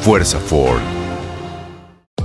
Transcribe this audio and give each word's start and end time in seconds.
Fuerza 0.00 0.38
Ford. 0.38 0.97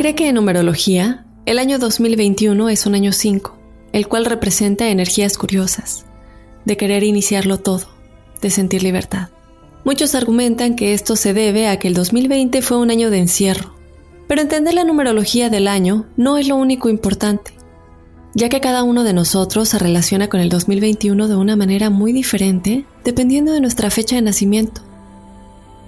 Cree 0.00 0.14
que 0.14 0.28
en 0.30 0.36
numerología, 0.36 1.26
el 1.44 1.58
año 1.58 1.78
2021 1.78 2.70
es 2.70 2.86
un 2.86 2.94
año 2.94 3.12
5, 3.12 3.58
el 3.92 4.08
cual 4.08 4.24
representa 4.24 4.88
energías 4.88 5.36
curiosas, 5.36 6.06
de 6.64 6.78
querer 6.78 7.02
iniciarlo 7.02 7.58
todo, 7.58 7.84
de 8.40 8.48
sentir 8.48 8.82
libertad. 8.82 9.28
Muchos 9.84 10.14
argumentan 10.14 10.74
que 10.74 10.94
esto 10.94 11.16
se 11.16 11.34
debe 11.34 11.68
a 11.68 11.78
que 11.78 11.86
el 11.86 11.92
2020 11.92 12.62
fue 12.62 12.78
un 12.78 12.90
año 12.90 13.10
de 13.10 13.18
encierro, 13.18 13.74
pero 14.26 14.40
entender 14.40 14.72
la 14.72 14.84
numerología 14.84 15.50
del 15.50 15.68
año 15.68 16.06
no 16.16 16.38
es 16.38 16.48
lo 16.48 16.56
único 16.56 16.88
importante, 16.88 17.52
ya 18.34 18.48
que 18.48 18.62
cada 18.62 18.84
uno 18.84 19.04
de 19.04 19.12
nosotros 19.12 19.68
se 19.68 19.78
relaciona 19.78 20.30
con 20.30 20.40
el 20.40 20.48
2021 20.48 21.28
de 21.28 21.36
una 21.36 21.56
manera 21.56 21.90
muy 21.90 22.14
diferente 22.14 22.86
dependiendo 23.04 23.52
de 23.52 23.60
nuestra 23.60 23.90
fecha 23.90 24.16
de 24.16 24.22
nacimiento. 24.22 24.80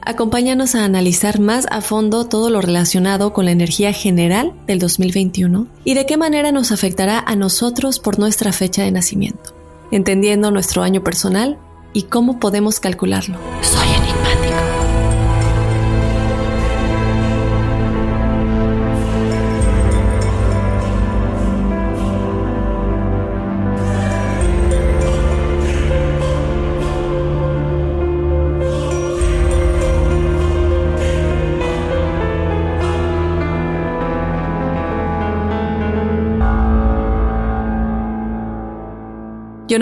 Acompáñanos 0.05 0.75
a 0.75 0.85
analizar 0.85 1.39
más 1.39 1.67
a 1.71 1.81
fondo 1.81 2.25
todo 2.27 2.51
lo 2.51 2.61
relacionado 2.61 3.33
con 3.33 3.45
la 3.45 3.53
energía 3.53 3.93
general 3.93 4.53
del 4.67 4.81
2021 4.81 5.69
y 5.85 5.95
de 5.95 6.07
qué 6.07 6.17
manera 6.17 6.51
nos 6.51 6.73
afectará 6.73 7.21
a 7.21 7.37
nosotros 7.37 8.01
por 8.01 8.19
nuestra 8.19 8.53
fecha 8.53 8.83
de 8.83 8.91
nacimiento, 8.91 9.55
entendiendo 9.93 10.51
nuestro 10.51 10.83
año 10.83 11.05
personal 11.05 11.57
y 11.93 12.05
cómo 12.05 12.41
podemos 12.41 12.81
calcularlo. 12.81 13.39
Soy 13.63 13.89
enigmático. 13.89 14.52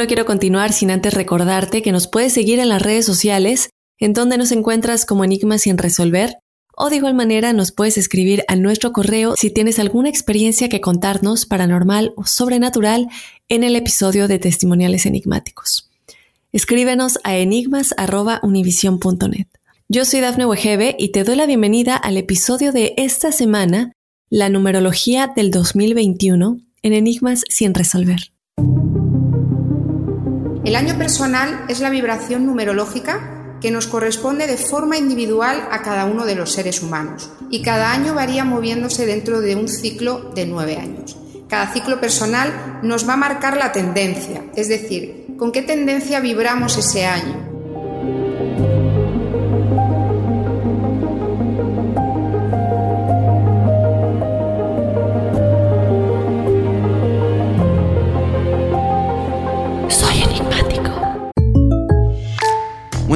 No 0.01 0.07
quiero 0.07 0.25
continuar 0.25 0.73
sin 0.73 0.91
antes 0.91 1.13
recordarte 1.13 1.83
que 1.83 1.93
nos 1.93 2.09
puedes 2.09 2.33
seguir 2.33 2.59
en 2.59 2.71
las 2.71 2.81
redes 2.81 3.05
sociales, 3.05 3.69
en 3.99 4.15
donde 4.15 4.39
nos 4.39 4.51
encuentras 4.51 5.05
como 5.05 5.25
Enigmas 5.25 5.61
sin 5.61 5.77
resolver, 5.77 6.39
o 6.75 6.89
de 6.89 6.97
igual 6.97 7.13
manera 7.13 7.53
nos 7.53 7.71
puedes 7.71 7.99
escribir 7.99 8.43
a 8.49 8.57
nuestro 8.57 8.95
correo 8.95 9.35
si 9.37 9.51
tienes 9.51 9.79
alguna 9.79 10.09
experiencia 10.09 10.71
que 10.71 10.81
contarnos 10.81 11.45
paranormal 11.45 12.15
o 12.17 12.25
sobrenatural 12.25 13.09
en 13.51 13.63
el 13.63 13.77
episodio 13.77 14.27
de 14.27 14.39
Testimoniales 14.39 15.05
Enigmáticos. 15.05 15.91
Escríbenos 16.51 17.19
a 17.23 17.37
enigmas.univision.net. 17.37 19.49
Yo 19.91 20.07
soy 20.07 20.21
Dafne 20.21 20.47
Wegebe 20.47 20.97
y 20.99 21.13
te 21.13 21.25
doy 21.25 21.37
la 21.37 21.45
bienvenida 21.45 21.97
al 21.97 22.17
episodio 22.17 22.73
de 22.73 22.95
esta 22.97 23.33
semana, 23.33 23.93
la 24.31 24.49
numerología 24.49 25.31
del 25.37 25.51
2021 25.51 26.57
en 26.83 26.93
Enigmas 26.95 27.45
sin 27.51 27.75
resolver. 27.75 28.30
El 30.71 30.77
año 30.77 30.97
personal 30.97 31.65
es 31.67 31.81
la 31.81 31.91
vibración 31.91 32.47
numerológica 32.47 33.57
que 33.61 33.73
nos 33.73 33.89
corresponde 33.89 34.47
de 34.47 34.57
forma 34.57 34.97
individual 34.97 35.69
a 35.73 35.83
cada 35.83 36.05
uno 36.05 36.25
de 36.25 36.37
los 36.37 36.53
seres 36.53 36.81
humanos 36.81 37.29
y 37.51 37.63
cada 37.63 37.91
año 37.91 38.15
varía 38.15 38.45
moviéndose 38.45 39.05
dentro 39.05 39.41
de 39.41 39.57
un 39.57 39.67
ciclo 39.67 40.31
de 40.33 40.47
nueve 40.47 40.77
años. 40.77 41.17
Cada 41.49 41.73
ciclo 41.73 42.01
personal 42.01 42.79
nos 42.85 43.09
va 43.09 43.15
a 43.15 43.17
marcar 43.17 43.57
la 43.57 43.73
tendencia, 43.73 44.45
es 44.55 44.69
decir, 44.69 45.35
con 45.37 45.51
qué 45.51 45.63
tendencia 45.63 46.21
vibramos 46.21 46.79
ese 46.79 47.05
año. 47.05 47.50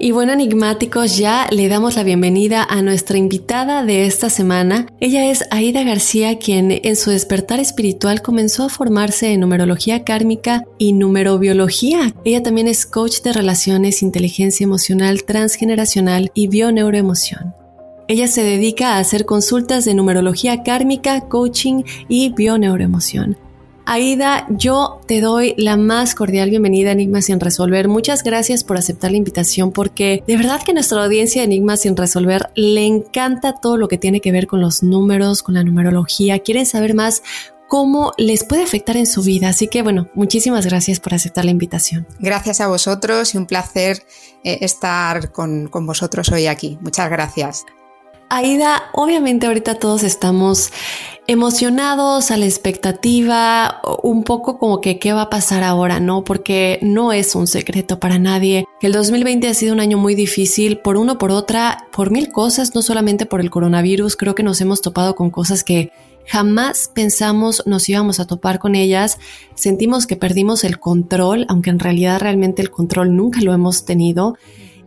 Y 0.00 0.10
bueno, 0.10 0.32
enigmáticos, 0.32 1.16
ya 1.18 1.46
le 1.50 1.68
damos 1.68 1.96
la 1.96 2.02
bienvenida 2.02 2.64
a 2.64 2.82
nuestra 2.82 3.16
invitada 3.16 3.84
de 3.84 4.06
esta 4.06 4.28
semana. 4.28 4.86
Ella 5.00 5.30
es 5.30 5.44
Aida 5.50 5.82
García, 5.82 6.38
quien 6.38 6.80
en 6.82 6.96
su 6.96 7.10
despertar 7.10 7.60
espiritual 7.60 8.22
comenzó 8.22 8.64
a 8.64 8.68
formarse 8.68 9.32
en 9.32 9.40
numerología 9.40 10.04
kármica 10.04 10.64
y 10.78 10.92
numerobiología. 10.94 12.14
Ella 12.24 12.42
también 12.42 12.66
es 12.66 12.86
coach 12.86 13.20
de 13.22 13.32
relaciones, 13.32 14.02
inteligencia 14.02 14.64
emocional 14.64 15.24
transgeneracional 15.24 16.30
y 16.34 16.48
bioneuroemoción. 16.48 17.54
Ella 18.08 18.28
se 18.28 18.42
dedica 18.42 18.94
a 18.94 18.98
hacer 18.98 19.24
consultas 19.24 19.84
de 19.84 19.94
numerología 19.94 20.62
kármica, 20.62 21.28
coaching 21.28 21.84
y 22.08 22.30
bioneuroemoción. 22.30 23.38
Aida, 23.86 24.46
yo 24.48 25.00
te 25.06 25.20
doy 25.20 25.54
la 25.58 25.76
más 25.76 26.14
cordial 26.14 26.48
bienvenida 26.48 26.88
a 26.88 26.92
Enigmas 26.92 27.26
sin 27.26 27.38
resolver. 27.38 27.86
Muchas 27.86 28.22
gracias 28.22 28.64
por 28.64 28.78
aceptar 28.78 29.10
la 29.10 29.18
invitación 29.18 29.72
porque 29.72 30.24
de 30.26 30.36
verdad 30.38 30.62
que 30.62 30.70
a 30.70 30.74
nuestra 30.74 31.04
audiencia 31.04 31.42
de 31.42 31.46
Enigmas 31.46 31.82
sin 31.82 31.94
resolver 31.94 32.50
le 32.54 32.86
encanta 32.86 33.52
todo 33.60 33.76
lo 33.76 33.88
que 33.88 33.98
tiene 33.98 34.22
que 34.22 34.32
ver 34.32 34.46
con 34.46 34.62
los 34.62 34.82
números, 34.82 35.42
con 35.42 35.54
la 35.54 35.64
numerología. 35.64 36.38
Quieren 36.38 36.64
saber 36.64 36.94
más 36.94 37.22
cómo 37.68 38.14
les 38.16 38.44
puede 38.44 38.62
afectar 38.62 38.96
en 38.96 39.06
su 39.06 39.22
vida. 39.22 39.50
Así 39.50 39.68
que 39.68 39.82
bueno, 39.82 40.08
muchísimas 40.14 40.64
gracias 40.64 40.98
por 40.98 41.12
aceptar 41.12 41.44
la 41.44 41.50
invitación. 41.50 42.06
Gracias 42.20 42.62
a 42.62 42.68
vosotros 42.68 43.34
y 43.34 43.38
un 43.38 43.44
placer 43.44 44.02
eh, 44.44 44.58
estar 44.62 45.30
con, 45.30 45.68
con 45.68 45.84
vosotros 45.84 46.30
hoy 46.30 46.46
aquí. 46.46 46.78
Muchas 46.80 47.10
gracias. 47.10 47.66
Aida, 48.30 48.90
obviamente 48.94 49.46
ahorita 49.46 49.78
todos 49.78 50.02
estamos 50.02 50.72
emocionados, 51.26 52.30
a 52.30 52.36
la 52.36 52.44
expectativa, 52.44 53.80
un 54.02 54.24
poco 54.24 54.58
como 54.58 54.80
que 54.80 54.98
qué 54.98 55.12
va 55.12 55.22
a 55.22 55.30
pasar 55.30 55.62
ahora, 55.62 56.00
¿no? 56.00 56.22
Porque 56.22 56.78
no 56.82 57.12
es 57.12 57.34
un 57.34 57.46
secreto 57.46 57.98
para 57.98 58.18
nadie 58.18 58.66
que 58.80 58.86
el 58.88 58.92
2020 58.92 59.48
ha 59.48 59.54
sido 59.54 59.72
un 59.72 59.80
año 59.80 59.96
muy 59.96 60.14
difícil 60.14 60.78
por 60.78 60.96
uno, 60.96 61.16
por 61.16 61.30
otra, 61.30 61.88
por 61.92 62.10
mil 62.10 62.30
cosas, 62.30 62.74
no 62.74 62.82
solamente 62.82 63.24
por 63.26 63.40
el 63.40 63.50
coronavirus, 63.50 64.16
creo 64.16 64.34
que 64.34 64.42
nos 64.42 64.60
hemos 64.60 64.82
topado 64.82 65.14
con 65.14 65.30
cosas 65.30 65.64
que 65.64 65.92
jamás 66.26 66.90
pensamos 66.94 67.62
nos 67.66 67.88
íbamos 67.88 68.20
a 68.20 68.26
topar 68.26 68.58
con 68.58 68.74
ellas, 68.74 69.18
sentimos 69.54 70.06
que 70.06 70.16
perdimos 70.16 70.64
el 70.64 70.78
control, 70.78 71.46
aunque 71.48 71.70
en 71.70 71.78
realidad 71.78 72.20
realmente 72.20 72.62
el 72.62 72.70
control 72.70 73.16
nunca 73.16 73.40
lo 73.40 73.52
hemos 73.52 73.84
tenido, 73.84 74.36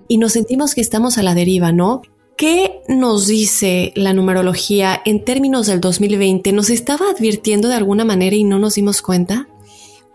y 0.08 0.18
nos 0.20 0.34
sentimos 0.34 0.74
que 0.74 0.82
estamos 0.82 1.18
a 1.18 1.24
la 1.24 1.36
deriva, 1.36 1.72
¿no? 1.72 2.02
¿Qué 2.38 2.67
nos 2.88 3.28
dice 3.28 3.92
la 3.96 4.14
numerología 4.14 5.02
en 5.06 5.24
términos 5.24 5.68
del 5.68 5.82
2020? 5.82 6.52
¿Nos 6.52 6.70
estaba 6.70 7.10
advirtiendo 7.10 7.68
de 7.68 7.76
alguna 7.76 8.06
manera 8.06 8.36
y 8.36 8.44
no 8.44 8.60
nos 8.60 8.76
dimos 8.76 9.02
cuenta? 9.02 9.48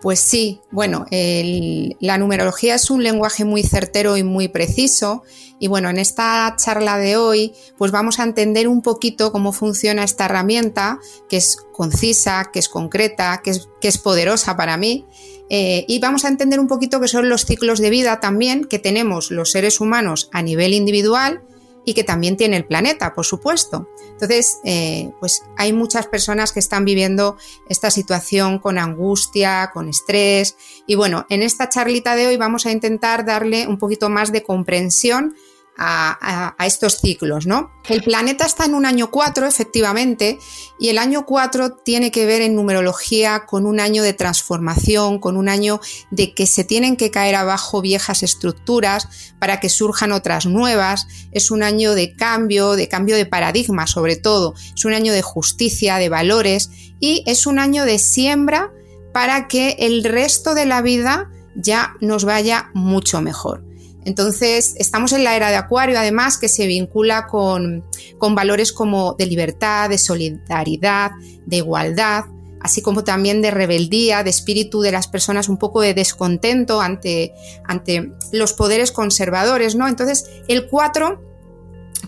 Pues 0.00 0.18
sí, 0.18 0.60
bueno, 0.72 1.06
la 1.10 2.18
numerología 2.18 2.74
es 2.74 2.90
un 2.90 3.04
lenguaje 3.04 3.44
muy 3.44 3.62
certero 3.62 4.16
y 4.16 4.24
muy 4.24 4.48
preciso 4.48 5.22
y 5.60 5.68
bueno, 5.68 5.90
en 5.90 6.00
esta 6.00 6.52
charla 6.58 6.98
de 6.98 7.16
hoy 7.16 7.52
pues 7.78 7.92
vamos 7.92 8.18
a 8.18 8.24
entender 8.24 8.66
un 8.66 8.82
poquito 8.82 9.30
cómo 9.30 9.52
funciona 9.52 10.02
esta 10.02 10.24
herramienta 10.24 10.98
que 11.28 11.36
es 11.36 11.56
concisa, 11.72 12.50
que 12.52 12.58
es 12.58 12.68
concreta, 12.68 13.42
que 13.44 13.50
es, 13.50 13.68
que 13.80 13.86
es 13.86 13.98
poderosa 13.98 14.56
para 14.56 14.76
mí 14.76 15.06
eh, 15.50 15.84
y 15.86 16.00
vamos 16.00 16.24
a 16.24 16.28
entender 16.28 16.58
un 16.58 16.66
poquito 16.66 17.00
qué 17.00 17.06
son 17.06 17.28
los 17.28 17.44
ciclos 17.44 17.78
de 17.78 17.90
vida 17.90 18.18
también 18.18 18.64
que 18.64 18.80
tenemos 18.80 19.30
los 19.30 19.52
seres 19.52 19.80
humanos 19.80 20.30
a 20.32 20.42
nivel 20.42 20.74
individual 20.74 21.44
y 21.84 21.94
que 21.94 22.04
también 22.04 22.36
tiene 22.36 22.56
el 22.56 22.64
planeta, 22.64 23.14
por 23.14 23.26
supuesto. 23.26 23.88
Entonces, 24.10 24.58
eh, 24.64 25.10
pues 25.20 25.42
hay 25.56 25.72
muchas 25.72 26.06
personas 26.06 26.52
que 26.52 26.60
están 26.60 26.84
viviendo 26.84 27.36
esta 27.68 27.90
situación 27.90 28.58
con 28.58 28.78
angustia, 28.78 29.70
con 29.72 29.88
estrés. 29.88 30.56
Y 30.86 30.94
bueno, 30.94 31.26
en 31.28 31.42
esta 31.42 31.68
charlita 31.68 32.14
de 32.14 32.28
hoy 32.28 32.36
vamos 32.36 32.66
a 32.66 32.72
intentar 32.72 33.24
darle 33.24 33.66
un 33.66 33.78
poquito 33.78 34.08
más 34.08 34.32
de 34.32 34.42
comprensión 34.42 35.34
a, 35.78 36.54
estos 36.64 36.98
ciclos, 37.00 37.46
¿no? 37.46 37.70
El 37.88 38.02
planeta 38.02 38.46
está 38.46 38.64
en 38.64 38.74
un 38.74 38.86
año 38.86 39.10
4, 39.10 39.46
efectivamente, 39.46 40.38
y 40.78 40.90
el 40.90 40.98
año 40.98 41.26
4 41.26 41.76
tiene 41.84 42.10
que 42.10 42.26
ver 42.26 42.42
en 42.42 42.54
numerología 42.54 43.46
con 43.46 43.66
un 43.66 43.80
año 43.80 44.02
de 44.02 44.12
transformación, 44.12 45.18
con 45.18 45.36
un 45.36 45.48
año 45.48 45.80
de 46.10 46.34
que 46.34 46.46
se 46.46 46.64
tienen 46.64 46.96
que 46.96 47.10
caer 47.10 47.34
abajo 47.34 47.80
viejas 47.80 48.22
estructuras 48.22 49.34
para 49.38 49.60
que 49.60 49.68
surjan 49.68 50.12
otras 50.12 50.46
nuevas, 50.46 51.08
es 51.32 51.50
un 51.50 51.62
año 51.62 51.94
de 51.94 52.14
cambio, 52.14 52.72
de 52.72 52.88
cambio 52.88 53.16
de 53.16 53.26
paradigma 53.26 53.86
sobre 53.86 54.16
todo, 54.16 54.54
es 54.74 54.84
un 54.84 54.92
año 54.92 55.12
de 55.12 55.22
justicia, 55.22 55.96
de 55.96 56.08
valores, 56.08 56.70
y 57.00 57.24
es 57.26 57.46
un 57.46 57.58
año 57.58 57.84
de 57.84 57.98
siembra 57.98 58.72
para 59.12 59.48
que 59.48 59.76
el 59.80 60.04
resto 60.04 60.54
de 60.54 60.66
la 60.66 60.82
vida 60.82 61.30
ya 61.54 61.96
nos 62.00 62.24
vaya 62.24 62.70
mucho 62.74 63.20
mejor. 63.20 63.71
Entonces, 64.04 64.74
estamos 64.78 65.12
en 65.12 65.24
la 65.24 65.36
era 65.36 65.50
de 65.50 65.56
Acuario, 65.56 65.98
además, 65.98 66.38
que 66.38 66.48
se 66.48 66.66
vincula 66.66 67.26
con, 67.26 67.84
valores 68.18 68.72
como 68.72 69.14
de 69.14 69.26
libertad, 69.26 69.90
de 69.90 69.98
solidaridad, 69.98 71.12
de 71.46 71.58
igualdad, 71.58 72.24
así 72.60 72.82
como 72.82 73.04
también 73.04 73.42
de 73.42 73.50
rebeldía, 73.50 74.22
de 74.22 74.30
espíritu 74.30 74.80
de 74.80 74.92
las 74.92 75.08
personas, 75.08 75.48
un 75.48 75.56
poco 75.56 75.80
de 75.80 75.94
descontento 75.94 76.80
ante, 76.80 77.32
ante 77.64 78.12
los 78.32 78.52
poderes 78.52 78.92
conservadores, 78.92 79.74
¿no? 79.74 79.88
Entonces, 79.88 80.24
el 80.48 80.68
4 80.68 81.32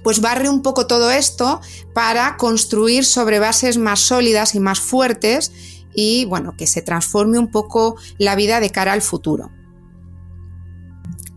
pues 0.02 0.20
barre 0.20 0.50
un 0.50 0.62
poco 0.62 0.86
todo 0.86 1.10
esto 1.10 1.60
para 1.94 2.36
construir 2.36 3.06
sobre 3.06 3.38
bases 3.38 3.78
más 3.78 4.00
sólidas 4.00 4.54
y 4.54 4.60
más 4.60 4.78
fuertes 4.80 5.50
y 5.94 6.26
bueno, 6.26 6.54
que 6.56 6.66
se 6.66 6.82
transforme 6.82 7.38
un 7.38 7.50
poco 7.50 7.96
la 8.18 8.34
vida 8.34 8.60
de 8.60 8.70
cara 8.70 8.92
al 8.92 9.00
futuro. 9.00 9.50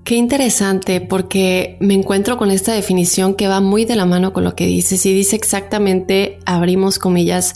Qué 0.08 0.16
interesante, 0.16 1.02
porque 1.02 1.76
me 1.82 1.94
encuentro 1.94 2.38
con 2.38 2.50
esta 2.50 2.72
definición 2.72 3.36
que 3.36 3.50
va 3.50 3.60
muy 3.60 3.84
de 3.84 3.98
la 3.98 4.06
mano 4.06 4.32
con 4.32 4.46
lo 4.46 4.56
que 4.56 4.66
dices 4.66 5.06
y 5.06 5.14
dice 5.14 5.36
exactamente, 5.36 6.40
abrimos 6.46 6.98
comillas, 6.98 7.56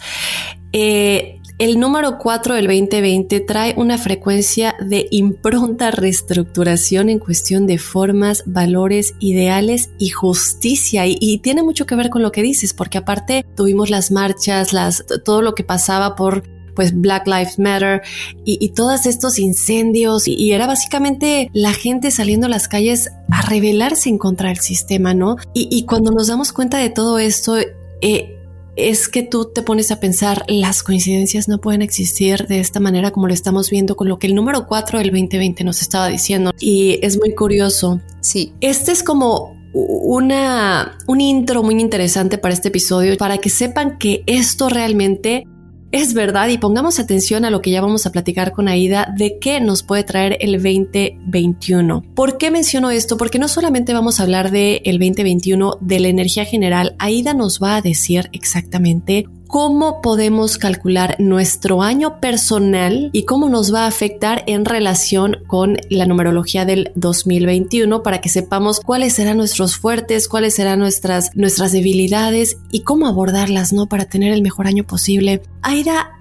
eh, 0.74 1.40
el 1.60 1.80
número 1.80 2.18
4 2.18 2.56
del 2.56 2.68
2020 2.68 3.40
trae 3.40 3.74
una 3.78 3.98
frecuencia 3.98 4.76
de 4.82 5.08
impronta 5.12 5.92
reestructuración 5.92 7.08
en 7.08 7.20
cuestión 7.20 7.68
de 7.68 7.78
formas, 7.78 8.44
valores, 8.46 9.14
ideales 9.22 9.92
y 9.98 10.10
justicia. 10.10 11.06
Y, 11.08 11.38
tiene 11.38 11.64
mucho 11.64 11.86
que 11.86 11.96
ver 11.96 12.10
con 12.10 12.22
lo 12.22 12.34
que 12.34 12.42
dices, 12.42 12.74
porque 12.74 12.98
aparte 12.98 13.46
tuvimos 13.56 13.90
las 13.90 14.12
marchas, 14.12 14.74
las, 14.74 15.06
todo 15.24 15.42
lo 15.42 15.56
que 15.56 15.64
pasaba 15.64 16.18
por 16.18 16.44
pues 16.82 17.00
Black 17.00 17.28
Lives 17.28 17.60
Matter 17.60 18.02
y, 18.44 18.70
todos 18.70 19.06
estos 19.06 19.38
incendios 19.38 20.28
y, 20.28 20.52
era 20.52 20.66
básicamente 20.66 21.48
la 21.54 21.74
gente 21.74 22.10
saliendo 22.10 22.48
a 22.48 22.50
las 22.50 22.68
calles 22.68 23.12
a 23.30 23.44
rebelarse 23.44 24.10
en 24.10 24.18
contra 24.18 24.50
del 24.50 24.58
sistema, 24.58 25.14
¿no? 25.14 25.36
Y, 25.54 25.86
cuando 25.86 26.10
nos 26.10 26.26
damos 26.26 26.52
cuenta 26.52 26.80
de 26.80 26.90
todo 26.90 27.20
esto, 27.20 27.58
eh, 28.02 28.36
es 28.76 29.10
que 29.10 29.22
tú 29.22 29.52
te 29.54 29.62
pones 29.62 29.92
a 29.92 30.00
pensar, 30.00 30.44
las 30.48 30.82
coincidencias 30.82 31.48
no 31.48 31.60
pueden 31.60 31.84
existir 31.84 32.48
de 32.48 32.60
esta 32.60 32.80
manera 32.80 33.12
como 33.12 33.28
lo 33.28 33.34
estamos 33.36 33.70
viendo 33.70 33.96
con 33.96 34.10
lo 34.10 34.18
que 34.18 34.26
el 34.26 34.34
número 34.34 34.66
4 34.66 34.98
del 34.98 35.12
2020 35.12 35.64
nos 35.64 35.84
estaba 35.84 36.08
diciendo. 36.08 36.52
Y 36.60 36.98
es 37.04 37.20
muy 37.20 37.36
curioso. 37.36 38.02
Sí. 38.22 38.54
Este 38.60 38.92
es 38.92 39.04
como 39.04 39.56
una, 39.72 40.98
un 41.06 41.22
intro 41.22 41.62
muy 41.62 41.80
interesante 41.80 42.40
para 42.40 42.56
este 42.56 42.70
episodio, 42.70 43.16
para 43.18 43.38
que 43.38 43.52
sepan 43.52 44.00
que 44.00 44.24
esto 44.26 44.68
realmente 44.68 45.46
es 45.92 46.14
verdad 46.14 46.48
y 46.50 46.58
pongamos 46.58 47.00
atención 47.00 47.46
a 47.46 47.50
lo 47.50 47.62
que 47.62 47.72
ya 47.72 47.82
vamos 47.82 48.06
a 48.06 48.12
platicar 48.12 48.52
con 48.52 48.68
Aida 48.68 49.14
de 49.18 49.38
qué 49.40 49.60
nos 49.60 49.84
puede 49.84 50.04
traer 50.04 50.38
el 50.40 50.54
2021. 50.54 52.04
¿Por 52.16 52.38
qué 52.38 52.52
menciono 52.52 52.92
esto? 52.92 53.18
Porque 53.18 53.40
no 53.40 53.48
solamente 53.48 53.94
vamos 53.94 54.20
a 54.20 54.24
hablar 54.24 54.52
del 54.52 54.82
el 54.86 55.00
2021 55.00 55.78
de 55.82 56.00
la 56.00 56.08
energía 56.08 56.46
general, 56.46 56.96
Aida 57.00 57.34
nos 57.34 57.62
va 57.62 57.76
a 57.76 57.82
decir 57.82 58.30
exactamente 58.32 59.28
cómo 59.52 60.00
podemos 60.02 60.58
calcular 60.58 61.18
nuestro 61.20 61.82
año 61.82 62.22
personal 62.22 63.10
y 63.12 63.26
cómo 63.26 63.50
nos 63.50 63.74
va 63.74 63.84
a 63.84 63.88
afectar 63.88 64.46
en 64.48 64.64
relación 64.64 65.40
con 65.46 65.78
la 65.90 66.06
numerología 66.06 66.64
del 66.64 66.94
2021 66.96 68.02
para 68.02 68.22
que 68.22 68.30
sepamos 68.30 68.80
cuáles 68.80 69.12
serán 69.14 69.36
nuestros 69.36 69.76
fuertes, 69.76 70.30
cuáles 70.30 70.56
serán 70.56 70.80
nuestras, 70.80 71.36
nuestras 71.36 71.74
debilidades 71.74 72.60
y 72.72 72.84
cómo 72.84 73.08
abordarlas, 73.08 73.74
¿no? 73.74 73.88
Para 73.88 74.06
tener 74.06 74.32
el 74.32 74.42
mejor 74.42 74.68
año 74.68 74.86
posible. 74.86 75.42
Aida, 75.62 76.12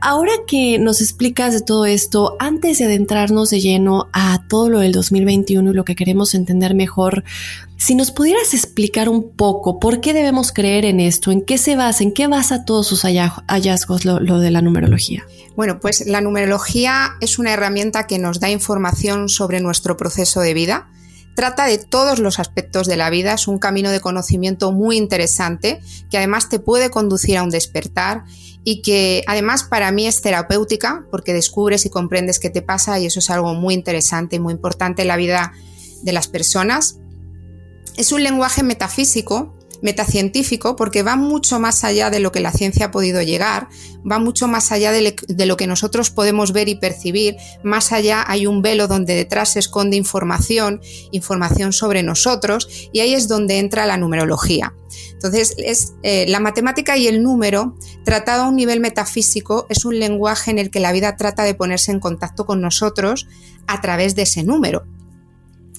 ahora 0.00 0.32
que 0.46 0.78
nos 0.78 1.00
explicas 1.00 1.52
de 1.52 1.60
todo 1.60 1.86
esto, 1.86 2.36
antes 2.38 2.78
de 2.78 2.86
adentrarnos 2.86 3.50
de 3.50 3.60
lleno 3.60 4.08
a 4.12 4.46
todo 4.48 4.68
lo 4.70 4.80
del 4.80 4.92
2021 4.92 5.70
y 5.70 5.74
lo 5.74 5.84
que 5.84 5.96
queremos 5.96 6.34
entender 6.34 6.74
mejor, 6.74 7.24
si 7.76 7.94
nos 7.94 8.10
pudieras 8.10 8.54
explicar 8.54 9.08
un 9.08 9.30
poco 9.30 9.78
por 9.78 10.00
qué 10.00 10.12
debemos 10.12 10.52
creer 10.52 10.84
en 10.84 11.00
esto, 11.00 11.30
en 11.30 11.42
qué 11.42 11.58
se 11.58 11.76
basa, 11.76 12.02
en 12.02 12.12
qué 12.12 12.26
basa 12.26 12.64
todos 12.64 12.86
sus 12.86 13.02
hallazgos 13.02 14.04
lo, 14.04 14.20
lo 14.20 14.40
de 14.40 14.50
la 14.50 14.62
numerología. 14.62 15.24
Bueno, 15.56 15.80
pues 15.80 16.06
la 16.06 16.20
numerología 16.20 17.16
es 17.20 17.38
una 17.38 17.52
herramienta 17.52 18.06
que 18.06 18.18
nos 18.18 18.40
da 18.40 18.50
información 18.50 19.28
sobre 19.28 19.60
nuestro 19.60 19.96
proceso 19.96 20.40
de 20.40 20.54
vida 20.54 20.88
trata 21.38 21.66
de 21.66 21.78
todos 21.78 22.18
los 22.18 22.40
aspectos 22.40 22.88
de 22.88 22.96
la 22.96 23.10
vida, 23.10 23.34
es 23.34 23.46
un 23.46 23.60
camino 23.60 23.92
de 23.92 24.00
conocimiento 24.00 24.72
muy 24.72 24.96
interesante 24.96 25.80
que 26.10 26.18
además 26.18 26.48
te 26.48 26.58
puede 26.58 26.90
conducir 26.90 27.36
a 27.36 27.44
un 27.44 27.50
despertar 27.50 28.24
y 28.70 28.82
que 28.82 29.24
además 29.26 29.64
para 29.64 29.90
mí 29.92 30.06
es 30.06 30.20
terapéutica 30.20 31.06
porque 31.10 31.32
descubres 31.32 31.86
y 31.86 31.88
comprendes 31.88 32.38
qué 32.38 32.50
te 32.50 32.60
pasa 32.60 32.98
y 32.98 33.06
eso 33.06 33.20
es 33.20 33.30
algo 33.30 33.54
muy 33.54 33.72
interesante 33.72 34.36
y 34.36 34.40
muy 34.40 34.52
importante 34.52 35.00
en 35.00 35.08
la 35.08 35.16
vida 35.16 35.54
de 36.02 36.12
las 36.12 36.28
personas. 36.28 36.98
Es 37.96 38.12
un 38.12 38.22
lenguaje 38.22 38.62
metafísico 38.62 39.57
metacientífico 39.82 40.76
porque 40.76 41.02
va 41.02 41.16
mucho 41.16 41.58
más 41.58 41.84
allá 41.84 42.10
de 42.10 42.20
lo 42.20 42.32
que 42.32 42.40
la 42.40 42.52
ciencia 42.52 42.86
ha 42.86 42.90
podido 42.90 43.22
llegar, 43.22 43.68
va 44.10 44.18
mucho 44.18 44.48
más 44.48 44.72
allá 44.72 44.92
de, 44.92 45.46
lo 45.46 45.56
que 45.56 45.66
nosotros 45.66 46.10
podemos 46.10 46.52
ver 46.52 46.68
y 46.68 46.76
percibir, 46.76 47.36
más 47.62 47.92
allá 47.92 48.24
hay 48.26 48.46
un 48.46 48.62
velo 48.62 48.88
donde 48.88 49.14
detrás 49.14 49.52
se 49.52 49.58
esconde 49.58 49.96
información, 49.96 50.80
información 51.12 51.72
sobre 51.72 52.02
nosotros 52.02 52.68
y 52.92 53.00
ahí 53.00 53.14
es 53.14 53.28
donde 53.28 53.58
entra 53.58 53.86
la 53.86 53.96
numerología. 53.96 54.74
Entonces, 55.12 55.54
es, 55.58 55.94
eh, 56.02 56.26
la 56.28 56.40
matemática 56.40 56.96
y 56.96 57.08
el 57.08 57.22
número, 57.22 57.76
tratado 58.04 58.44
a 58.44 58.48
un 58.48 58.56
nivel 58.56 58.80
metafísico, 58.80 59.66
es 59.68 59.84
un 59.84 59.98
lenguaje 59.98 60.50
en 60.50 60.58
el 60.58 60.70
que 60.70 60.80
la 60.80 60.92
vida 60.92 61.16
trata 61.16 61.42
de 61.42 61.54
ponerse 61.54 61.90
en 61.90 62.00
contacto 62.00 62.46
con 62.46 62.60
nosotros 62.60 63.26
a 63.66 63.80
través 63.80 64.14
de 64.14 64.22
ese 64.22 64.44
número. 64.44 64.84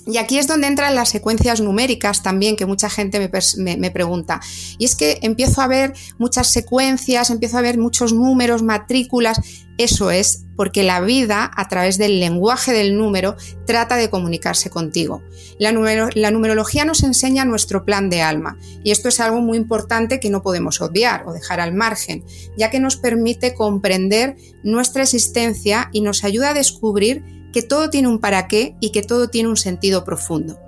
Y 0.08 0.18
aquí 0.18 0.38
es 0.40 0.48
donde 0.48 0.68
entran 0.68 0.96
las 0.96 1.10
secuencias 1.10 1.62
numéricas 1.62 2.24
también, 2.24 2.56
que 2.56 2.66
mucha 2.66 2.90
gente 2.90 3.20
me, 3.20 3.92
pregunta. 3.92 4.40
Y 4.78 4.86
es 4.86 4.96
que 4.96 5.20
empiezo 5.22 5.62
a 5.62 5.68
ver 5.68 5.94
muchas 6.18 6.48
secuencias, 6.48 7.30
empiezo 7.30 7.58
a 7.58 7.62
ver 7.62 7.78
muchos 7.78 8.14
números, 8.14 8.64
matrículas. 8.64 9.40
Eso 9.78 10.12
es 10.12 10.46
porque 10.56 10.84
la 10.84 11.00
vida, 11.00 11.50
a 11.56 11.68
través 11.70 11.98
del 11.98 12.20
lenguaje 12.20 12.74
del 12.74 12.98
número, 12.98 13.36
trata 13.66 13.96
de 13.96 14.10
comunicarse 14.10 14.70
contigo. 14.70 15.22
La, 15.58 15.72
la 16.16 16.32
numerología 16.32 16.86
nos 16.86 17.04
enseña 17.04 17.46
nuestro 17.46 17.86
plan 17.86 18.10
de 18.10 18.22
alma. 18.22 18.58
Y 18.84 18.92
esto 18.92 19.10
es 19.10 19.20
algo 19.20 19.42
muy 19.42 19.58
importante 19.58 20.20
que 20.20 20.30
no 20.30 20.42
podemos 20.42 20.82
obviar 20.82 21.24
o 21.28 21.34
dejar 21.34 21.60
al 21.60 21.74
margen, 21.74 22.26
ya 22.58 22.70
que 22.70 22.80
nos 22.80 22.98
permite 22.98 23.54
comprender 23.54 24.36
nuestra 24.64 25.04
existencia 25.04 25.90
y 25.94 26.02
nos 26.02 26.24
ayuda 26.24 26.50
a 26.50 26.54
descubrir 26.54 27.39
que 27.54 27.62
todo 27.62 27.90
tiene 27.90 28.08
un 28.08 28.20
para 28.20 28.48
qué 28.48 28.76
y 28.80 28.92
que 28.92 29.02
todo 29.02 29.30
tiene 29.30 29.50
un 29.50 29.58
sentido 29.58 30.04
profundo. 30.04 30.60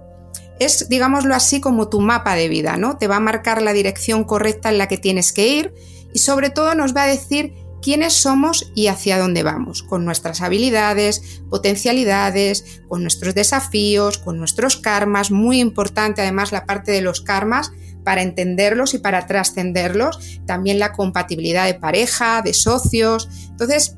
Es, 0.59 0.89
digámoslo 0.89 1.33
así, 1.33 1.59
como 1.59 1.89
tu 1.89 2.01
mapa 2.01 2.35
de 2.35 2.47
vida, 2.47 2.77
¿no? 2.77 2.97
Te 2.97 3.07
va 3.07 3.17
a 3.17 3.21
marcar 3.21 3.61
la 3.61 3.73
dirección 3.73 4.23
correcta 4.23 4.69
en 4.69 4.77
la 4.77 4.88
que 4.88 4.97
tienes 4.97 5.33
que 5.33 5.47
ir 5.47 5.73
y 6.13 6.19
sobre 6.19 6.50
todo 6.50 6.75
nos 6.75 6.95
va 6.95 7.03
a 7.03 7.07
decir 7.07 7.53
quiénes 7.81 8.13
somos 8.13 8.71
y 8.75 8.88
hacia 8.88 9.17
dónde 9.17 9.43
vamos, 9.43 9.83
con 9.83 10.05
nuestras 10.05 10.41
habilidades, 10.41 11.41
potencialidades, 11.50 12.81
con 12.88 13.01
nuestros 13.01 13.33
desafíos, 13.33 14.17
con 14.19 14.38
nuestros 14.38 14.77
karmas, 14.77 15.31
muy 15.31 15.59
importante 15.59 16.21
además 16.21 16.51
la 16.51 16.65
parte 16.65 16.91
de 16.91 17.01
los 17.01 17.21
karmas 17.21 17.71
para 18.03 18.21
entenderlos 18.21 18.93
y 18.93 19.00
para 19.00 19.27
trascenderlos, 19.27 20.41
también 20.45 20.79
la 20.79 20.91
compatibilidad 20.91 21.65
de 21.65 21.75
pareja, 21.75 22.41
de 22.41 22.53
socios. 22.53 23.29
Entonces, 23.50 23.95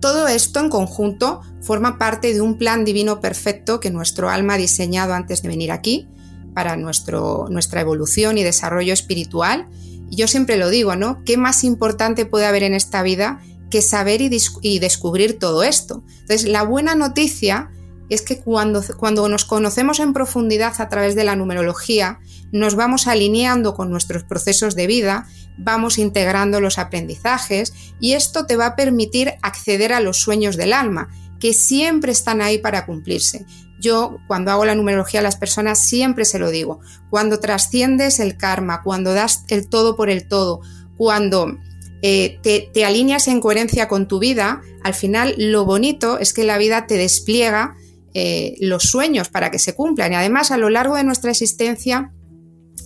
todo 0.00 0.28
esto 0.28 0.60
en 0.60 0.70
conjunto 0.70 1.42
forma 1.60 1.98
parte 1.98 2.32
de 2.32 2.40
un 2.40 2.56
plan 2.56 2.84
divino 2.84 3.20
perfecto 3.20 3.80
que 3.80 3.90
nuestro 3.90 4.30
alma 4.30 4.54
ha 4.54 4.58
diseñado 4.58 5.12
antes 5.14 5.42
de 5.42 5.48
venir 5.48 5.70
aquí 5.70 6.08
para 6.54 6.76
nuestro, 6.76 7.46
nuestra 7.50 7.80
evolución 7.80 8.38
y 8.38 8.42
desarrollo 8.42 8.92
espiritual. 8.92 9.68
Y 10.10 10.16
yo 10.16 10.26
siempre 10.26 10.56
lo 10.56 10.70
digo, 10.70 10.96
¿no? 10.96 11.22
¿Qué 11.24 11.36
más 11.36 11.64
importante 11.64 12.26
puede 12.26 12.46
haber 12.46 12.62
en 12.62 12.74
esta 12.74 13.02
vida 13.02 13.40
que 13.70 13.82
saber 13.82 14.20
y, 14.20 14.30
y 14.62 14.78
descubrir 14.78 15.38
todo 15.38 15.62
esto? 15.62 16.02
Entonces, 16.22 16.48
la 16.48 16.64
buena 16.64 16.94
noticia 16.94 17.70
es 18.08 18.22
que 18.22 18.40
cuando, 18.40 18.82
cuando 18.98 19.28
nos 19.28 19.44
conocemos 19.44 20.00
en 20.00 20.12
profundidad 20.12 20.74
a 20.78 20.88
través 20.88 21.14
de 21.14 21.22
la 21.22 21.36
numerología, 21.36 22.18
nos 22.50 22.74
vamos 22.74 23.06
alineando 23.06 23.74
con 23.74 23.90
nuestros 23.90 24.24
procesos 24.24 24.74
de 24.74 24.88
vida, 24.88 25.28
vamos 25.62 25.98
integrando 25.98 26.60
los 26.60 26.78
aprendizajes 26.78 27.72
y 28.00 28.12
esto 28.12 28.46
te 28.46 28.56
va 28.56 28.66
a 28.66 28.76
permitir 28.76 29.34
acceder 29.42 29.92
a 29.92 30.00
los 30.00 30.18
sueños 30.18 30.56
del 30.56 30.72
alma, 30.72 31.08
que 31.38 31.54
siempre 31.54 32.12
están 32.12 32.40
ahí 32.40 32.58
para 32.58 32.86
cumplirse. 32.86 33.46
Yo 33.80 34.18
cuando 34.26 34.50
hago 34.50 34.64
la 34.64 34.74
numerología 34.74 35.20
a 35.20 35.22
las 35.22 35.36
personas 35.36 35.80
siempre 35.80 36.24
se 36.24 36.38
lo 36.38 36.50
digo, 36.50 36.80
cuando 37.08 37.40
trasciendes 37.40 38.20
el 38.20 38.36
karma, 38.36 38.82
cuando 38.82 39.14
das 39.14 39.44
el 39.48 39.68
todo 39.68 39.96
por 39.96 40.10
el 40.10 40.28
todo, 40.28 40.60
cuando 40.96 41.56
eh, 42.02 42.38
te, 42.42 42.84
alineas 42.84 43.28
en 43.28 43.40
coherencia 43.40 43.88
con 43.88 44.08
tu 44.08 44.18
vida, 44.18 44.62
al 44.82 44.94
final 44.94 45.34
lo 45.38 45.64
bonito 45.64 46.18
es 46.18 46.32
que 46.32 46.44
la 46.44 46.58
vida 46.58 46.86
te 46.86 46.96
despliega 46.96 47.74
eh, 48.12 48.56
los 48.60 48.84
sueños 48.84 49.28
para 49.28 49.50
que 49.50 49.58
se 49.58 49.74
cumplan. 49.74 50.12
Y 50.12 50.16
además, 50.16 50.50
a 50.50 50.58
lo 50.58 50.68
largo 50.68 50.96
de 50.96 51.04
nuestra 51.04 51.30
existencia, 51.30 52.12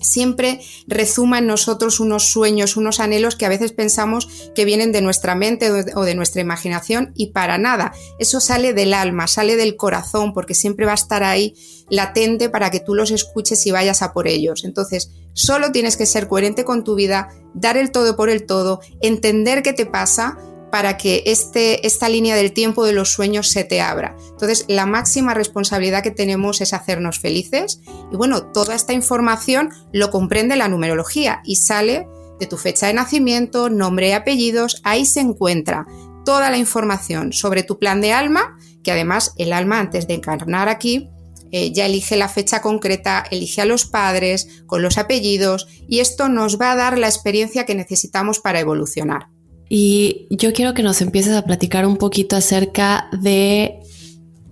siempre 0.04 0.60
rezuma 0.86 1.38
en 1.38 1.46
nosotros 1.46 1.98
unos 1.98 2.28
sueños, 2.28 2.76
unos 2.76 3.00
anhelos 3.00 3.36
que 3.36 3.46
a 3.46 3.48
veces 3.48 3.72
pensamos 3.72 4.50
que 4.54 4.64
vienen 4.64 4.92
de 4.92 5.02
nuestra 5.02 5.34
mente 5.34 5.70
o 5.70 6.02
de 6.02 6.14
nuestra 6.14 6.40
imaginación 6.40 7.12
y 7.14 7.32
para 7.32 7.58
nada. 7.58 7.92
Eso 8.18 8.40
sale 8.40 8.72
del 8.72 8.94
alma, 8.94 9.26
sale 9.26 9.56
del 9.56 9.76
corazón, 9.76 10.32
porque 10.32 10.54
siempre 10.54 10.86
va 10.86 10.92
a 10.92 10.96
estar 10.96 11.24
ahí 11.24 11.54
latente 11.90 12.48
para 12.48 12.70
que 12.70 12.80
tú 12.80 12.94
los 12.94 13.10
escuches 13.10 13.66
y 13.66 13.70
vayas 13.70 14.02
a 14.02 14.12
por 14.12 14.28
ellos. 14.28 14.64
Entonces, 14.64 15.10
solo 15.32 15.72
tienes 15.72 15.96
que 15.96 16.06
ser 16.06 16.28
coherente 16.28 16.64
con 16.64 16.84
tu 16.84 16.94
vida, 16.94 17.28
dar 17.54 17.76
el 17.76 17.90
todo 17.90 18.16
por 18.16 18.30
el 18.30 18.46
todo, 18.46 18.80
entender 19.00 19.62
qué 19.62 19.72
te 19.72 19.86
pasa, 19.86 20.38
para 20.74 20.96
que 20.96 21.22
este, 21.26 21.86
esta 21.86 22.08
línea 22.08 22.34
del 22.34 22.50
tiempo 22.50 22.84
de 22.84 22.92
los 22.92 23.12
sueños 23.12 23.48
se 23.48 23.62
te 23.62 23.80
abra. 23.80 24.16
Entonces, 24.30 24.64
la 24.66 24.86
máxima 24.86 25.32
responsabilidad 25.32 26.02
que 26.02 26.10
tenemos 26.10 26.60
es 26.60 26.72
hacernos 26.72 27.20
felices 27.20 27.80
y 28.10 28.16
bueno, 28.16 28.46
toda 28.46 28.74
esta 28.74 28.92
información 28.92 29.70
lo 29.92 30.10
comprende 30.10 30.56
la 30.56 30.66
numerología 30.66 31.42
y 31.44 31.54
sale 31.54 32.08
de 32.40 32.46
tu 32.46 32.56
fecha 32.56 32.88
de 32.88 32.94
nacimiento, 32.94 33.70
nombre 33.70 34.08
y 34.08 34.12
apellidos, 34.14 34.80
ahí 34.82 35.06
se 35.06 35.20
encuentra 35.20 35.86
toda 36.24 36.50
la 36.50 36.58
información 36.58 37.32
sobre 37.32 37.62
tu 37.62 37.78
plan 37.78 38.00
de 38.00 38.12
alma, 38.12 38.58
que 38.82 38.90
además 38.90 39.32
el 39.36 39.52
alma 39.52 39.78
antes 39.78 40.08
de 40.08 40.14
encarnar 40.14 40.68
aquí 40.68 41.08
eh, 41.52 41.70
ya 41.72 41.86
elige 41.86 42.16
la 42.16 42.28
fecha 42.28 42.60
concreta, 42.62 43.22
elige 43.30 43.62
a 43.62 43.64
los 43.64 43.86
padres 43.86 44.64
con 44.66 44.82
los 44.82 44.98
apellidos 44.98 45.68
y 45.86 46.00
esto 46.00 46.28
nos 46.28 46.60
va 46.60 46.72
a 46.72 46.76
dar 46.76 46.98
la 46.98 47.06
experiencia 47.06 47.64
que 47.64 47.76
necesitamos 47.76 48.40
para 48.40 48.58
evolucionar. 48.58 49.28
Y 49.76 50.28
yo 50.30 50.52
quiero 50.52 50.72
que 50.72 50.84
nos 50.84 51.02
empieces 51.02 51.34
a 51.34 51.42
platicar 51.42 51.84
un 51.84 51.96
poquito 51.96 52.36
acerca 52.36 53.08
de 53.10 53.80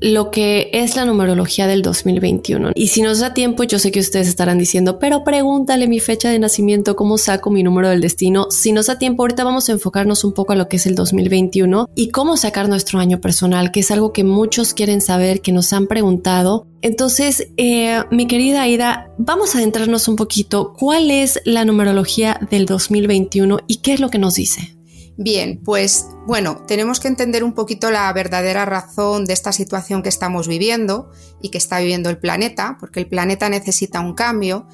lo 0.01 0.33
que 0.33 0.69
es 0.73 0.97
la 0.97 1.05
numerología 1.05 1.69
del 1.69 1.83
2021. 1.83 2.73
Y 2.75 2.89
si 2.89 3.03
nos 3.03 3.21
da 3.21 3.33
tiempo, 3.33 3.63
yo 3.63 3.79
sé 3.79 3.93
que 3.93 4.01
ustedes 4.01 4.27
estarán 4.27 4.59
diciendo, 4.59 4.99
pero 4.99 5.23
pregúntale 5.23 5.87
mi 5.87 6.01
fecha 6.01 6.29
de 6.29 6.41
nacimiento, 6.41 6.97
cómo 6.97 7.19
saco 7.19 7.53
mi 7.53 7.63
número 7.63 7.89
del 7.89 8.01
destino. 8.01 8.49
Si 8.51 8.73
nos 8.73 8.89
da 8.89 8.99
tiempo, 8.99 9.23
ahorita 9.23 9.45
vamos 9.45 9.69
a 9.69 9.73
enfocarnos 9.73 10.25
un 10.25 10.35
poco 10.35 10.55
a 10.55 10.57
lo 10.57 10.67
que 10.69 10.79
es 10.79 10.87
el 10.87 10.97
2021 10.97 11.91
y 11.95 12.09
cómo 12.09 12.37
sacar 12.37 12.69
nuestro 12.69 12.99
año 12.99 13.21
personal, 13.21 13.71
que 13.71 13.79
es 13.79 13.93
algo 13.93 14.13
que 14.13 14.25
muchos 14.25 14.75
quieren 14.75 15.01
saber, 15.01 15.41
que 15.41 15.53
nos 15.53 15.73
han 15.73 15.87
preguntado. 15.87 16.67
Entonces, 16.81 17.47
eh, 17.59 18.03
mi 18.11 18.27
querida 18.27 18.63
Aida, 18.63 19.13
vamos 19.19 19.55
a 19.55 19.59
adentrarnos 19.59 20.09
un 20.09 20.17
poquito. 20.17 20.75
¿Cuál 20.77 21.13
es 21.13 21.41
la 21.45 21.65
numerología 21.65 22.41
del 22.51 22.67
2021 22.67 23.61
y 23.69 23.77
qué 23.77 23.93
es 23.93 24.01
lo 24.01 24.11
que 24.11 24.19
nos 24.19 24.35
dice? 24.35 24.82
Bien, 25.19 25.61
pues 25.63 26.07
bueno, 26.27 26.65
tenemos 26.67 26.99
que 26.99 27.09
entender 27.09 27.45
un 27.45 27.53
poquito 27.53 27.91
la 27.91 28.11
verdadera 28.13 28.65
razón 28.65 29.27
de 29.27 29.35
esta 29.35 29.53
situación 29.53 30.03
que 30.03 30.09
estamos 30.09 30.49
viviendo 30.49 31.11
y 31.43 31.51
que 31.51 31.59
está 31.59 31.81
viviendo 31.81 32.09
el 32.09 32.19
planeta, 32.19 32.77
porque 32.81 33.01
el 33.01 33.09
planeta 33.09 33.49
necesita 33.51 34.01
un 34.01 34.15
cambio. 34.15 34.67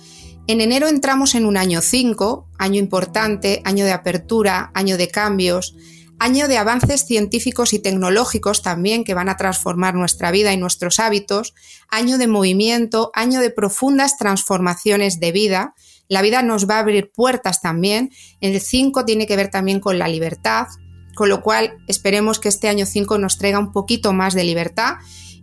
En 0.46 0.60
enero 0.60 0.86
entramos 0.88 1.34
en 1.34 1.44
un 1.44 1.56
año 1.56 1.80
5, 1.80 2.48
año 2.56 2.78
importante, 2.78 3.62
año 3.64 3.84
de 3.84 3.92
apertura, 3.92 4.70
año 4.74 4.96
de 4.96 5.08
cambios, 5.08 5.74
año 6.20 6.46
de 6.46 6.56
avances 6.56 7.04
científicos 7.04 7.72
y 7.72 7.80
tecnológicos 7.80 8.62
también 8.62 9.04
que 9.04 9.14
van 9.14 9.28
a 9.28 9.36
transformar 9.36 9.94
nuestra 9.94 10.30
vida 10.30 10.52
y 10.52 10.56
nuestros 10.56 11.00
hábitos, 11.00 11.54
año 11.88 12.16
de 12.16 12.28
movimiento, 12.28 13.10
año 13.14 13.40
de 13.40 13.50
profundas 13.50 14.16
transformaciones 14.18 15.20
de 15.20 15.32
vida 15.32 15.74
la 16.08 16.22
vida 16.22 16.42
nos 16.42 16.68
va 16.68 16.76
a 16.76 16.80
abrir 16.80 17.12
puertas 17.12 17.60
también. 17.60 18.10
El 18.40 18.60
5 18.60 19.04
tiene 19.04 19.26
que 19.26 19.36
ver 19.36 19.50
también 19.50 19.80
con 19.80 19.98
la 19.98 20.08
libertad, 20.08 20.66
con 21.14 21.28
lo 21.28 21.42
cual 21.42 21.76
esperemos 21.86 22.38
que 22.38 22.48
este 22.48 22.68
año 22.68 22.86
5 22.86 23.18
nos 23.18 23.38
traiga 23.38 23.58
un 23.58 23.72
poquito 23.72 24.12
más 24.12 24.34
de 24.34 24.44
libertad. 24.44 24.94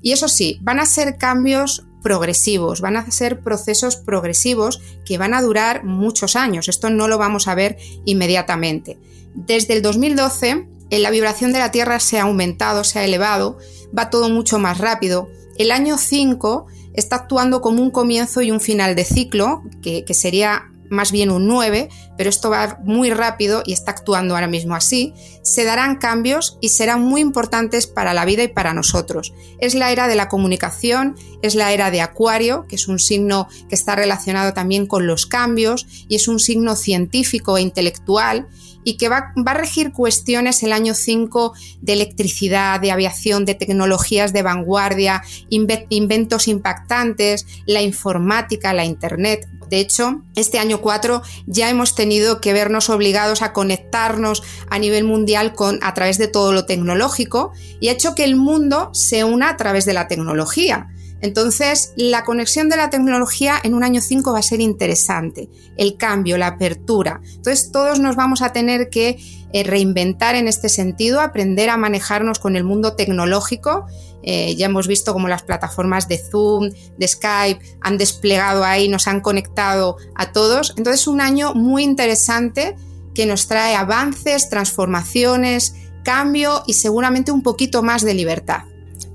Y 0.02 0.12
eso 0.12 0.28
sí, 0.28 0.60
van 0.62 0.80
a 0.80 0.86
ser 0.86 1.18
cambios 1.18 1.86
progresivos, 2.02 2.82
van 2.82 2.98
a 2.98 3.10
ser 3.10 3.42
procesos 3.42 3.96
progresivos 3.96 4.80
que 5.06 5.18
van 5.18 5.34
a 5.34 5.42
durar 5.42 5.84
muchos 5.84 6.36
años. 6.36 6.68
Esto 6.68 6.90
no 6.90 7.08
lo 7.08 7.18
vamos 7.18 7.48
a 7.48 7.56
ver 7.56 7.78
inmediatamente. 8.06 9.00
Desde 9.34 9.74
el 9.74 9.82
2012, 9.82 10.68
la 10.92 11.10
vibración 11.10 11.52
de 11.52 11.60
la 11.60 11.72
Tierra 11.72 12.00
se 12.00 12.20
ha 12.20 12.24
aumentado, 12.24 12.84
se 12.84 13.00
ha 13.00 13.06
elevado, 13.06 13.58
va 13.98 14.10
todo 14.10 14.30
mucho 14.30 14.60
más 14.60 14.78
rápido. 14.78 15.30
El 15.58 15.72
año 15.72 15.98
5 15.98 16.68
está 16.96 17.18
actuando 17.18 17.62
como 17.62 17.82
un 17.82 17.92
comienzo 17.92 18.42
y 18.42 18.52
un 18.52 18.60
final 18.60 18.96
de 18.96 19.06
ciclo, 19.06 19.64
que, 19.82 20.06
sería 20.14 20.72
más 20.90 21.12
bien 21.12 21.32
un 21.32 21.48
9, 21.48 21.90
pero 22.16 22.30
esto 22.30 22.50
va 22.50 22.80
muy 22.84 23.10
rápido 23.10 23.64
y 23.66 23.74
está 23.74 23.92
actuando 23.92 24.36
ahora 24.36 24.48
mismo 24.48 24.76
así, 24.76 25.14
se 25.42 25.64
darán 25.64 25.98
cambios 25.98 26.58
y 26.62 26.70
serán 26.70 27.02
muy 27.02 27.22
importantes 27.22 27.88
para 27.88 28.14
la 28.14 28.24
vida 28.24 28.44
y 28.44 28.50
para 28.50 28.74
nosotros. 28.74 29.34
Es 29.60 29.74
la 29.74 29.92
era 29.92 30.08
de 30.08 30.16
la 30.16 30.30
comunicación, 30.30 31.16
es 31.42 31.56
la 31.56 31.74
era 31.74 31.90
de 31.90 32.02
Acuario, 32.02 32.66
que 32.68 32.76
es 32.76 32.88
un 32.88 33.00
signo 33.00 33.48
que 33.68 33.76
está 33.76 33.96
relacionado 33.96 34.54
también 34.54 34.86
con 34.86 35.08
los 35.08 35.26
cambios 35.26 35.88
y 36.08 36.16
es 36.16 36.28
un 36.28 36.40
signo 36.40 36.76
científico 36.76 37.58
e 37.58 37.62
intelectual 37.62 38.48
y 38.86 38.96
que 38.96 39.10
va, 39.10 39.34
a 39.46 39.54
regir 39.54 39.92
cuestiones 39.92 40.64
el 40.64 40.72
año 40.72 40.94
5 40.94 41.54
de 41.82 41.94
electricidad, 41.94 42.80
de 42.80 42.92
aviación, 42.92 43.44
de 43.44 43.56
tecnologías 43.56 44.32
de 44.32 44.44
vanguardia, 44.44 45.24
inventos 45.50 46.48
impactantes, 46.48 47.46
la 47.66 47.82
informática, 47.82 48.72
la 48.74 48.86
Internet. 48.86 49.50
De 49.70 49.80
hecho, 49.80 50.22
este 50.36 50.60
año 50.60 50.80
4 50.80 51.24
ya 51.48 51.70
hemos 51.70 51.96
tenido 51.96 52.40
que 52.40 52.54
vernos 52.54 52.90
obligados 52.90 53.42
a 53.42 53.52
conectarnos 53.52 54.44
a 54.70 54.78
nivel 54.78 55.04
mundial 55.04 55.54
con, 55.56 55.80
a 55.82 55.94
través 55.96 56.20
de 56.20 56.28
todo 56.28 56.54
lo 56.54 56.66
tecnológico 56.66 57.52
y 57.80 57.88
ha 57.88 57.94
hecho 57.94 58.14
que 58.14 58.24
el 58.24 58.36
mundo 58.36 58.92
se 58.94 59.24
una 59.24 59.50
a 59.50 59.58
través 59.58 59.86
de 59.86 59.94
la 59.94 60.08
tecnología. 60.08 60.90
Entonces, 61.26 61.92
la 61.98 62.24
conexión 62.24 62.70
de 62.70 62.78
la 62.78 62.92
tecnología 62.92 63.56
en 63.64 63.74
un 63.74 63.84
año 63.84 64.00
5 64.00 64.32
va 64.32 64.40
a 64.40 64.44
ser 64.44 64.62
interesante, 64.62 65.50
el 65.76 65.98
cambio, 65.98 66.38
la 66.38 66.48
apertura. 66.48 67.20
Entonces, 67.24 67.72
todos 67.72 68.00
nos 68.00 68.16
vamos 68.16 68.44
a 68.44 68.54
tener 68.54 68.92
que 68.92 69.18
eh, 69.52 69.64
reinventar 69.64 70.36
en 70.36 70.48
este 70.48 70.70
sentido, 70.70 71.22
aprender 71.22 71.72
a 71.72 71.78
manejarnos 71.78 72.38
con 72.38 72.56
el 72.56 72.64
mundo 72.64 72.94
tecnológico. 72.94 73.88
Eh, 74.22 74.56
ya 74.56 74.68
hemos 74.68 74.88
visto 74.88 75.14
cómo 75.14 75.28
las 75.28 75.42
plataformas 75.42 76.08
de 76.08 76.20
Zoom, 76.20 76.70
de 76.98 77.08
Skype 77.08 77.60
han 77.82 77.98
desplegado 77.98 78.64
ahí, 78.64 78.88
nos 78.88 79.08
han 79.08 79.20
conectado 79.20 79.98
a 80.14 80.32
todos. 80.32 80.76
Entonces, 80.78 81.08
un 81.08 81.22
año 81.22 81.56
muy 81.56 81.84
interesante 81.84 82.76
que 83.16 83.26
nos 83.26 83.48
trae 83.48 83.74
avances, 83.76 84.48
transformaciones, 84.50 85.74
cambio 86.04 86.62
y 86.68 86.74
seguramente 86.74 87.32
un 87.32 87.42
poquito 87.42 87.82
más 87.82 88.04
de 88.04 88.14
libertad. 88.14 88.66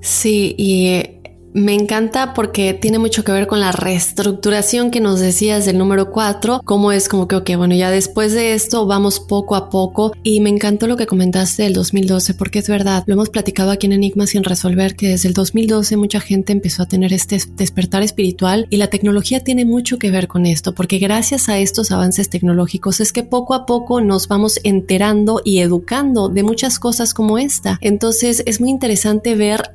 Sí, 0.01 0.57
y 0.59 1.20
me 1.53 1.75
encanta 1.75 2.35
porque 2.35 2.75
tiene 2.75 2.99
mucho 2.99 3.25
que 3.25 3.33
ver 3.33 3.47
con 3.47 3.61
la 3.61 3.73
reestructuración 3.73 4.91
que 4.91 5.01
nos 5.01 5.21
decías 5.21 5.67
del 5.67 5.79
número 5.79 6.11
4, 6.11 6.63
cómo 6.65 6.93
es 6.93 7.09
como 7.09 7.27
que, 7.27 7.37
ok, 7.37 7.51
bueno, 7.57 7.75
ya 7.75 7.91
después 7.91 8.33
de 8.33 8.55
esto 8.55 8.87
vamos 8.87 9.21
poco 9.21 9.57
a 9.57 9.69
poco 9.71 10.13
y 10.23 10.41
me 10.41 10.51
encantó 10.51 10.87
lo 10.87 10.97
que 10.97 11.07
comentaste 11.07 11.65
del 11.65 11.73
2012 11.73 12.35
porque 12.35 12.61
es 12.61 12.69
verdad, 12.69 13.03
lo 13.07 13.15
hemos 13.15 13.31
platicado 13.31 13.71
aquí 13.71 13.87
en 13.87 13.93
Enigma 13.93 14.27
sin 14.27 14.45
resolver 14.45 14.95
que 14.95 15.09
desde 15.09 15.29
el 15.29 15.35
2012 15.35 15.97
mucha 15.97 16.21
gente 16.21 16.53
empezó 16.53 16.83
a 16.83 16.89
tener 16.89 17.13
este 17.13 17.41
despertar 17.57 18.03
espiritual 18.03 18.67
y 18.71 18.77
la 18.77 18.89
tecnología 18.89 19.41
tiene 19.41 19.65
mucho 19.65 19.99
que 19.99 20.11
ver 20.11 20.29
con 20.29 20.47
esto 20.47 20.75
porque 20.75 20.99
gracias 20.99 21.49
a 21.49 21.59
estos 21.59 21.91
avances 21.91 22.31
tecnológicos 22.31 23.01
es 23.01 23.13
que 23.13 23.23
poco 23.23 23.55
a 23.55 23.67
poco 23.67 24.01
nos 24.01 24.29
vamos 24.29 24.61
enterando 24.63 25.41
y 25.45 25.59
educando 25.59 26.29
de 26.29 26.43
muchas 26.43 26.79
cosas 26.79 27.15
como 27.15 27.39
esta. 27.39 27.79
Entonces 27.81 28.43
es 28.47 28.61
muy 28.61 28.71
interesante 28.71 29.35
ver 29.35 29.73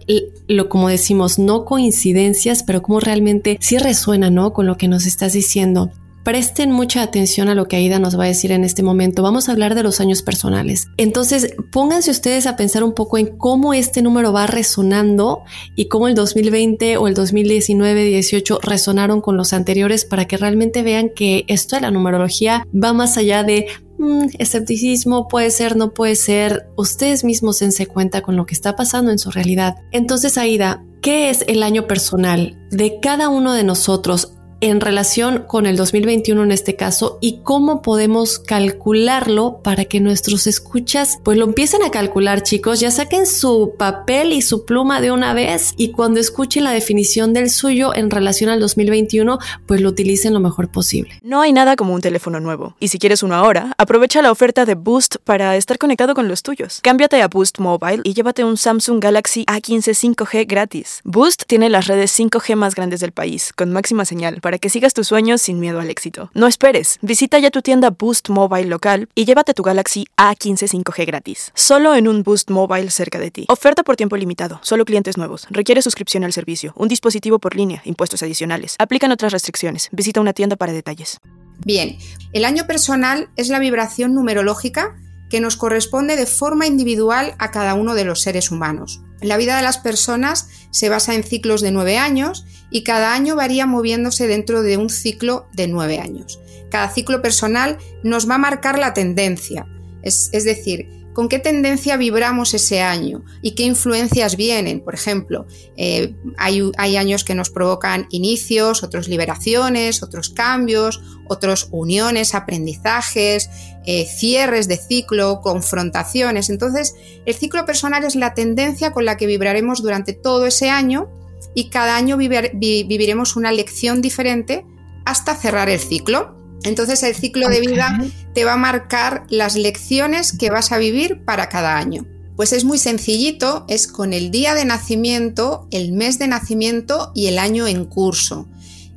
lo 0.48 0.70
como 0.70 0.90
decimos, 0.90 1.40
no 1.40 1.65
coincidencias, 1.66 2.64
pero 2.64 2.82
como 2.82 3.00
realmente 3.00 3.58
sí 3.60 3.78
resuena, 3.78 4.30
¿no? 4.30 4.54
Con 4.54 4.66
lo 4.66 4.78
que 4.78 4.88
nos 4.88 5.06
estás 5.06 5.34
diciendo. 5.34 5.92
Presten 6.26 6.72
mucha 6.72 7.04
atención 7.04 7.50
a 7.50 7.54
lo 7.54 7.68
que 7.68 7.76
Aida 7.76 8.00
nos 8.00 8.18
va 8.18 8.24
a 8.24 8.28
decir 8.28 8.52
en 8.52 8.64
este 8.64 8.82
momento. 8.82 9.22
Vamos 9.22 9.48
a 9.48 9.52
hablar 9.52 9.76
de 9.76 9.84
los 9.84 10.02
años 10.02 10.24
personales. 10.24 10.88
Entonces, 10.98 11.54
pónganse 11.72 12.10
ustedes 12.10 12.48
a 12.48 12.56
pensar 12.56 12.84
un 12.84 12.96
poco 12.96 13.20
en 13.20 13.38
cómo 13.38 13.76
este 13.76 14.02
número 14.02 14.34
va 14.34 14.48
resonando 14.48 15.44
y 15.76 15.88
cómo 15.88 16.08
el 16.08 16.16
2020 16.16 16.98
o 16.98 17.08
el 17.08 17.14
2019, 17.14 18.06
18 18.06 18.58
resonaron 18.64 19.22
con 19.22 19.38
los 19.38 19.54
anteriores 19.54 20.04
para 20.04 20.26
que 20.26 20.38
realmente 20.38 20.82
vean 20.82 21.12
que 21.16 21.46
esto 21.48 21.76
de 21.76 21.84
la 21.84 21.92
numerología 21.92 22.66
va 22.74 22.92
más 22.92 23.18
allá 23.18 23.44
de 23.44 23.68
mm, 24.00 24.30
escepticismo, 24.40 25.28
puede 25.28 25.52
ser, 25.52 25.76
no 25.76 25.94
puede 25.94 26.16
ser. 26.16 26.66
Ustedes 26.76 27.24
mismos 27.24 27.60
dense 27.60 27.86
cuenta 27.86 28.22
con 28.22 28.36
lo 28.36 28.48
que 28.48 28.56
está 28.56 28.76
pasando 28.76 29.12
en 29.12 29.20
su 29.20 29.30
realidad. 29.30 29.76
Entonces, 29.92 30.40
Aida, 30.40 30.84
¿Qué 31.06 31.30
es 31.30 31.46
el 31.48 31.62
año 31.62 31.86
personal 31.86 32.58
de 32.72 33.00
cada 33.00 33.30
uno 33.30 33.54
de 33.54 33.64
nosotros 33.64 34.40
en 34.66 34.82
relación 34.82 35.44
con 35.48 35.68
el 35.68 35.78
2021 35.78 36.44
en 36.44 36.52
este 36.52 36.76
caso 36.76 37.20
y 37.22 37.42
cómo 37.44 37.84
podemos 37.84 38.40
calcularlo 38.40 39.60
para 39.64 39.86
que 39.86 40.00
nuestros 40.00 40.48
escuchas 40.48 41.20
pues 41.24 41.38
lo 41.38 41.46
empiecen 41.46 41.84
a 41.84 41.92
calcular 41.92 42.42
chicos, 42.42 42.80
ya 42.80 42.90
saquen 42.90 43.28
su 43.28 43.76
papel 43.78 44.34
y 44.34 44.42
su 44.42 44.66
pluma 44.66 45.02
de 45.02 45.12
una 45.12 45.36
vez 45.36 45.74
y 45.78 45.92
cuando 45.92 46.20
escuchen 46.20 46.64
la 46.64 46.72
definición 46.72 47.32
del 47.34 47.52
suyo 47.52 47.94
en 47.96 48.10
relación 48.10 48.50
al 48.50 48.60
2021 48.60 49.38
pues 49.68 49.82
lo 49.82 49.90
utilicen 49.90 50.34
lo 50.34 50.40
mejor 50.40 50.70
posible. 50.70 51.20
No 51.22 51.42
hay 51.42 51.54
nada 51.54 51.76
como 51.76 51.94
un 51.94 52.02
teléfono 52.02 52.40
nuevo 52.40 52.76
y 52.80 52.88
si 52.88 52.98
quieres 52.98 53.22
uno 53.22 53.36
ahora, 53.36 53.76
aprovecha 53.78 54.24
la 54.24 54.32
oferta 54.32 54.66
de 54.66 54.74
Boost 54.74 55.18
para 55.24 55.56
estar 55.58 55.78
conectado 55.78 56.16
con 56.16 56.28
los 56.28 56.42
tuyos. 56.42 56.80
Cámbiate 56.82 57.22
a 57.22 57.28
Boost 57.28 57.60
Mobile 57.60 58.02
y 58.04 58.14
llévate 58.14 58.44
un 58.44 58.58
Samsung 58.58 59.00
Galaxy 59.00 59.46
A15 59.46 60.16
5G 60.16 60.48
gratis. 60.48 61.02
Boost 61.04 61.44
tiene 61.46 61.70
las 61.70 61.86
redes 61.86 62.18
5G 62.18 62.56
más 62.56 62.74
grandes 62.74 63.00
del 63.00 63.12
país 63.12 63.54
con 63.54 63.72
máxima 63.72 64.06
señal 64.06 64.42
para 64.42 64.55
para 64.56 64.62
que 64.62 64.70
sigas 64.70 64.94
tus 64.94 65.10
sueños 65.10 65.42
sin 65.42 65.60
miedo 65.60 65.82
al 65.82 65.90
éxito. 65.90 66.32
No 66.34 66.48
esperes, 66.48 66.98
visita 67.02 67.38
ya 67.40 67.52
tu 67.52 67.62
tienda 67.62 67.90
Boost 67.90 68.30
Mobile 68.30 68.68
local 68.68 69.10
y 69.14 69.26
llévate 69.26 69.54
tu 69.54 69.64
Galaxy 69.64 70.06
A15 70.16 70.82
5G 70.82 71.06
gratis. 71.06 71.52
Solo 71.56 71.94
en 71.94 72.08
un 72.08 72.24
Boost 72.24 72.50
Mobile 72.50 72.90
cerca 72.90 73.20
de 73.20 73.32
ti. 73.32 73.46
Oferta 73.50 73.84
por 73.84 73.98
tiempo 73.98 74.16
limitado, 74.16 74.62
solo 74.64 74.86
clientes 74.86 75.18
nuevos. 75.18 75.46
Requiere 75.50 75.82
suscripción 75.82 76.24
al 76.24 76.32
servicio, 76.32 76.72
un 76.78 76.88
dispositivo 76.88 77.38
por 77.38 77.54
línea, 77.54 77.82
impuestos 77.84 78.24
adicionales. 78.24 78.78
Aplican 78.80 79.12
otras 79.12 79.34
restricciones. 79.34 79.90
Visita 79.92 80.22
una 80.22 80.32
tienda 80.32 80.56
para 80.56 80.72
detalles. 80.72 81.20
Bien, 81.66 81.98
el 82.32 82.46
año 82.46 82.66
personal 82.66 83.28
es 83.36 83.50
la 83.50 83.60
vibración 83.60 84.14
numerológica 84.14 84.96
que 85.30 85.42
nos 85.42 85.58
corresponde 85.58 86.16
de 86.16 86.28
forma 86.28 86.66
individual 86.66 87.36
a 87.40 87.52
cada 87.52 87.74
uno 87.74 87.94
de 87.94 88.06
los 88.06 88.22
seres 88.22 88.52
humanos. 88.52 89.02
La 89.22 89.38
vida 89.38 89.58
de 89.58 89.64
las 89.64 89.78
personas 89.78 90.50
se 90.72 90.90
basa 90.90 91.16
en 91.16 91.24
ciclos 91.24 91.62
de 91.62 91.72
nueve 91.72 91.98
años 91.98 92.46
y 92.70 92.84
cada 92.84 93.14
año 93.14 93.36
varía 93.36 93.66
moviéndose 93.66 94.28
dentro 94.28 94.62
de 94.62 94.78
un 94.78 94.90
ciclo 94.90 95.48
de 95.54 95.68
nueve 95.68 96.00
años. 96.00 96.40
Cada 96.70 96.90
ciclo 96.90 97.22
personal 97.22 97.78
nos 98.04 98.30
va 98.30 98.36
a 98.36 98.40
marcar 98.40 98.78
la 98.78 98.94
tendencia, 98.94 99.66
es, 100.02 100.30
es 100.34 100.44
decir, 100.44 101.05
con 101.16 101.30
qué 101.30 101.40
tendencia 101.40 101.96
vibramos 101.96 102.54
ese 102.54 102.82
año 102.82 103.24
y 103.42 103.56
qué 103.56 103.64
influencias 103.64 104.36
vienen. 104.36 104.82
Por 104.82 104.94
ejemplo, 104.94 105.48
eh, 105.78 106.14
hay, 106.38 106.98
años 106.98 107.24
que 107.24 107.34
nos 107.34 107.50
provocan 107.50 108.06
inicios, 108.12 108.84
otros 108.84 109.08
liberaciones, 109.08 110.04
otros 110.04 110.30
cambios, 110.30 111.02
otros 111.30 111.70
uniones, 111.72 112.36
aprendizajes, 112.36 113.50
eh, 113.86 114.06
cierres 114.06 114.68
de 114.68 114.76
ciclo, 114.76 115.40
confrontaciones. 115.42 116.50
Entonces, 116.50 116.96
el 117.26 117.34
ciclo 117.34 117.66
personal 117.66 118.04
es 118.04 118.16
la 118.16 118.34
tendencia 118.34 118.92
con 118.92 119.06
la 119.06 119.16
que 119.16 119.26
vibraremos 119.26 119.82
durante 119.82 120.12
todo 120.12 120.46
ese 120.46 120.70
año 120.70 121.08
y 121.54 121.70
cada 121.70 121.96
año 121.96 122.18
viviremos 122.18 123.38
una 123.38 123.54
lección 123.54 124.02
diferente 124.02 124.66
hasta 125.06 125.34
cerrar 125.34 125.70
el 125.70 125.80
ciclo. 125.80 126.36
Entonces 126.66 127.04
el 127.04 127.16
ciclo 127.16 127.48
de 127.48 127.62
vida 127.62 127.98
te 128.34 128.44
va 128.44 128.54
a 128.54 128.58
marcar 128.58 129.26
las 129.30 129.56
lecciones 129.56 130.36
que 130.36 130.50
vas 130.50 130.72
a 130.72 130.78
vivir 130.78 131.24
para 131.24 131.48
cada 131.48 131.78
año. 131.78 132.06
Pues 132.36 132.52
es 132.52 132.66
muy 132.66 132.80
sencillito, 132.80 133.66
es 133.70 133.88
con 133.88 134.12
el 134.12 134.30
día 134.30 134.56
de 134.56 134.66
nacimiento, 134.66 135.68
el 135.72 135.94
mes 135.94 136.20
de 136.20 136.28
nacimiento 136.28 137.12
y 137.16 137.28
el 137.28 137.40
año 137.40 137.68
en 137.68 137.86
curso. 137.86 138.50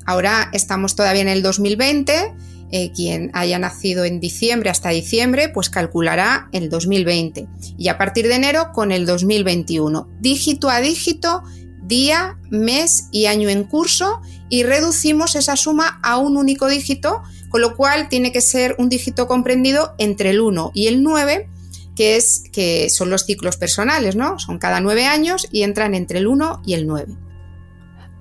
Ahora 0.07 0.51
estamos 0.53 0.97
todavía 0.97 1.23
en 1.23 1.29
el 1.29 1.43
2020, 1.43 2.35
eh, 2.71 2.93
quien 2.93 3.31
haya 3.35 3.59
nacido 3.59 4.05
en 4.05 4.19
diciembre 4.19 4.71
hasta 4.71 4.89
diciembre, 4.89 5.51
pues 5.51 5.71
calculará 5.71 6.49
el 6.53 6.71
2020. 6.71 7.47
Y 7.77 7.89
a 7.89 7.99
partir 7.99 8.27
de 8.27 8.35
enero 8.35 8.73
con 8.73 8.91
el 8.91 9.07
2021. 9.07 10.09
Dígito 10.21 10.71
a 10.71 10.81
dígito, 10.81 11.43
día, 11.83 12.39
mes 12.51 13.09
y 13.13 13.27
año 13.27 13.49
en 13.49 13.65
curso 13.65 14.21
y 14.49 14.63
reducimos 14.63 15.37
esa 15.37 15.57
suma 15.57 16.01
a 16.03 16.19
un 16.19 16.37
único 16.37 16.69
dígito 16.69 17.23
con 17.49 17.61
lo 17.61 17.77
cual 17.77 18.09
tiene 18.09 18.33
que 18.33 18.41
ser 18.41 18.75
un 18.79 18.89
dígito 18.89 19.27
comprendido 19.27 19.95
entre 19.99 20.31
el 20.31 20.41
1 20.41 20.73
y 20.75 20.87
el 20.87 21.03
9, 21.03 21.49
que, 21.97 22.17
es, 22.17 22.45
que 22.53 22.91
son 22.91 23.11
los 23.11 23.25
ciclos 23.25 23.57
personales, 23.57 24.17
¿no? 24.17 24.39
Son 24.39 24.59
cada 24.59 24.81
9 24.81 25.07
años 25.07 25.49
y 25.51 25.63
entran 25.63 25.95
entre 25.95 26.19
el 26.19 26.27
1 26.27 26.63
y 26.65 26.75
el 26.75 26.87
9. 26.87 27.07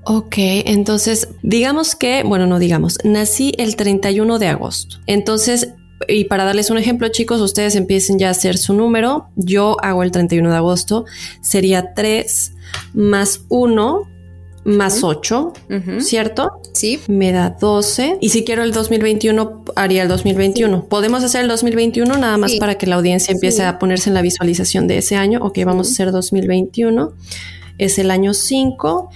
Ok, 0.04 0.36
entonces 0.38 1.28
digamos 1.44 1.96
que, 1.96 2.24
bueno, 2.24 2.48
no 2.48 2.60
digamos, 2.60 2.98
nací 3.04 3.54
el 3.58 3.76
31 3.76 4.40
de 4.40 4.48
agosto. 4.48 4.98
Entonces, 5.06 5.74
y 6.08 6.26
para 6.26 6.46
darles 6.46 6.70
un 6.70 6.78
ejemplo, 6.78 7.10
chicos, 7.10 7.42
ustedes 7.42 7.76
empiecen 7.76 8.18
ya 8.18 8.30
a 8.30 8.32
hacer 8.32 8.58
su 8.58 8.74
número. 8.74 9.28
Yo 9.36 9.76
hago 9.82 10.04
el 10.04 10.12
31 10.12 10.50
de 10.50 10.56
agosto. 10.56 11.06
Sería 11.42 11.94
3 11.94 12.54
más 12.94 13.42
1 13.50 14.08
más 14.67 15.01
8, 15.01 15.53
¿cierto? 15.99 16.62
Sí. 16.73 16.99
Me 17.08 17.32
da 17.32 17.51
12. 17.60 18.17
Y 18.19 18.30
si 18.30 18.43
quiero 18.43 18.63
el 18.63 18.73
2021, 18.73 19.63
haría 19.75 20.03
el 20.03 20.10
2021. 20.10 20.89
¿Podemos 20.89 21.23
hacer 21.23 21.41
el 21.41 21.47
2021 21.47 22.17
nada 22.17 22.38
más 22.38 22.53
para 22.56 22.77
que 22.77 22.86
la 22.86 22.97
audiencia 22.97 23.32
empiece 23.32 23.63
a 23.63 23.80
ponerse 23.80 24.10
en 24.10 24.13
la 24.13 24.21
visualización 24.21 24.88
de 24.88 24.97
ese 24.97 25.15
año? 25.15 25.39
Ok, 25.41 25.60
vamos 25.65 25.88
a 25.88 25.91
hacer 25.91 26.12
2021. 26.12 27.13
Es 27.77 27.97
el 27.97 28.12
año 28.12 28.34
5. 28.34 29.10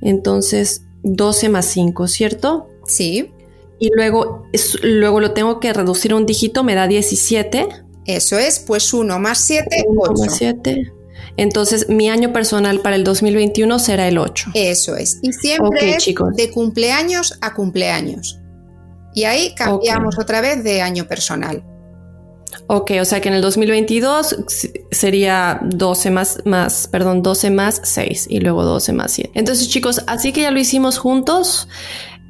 Entonces, 0.00 0.84
12 1.02 1.50
más 1.50 1.66
5, 1.66 2.08
¿cierto? 2.08 2.70
Sí. 2.86 3.30
Y 3.78 3.90
luego, 3.94 4.46
luego 4.82 5.20
lo 5.20 5.32
tengo 5.32 5.60
que 5.60 5.72
reducir 5.74 6.12
a 6.12 6.16
un 6.16 6.24
dígito, 6.24 6.64
me 6.64 6.74
da 6.74 6.88
17. 6.88 7.68
Eso 8.06 8.38
es, 8.38 8.58
pues 8.58 8.94
1 8.94 9.18
más 9.18 9.38
7, 9.38 9.84
8. 9.86 10.12
1 10.12 10.24
más 10.24 10.36
7. 10.36 10.92
Entonces, 11.36 11.88
mi 11.88 12.08
año 12.08 12.32
personal 12.32 12.80
para 12.80 12.96
el 12.96 13.04
2021 13.04 13.78
será 13.78 14.08
el 14.08 14.18
8. 14.18 14.52
Eso 14.54 14.96
es. 14.96 15.18
Y 15.22 15.32
siempre 15.32 15.96
es 15.96 16.04
de 16.36 16.50
cumpleaños 16.50 17.36
a 17.40 17.54
cumpleaños. 17.54 18.38
Y 19.14 19.24
ahí 19.24 19.54
cambiamos 19.54 20.18
otra 20.18 20.40
vez 20.40 20.62
de 20.64 20.82
año 20.82 21.06
personal. 21.06 21.62
Ok, 22.66 22.92
o 23.00 23.04
sea 23.04 23.20
que 23.20 23.28
en 23.28 23.34
el 23.34 23.42
2022 23.42 24.36
sería 24.90 25.60
12 25.62 26.10
más, 26.10 26.40
más, 26.44 26.88
perdón, 26.88 27.22
12 27.22 27.50
más 27.50 27.80
6 27.84 28.26
y 28.30 28.40
luego 28.40 28.64
12 28.64 28.92
más 28.92 29.12
7. 29.12 29.32
Entonces 29.34 29.68
chicos, 29.68 30.02
así 30.06 30.32
que 30.32 30.42
ya 30.42 30.50
lo 30.50 30.58
hicimos 30.58 30.98
juntos, 30.98 31.68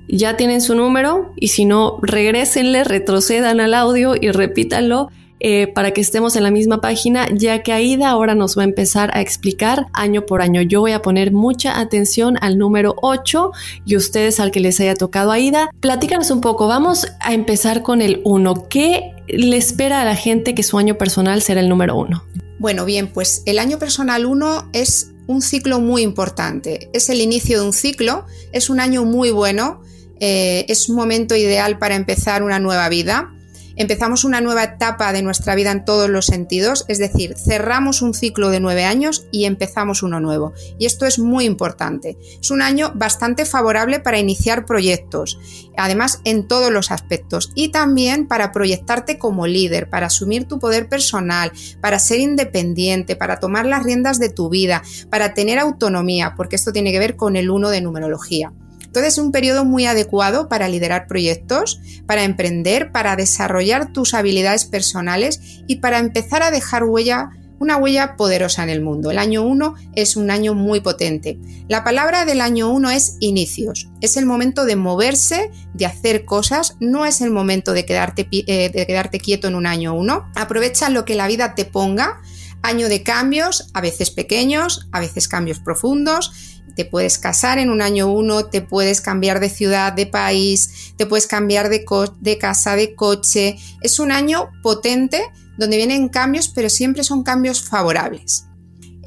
ya 0.08 0.36
tienen 0.36 0.60
su 0.60 0.74
número 0.74 1.32
y 1.36 1.48
si 1.48 1.64
no, 1.66 1.98
regresenle, 2.02 2.84
retrocedan 2.84 3.60
al 3.60 3.74
audio 3.74 4.14
y 4.20 4.30
repítanlo 4.30 5.10
eh, 5.46 5.66
para 5.66 5.90
que 5.90 6.00
estemos 6.00 6.36
en 6.36 6.42
la 6.42 6.50
misma 6.50 6.80
página, 6.80 7.28
ya 7.30 7.62
que 7.62 7.70
Aida 7.70 8.08
ahora 8.08 8.34
nos 8.34 8.56
va 8.56 8.62
a 8.62 8.64
empezar 8.64 9.14
a 9.14 9.20
explicar 9.20 9.88
año 9.92 10.24
por 10.24 10.40
año. 10.40 10.62
Yo 10.62 10.80
voy 10.80 10.92
a 10.92 11.02
poner 11.02 11.32
mucha 11.32 11.80
atención 11.80 12.38
al 12.40 12.56
número 12.56 12.96
8 13.02 13.50
y 13.84 13.96
ustedes 13.96 14.40
al 14.40 14.50
que 14.50 14.60
les 14.60 14.80
haya 14.80 14.94
tocado 14.94 15.32
Aida. 15.32 15.68
Platícanos 15.80 16.30
un 16.30 16.40
poco, 16.40 16.66
vamos 16.66 17.08
a 17.20 17.34
empezar 17.34 17.82
con 17.82 18.00
el 18.00 18.22
1. 18.24 18.68
¿Qué 18.70 19.12
le 19.28 19.58
espera 19.58 20.00
a 20.00 20.06
la 20.06 20.16
gente 20.16 20.54
que 20.54 20.62
su 20.62 20.78
año 20.78 20.96
personal 20.96 21.42
será 21.42 21.60
el 21.60 21.68
número 21.68 21.94
1? 21.98 22.24
Bueno, 22.58 22.86
bien, 22.86 23.08
pues 23.08 23.42
el 23.44 23.58
año 23.58 23.78
personal 23.78 24.24
1 24.24 24.70
es 24.72 25.10
un 25.26 25.42
ciclo 25.42 25.78
muy 25.78 26.00
importante. 26.00 26.88
Es 26.94 27.10
el 27.10 27.20
inicio 27.20 27.60
de 27.60 27.66
un 27.66 27.74
ciclo, 27.74 28.24
es 28.52 28.70
un 28.70 28.80
año 28.80 29.04
muy 29.04 29.30
bueno, 29.30 29.82
eh, 30.20 30.64
es 30.70 30.88
un 30.88 30.96
momento 30.96 31.36
ideal 31.36 31.78
para 31.78 31.96
empezar 31.96 32.42
una 32.42 32.58
nueva 32.60 32.88
vida 32.88 33.34
empezamos 33.76 34.24
una 34.24 34.40
nueva 34.40 34.64
etapa 34.64 35.12
de 35.12 35.22
nuestra 35.22 35.54
vida 35.54 35.70
en 35.70 35.84
todos 35.84 36.08
los 36.08 36.26
sentidos, 36.26 36.84
es 36.88 36.98
decir, 36.98 37.34
cerramos 37.36 38.02
un 38.02 38.14
ciclo 38.14 38.50
de 38.50 38.60
nueve 38.60 38.84
años 38.84 39.26
y 39.30 39.44
empezamos 39.44 40.02
uno 40.02 40.20
nuevo. 40.20 40.52
Y 40.78 40.86
esto 40.86 41.06
es 41.06 41.18
muy 41.18 41.44
importante. 41.44 42.16
Es 42.40 42.50
un 42.50 42.62
año 42.62 42.92
bastante 42.94 43.44
favorable 43.44 44.00
para 44.00 44.18
iniciar 44.18 44.66
proyectos, 44.66 45.38
además 45.76 46.20
en 46.24 46.46
todos 46.46 46.72
los 46.72 46.90
aspectos, 46.90 47.50
y 47.54 47.70
también 47.70 48.26
para 48.26 48.52
proyectarte 48.52 49.18
como 49.18 49.46
líder, 49.46 49.88
para 49.88 50.06
asumir 50.06 50.46
tu 50.46 50.58
poder 50.58 50.88
personal, 50.88 51.52
para 51.80 51.98
ser 51.98 52.20
independiente, 52.20 53.16
para 53.16 53.40
tomar 53.40 53.66
las 53.66 53.84
riendas 53.84 54.18
de 54.18 54.28
tu 54.28 54.48
vida, 54.48 54.82
para 55.10 55.34
tener 55.34 55.58
autonomía, 55.58 56.34
porque 56.36 56.56
esto 56.56 56.72
tiene 56.72 56.92
que 56.92 56.98
ver 56.98 57.16
con 57.16 57.36
el 57.36 57.50
uno 57.50 57.70
de 57.70 57.80
numerología. 57.80 58.52
Entonces 58.94 59.14
es 59.14 59.18
un 59.18 59.32
periodo 59.32 59.64
muy 59.64 59.86
adecuado 59.86 60.48
para 60.48 60.68
liderar 60.68 61.08
proyectos, 61.08 61.80
para 62.06 62.22
emprender, 62.22 62.92
para 62.92 63.16
desarrollar 63.16 63.92
tus 63.92 64.14
habilidades 64.14 64.66
personales 64.66 65.40
y 65.66 65.80
para 65.80 65.98
empezar 65.98 66.44
a 66.44 66.52
dejar 66.52 66.84
huella 66.84 67.30
una 67.58 67.76
huella 67.76 68.14
poderosa 68.16 68.62
en 68.62 68.70
el 68.70 68.82
mundo. 68.82 69.10
El 69.10 69.18
año 69.18 69.42
1 69.42 69.74
es 69.96 70.14
un 70.14 70.30
año 70.30 70.54
muy 70.54 70.80
potente. 70.80 71.40
La 71.66 71.82
palabra 71.82 72.24
del 72.24 72.40
año 72.40 72.70
1 72.70 72.90
es 72.90 73.16
inicios. 73.18 73.88
Es 74.00 74.16
el 74.16 74.26
momento 74.26 74.64
de 74.64 74.76
moverse, 74.76 75.50
de 75.72 75.86
hacer 75.86 76.24
cosas, 76.24 76.76
no 76.78 77.04
es 77.04 77.20
el 77.20 77.32
momento 77.32 77.72
de 77.72 77.86
quedarte, 77.86 78.28
eh, 78.30 78.70
de 78.70 78.86
quedarte 78.86 79.18
quieto 79.18 79.48
en 79.48 79.56
un 79.56 79.66
año 79.66 79.94
1. 79.94 80.30
Aprovecha 80.36 80.88
lo 80.88 81.04
que 81.04 81.16
la 81.16 81.26
vida 81.26 81.56
te 81.56 81.64
ponga. 81.64 82.20
Año 82.62 82.88
de 82.88 83.02
cambios, 83.02 83.68
a 83.74 83.80
veces 83.80 84.10
pequeños, 84.10 84.86
a 84.92 85.00
veces 85.00 85.26
cambios 85.26 85.58
profundos 85.58 86.53
te 86.74 86.84
puedes 86.84 87.18
casar 87.18 87.58
en 87.58 87.70
un 87.70 87.82
año 87.82 88.10
uno, 88.10 88.46
te 88.46 88.62
puedes 88.62 89.00
cambiar 89.00 89.40
de 89.40 89.48
ciudad, 89.48 89.92
de 89.92 90.06
país, 90.06 90.94
te 90.96 91.06
puedes 91.06 91.26
cambiar 91.26 91.68
de, 91.68 91.84
de 92.20 92.38
casa, 92.38 92.76
de 92.76 92.94
coche. 92.94 93.56
Es 93.80 93.98
un 93.98 94.12
año 94.12 94.50
potente 94.62 95.22
donde 95.56 95.76
vienen 95.76 96.08
cambios, 96.08 96.48
pero 96.48 96.68
siempre 96.68 97.04
son 97.04 97.22
cambios 97.22 97.62
favorables. 97.62 98.46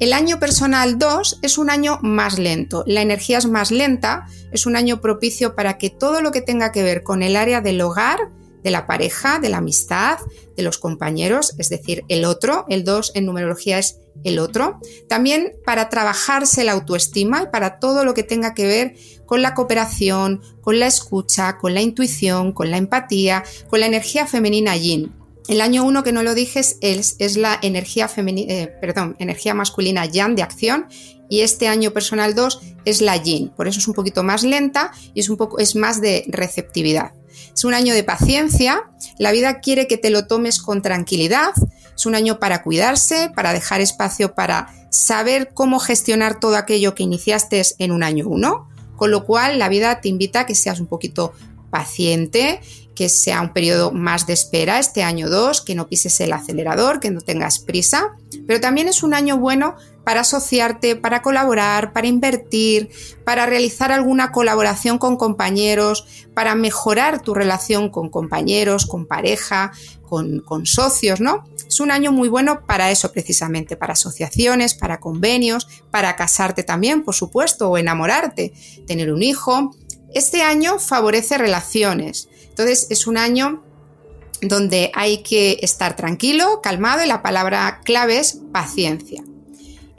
El 0.00 0.12
año 0.12 0.38
personal 0.38 0.96
2 0.98 1.40
es 1.42 1.58
un 1.58 1.70
año 1.70 1.98
más 2.02 2.38
lento. 2.38 2.84
La 2.86 3.02
energía 3.02 3.38
es 3.38 3.46
más 3.46 3.72
lenta, 3.72 4.26
es 4.52 4.64
un 4.64 4.76
año 4.76 5.00
propicio 5.00 5.56
para 5.56 5.76
que 5.76 5.90
todo 5.90 6.22
lo 6.22 6.30
que 6.30 6.40
tenga 6.40 6.70
que 6.70 6.84
ver 6.84 7.02
con 7.02 7.22
el 7.22 7.34
área 7.34 7.60
del 7.60 7.80
hogar, 7.80 8.30
de 8.62 8.70
la 8.70 8.86
pareja, 8.86 9.38
de 9.38 9.48
la 9.48 9.58
amistad, 9.58 10.18
de 10.56 10.62
los 10.62 10.78
compañeros, 10.78 11.54
es 11.58 11.68
decir, 11.68 12.04
el 12.08 12.24
otro, 12.24 12.66
el 12.68 12.84
2 12.84 13.12
en 13.14 13.26
numerología 13.26 13.78
es 13.78 14.00
el 14.24 14.38
otro. 14.38 14.80
También 15.08 15.54
para 15.64 15.88
trabajarse 15.88 16.64
la 16.64 16.72
autoestima 16.72 17.42
y 17.42 17.46
para 17.46 17.78
todo 17.78 18.04
lo 18.04 18.14
que 18.14 18.22
tenga 18.22 18.54
que 18.54 18.66
ver 18.66 18.96
con 19.26 19.42
la 19.42 19.54
cooperación, 19.54 20.42
con 20.60 20.78
la 20.78 20.86
escucha, 20.86 21.58
con 21.58 21.74
la 21.74 21.80
intuición, 21.80 22.52
con 22.52 22.70
la 22.70 22.78
empatía, 22.78 23.44
con 23.68 23.80
la 23.80 23.86
energía 23.86 24.26
femenina 24.26 24.76
yin. 24.76 25.12
El 25.48 25.62
año 25.62 25.84
1 25.84 26.02
que 26.02 26.12
no 26.12 26.22
lo 26.22 26.34
dije 26.34 26.60
es, 26.60 26.76
es 27.18 27.36
la 27.36 27.58
energía, 27.62 28.10
eh, 28.16 28.74
perdón, 28.80 29.16
energía 29.18 29.54
masculina 29.54 30.04
yang 30.04 30.34
de 30.34 30.42
acción 30.42 30.86
y 31.30 31.40
este 31.40 31.68
año 31.68 31.92
personal 31.92 32.34
2 32.34 32.60
es 32.84 33.00
la 33.00 33.16
yin, 33.16 33.50
por 33.50 33.68
eso 33.68 33.78
es 33.78 33.88
un 33.88 33.94
poquito 33.94 34.22
más 34.22 34.42
lenta 34.42 34.92
y 35.14 35.20
es 35.20 35.30
un 35.30 35.36
poco 35.36 35.58
es 35.58 35.74
más 35.74 36.00
de 36.00 36.24
receptividad. 36.28 37.12
Es 37.54 37.64
un 37.64 37.74
año 37.74 37.94
de 37.94 38.04
paciencia, 38.04 38.90
la 39.18 39.32
vida 39.32 39.60
quiere 39.60 39.86
que 39.86 39.98
te 39.98 40.10
lo 40.10 40.26
tomes 40.26 40.60
con 40.60 40.82
tranquilidad, 40.82 41.52
es 41.94 42.06
un 42.06 42.14
año 42.14 42.38
para 42.38 42.62
cuidarse, 42.62 43.30
para 43.34 43.52
dejar 43.52 43.80
espacio 43.80 44.34
para 44.34 44.72
saber 44.90 45.50
cómo 45.52 45.80
gestionar 45.80 46.38
todo 46.38 46.56
aquello 46.56 46.94
que 46.94 47.02
iniciaste 47.02 47.62
en 47.78 47.90
un 47.90 48.02
año 48.02 48.28
1, 48.28 48.68
con 48.96 49.10
lo 49.10 49.24
cual 49.24 49.58
la 49.58 49.68
vida 49.68 50.00
te 50.00 50.08
invita 50.08 50.40
a 50.40 50.46
que 50.46 50.54
seas 50.54 50.80
un 50.80 50.86
poquito 50.86 51.32
paciente, 51.70 52.60
que 52.94 53.08
sea 53.08 53.40
un 53.40 53.52
periodo 53.52 53.92
más 53.92 54.26
de 54.26 54.32
espera 54.32 54.78
este 54.78 55.02
año 55.02 55.28
2, 55.28 55.62
que 55.62 55.74
no 55.74 55.88
pises 55.88 56.20
el 56.20 56.32
acelerador, 56.32 57.00
que 57.00 57.10
no 57.10 57.20
tengas 57.20 57.58
prisa, 57.58 58.16
pero 58.46 58.60
también 58.60 58.88
es 58.88 59.02
un 59.02 59.14
año 59.14 59.38
bueno 59.38 59.76
para 60.08 60.22
asociarte, 60.22 60.96
para 60.96 61.20
colaborar, 61.20 61.92
para 61.92 62.06
invertir, 62.06 62.88
para 63.24 63.44
realizar 63.44 63.92
alguna 63.92 64.32
colaboración 64.32 64.96
con 64.96 65.18
compañeros, 65.18 66.06
para 66.32 66.54
mejorar 66.54 67.20
tu 67.20 67.34
relación 67.34 67.90
con 67.90 68.08
compañeros, 68.08 68.86
con 68.86 69.04
pareja, 69.04 69.70
con, 70.08 70.64
socios, 70.64 71.20
¿no? 71.20 71.44
Es 71.68 71.78
un 71.80 71.90
año 71.90 72.10
muy 72.10 72.30
bueno 72.30 72.64
para 72.64 72.90
eso 72.90 73.12
precisamente, 73.12 73.76
para 73.76 73.92
asociaciones, 73.92 74.72
para 74.72 74.98
convenios, 74.98 75.68
para 75.90 76.16
casarte 76.16 76.62
también, 76.62 77.04
por 77.04 77.14
supuesto, 77.14 77.68
o 77.68 77.76
enamorarte, 77.76 78.54
tener 78.86 79.12
un 79.12 79.22
hijo. 79.22 79.76
Este 80.14 80.40
año 80.40 80.78
favorece 80.78 81.36
relaciones, 81.36 82.30
entonces 82.48 82.86
es 82.88 83.06
un 83.06 83.18
año 83.18 83.62
donde 84.40 84.90
hay 84.94 85.22
que 85.22 85.58
estar 85.60 85.96
tranquilo, 85.96 86.62
calmado 86.62 87.04
y 87.04 87.08
la 87.08 87.20
palabra 87.20 87.82
clave 87.84 88.20
es 88.20 88.40
paciencia. 88.52 89.22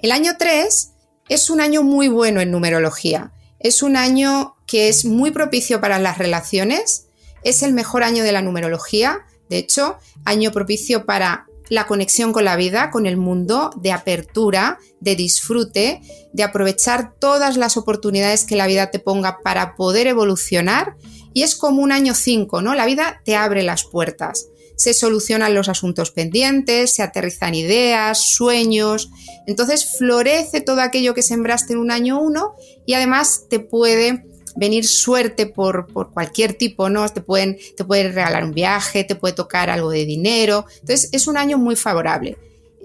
El 0.01 0.11
año 0.11 0.33
3 0.39 0.91
es 1.27 1.49
un 1.49 1.59
año 1.59 1.83
muy 1.83 2.07
bueno 2.07 2.39
en 2.39 2.51
numerología. 2.51 3.33
Es 3.59 3.83
un 3.83 3.97
año 3.97 4.55
que 4.65 4.87
es 4.87 5.03
muy 5.03 5.31
propicio 5.31 5.81
para 5.81 5.99
las 5.99 6.17
relaciones. 6.17 7.07
Es 7.43 7.63
el 7.63 7.73
mejor 7.73 8.03
año 8.03 8.23
de 8.23 8.31
la 8.31 8.41
numerología. 8.41 9.25
De 9.49 9.57
hecho, 9.57 9.97
año 10.23 10.51
propicio 10.51 11.05
para 11.05 11.47
la 11.67 11.85
conexión 11.85 12.31
con 12.31 12.45
la 12.45 12.55
vida, 12.55 12.91
con 12.91 13.05
el 13.05 13.17
mundo, 13.17 13.71
de 13.75 13.91
apertura, 13.91 14.79
de 15.01 15.15
disfrute, 15.17 16.01
de 16.31 16.43
aprovechar 16.43 17.13
todas 17.19 17.57
las 17.57 17.75
oportunidades 17.75 18.45
que 18.45 18.55
la 18.55 18.67
vida 18.67 18.91
te 18.91 18.99
ponga 18.99 19.39
para 19.43 19.75
poder 19.75 20.07
evolucionar. 20.07 20.95
Y 21.33 21.43
es 21.43 21.57
como 21.57 21.81
un 21.81 21.91
año 21.91 22.15
5, 22.15 22.61
¿no? 22.61 22.73
La 22.73 22.85
vida 22.85 23.21
te 23.25 23.35
abre 23.35 23.63
las 23.63 23.83
puertas 23.83 24.47
se 24.79 24.93
solucionan 24.93 25.53
los 25.53 25.67
asuntos 25.67 26.11
pendientes, 26.11 26.93
se 26.93 27.03
aterrizan 27.03 27.53
ideas, 27.53 28.23
sueños. 28.31 29.11
Entonces 29.45 29.97
florece 29.97 30.61
todo 30.61 30.79
aquello 30.79 31.13
que 31.13 31.21
sembraste 31.21 31.73
en 31.73 31.79
un 31.79 31.91
año 31.91 32.21
uno 32.21 32.53
y 32.85 32.93
además 32.93 33.47
te 33.49 33.59
puede 33.59 34.23
venir 34.55 34.87
suerte 34.87 35.47
por, 35.47 35.91
cualquier 36.13 36.53
tipo, 36.53 36.89
¿no? 36.89 37.09
Te 37.09 37.19
pueden, 37.19 37.57
te 37.75 37.83
regalar 37.83 38.45
un 38.45 38.53
viaje, 38.53 39.03
te 39.03 39.15
puede 39.15 39.33
tocar 39.33 39.69
algo 39.69 39.89
de 39.91 40.05
dinero. 40.05 40.65
Entonces 40.79 41.09
es 41.11 41.27
un 41.27 41.35
año 41.35 41.57
muy 41.57 41.75
favorable. 41.75 42.37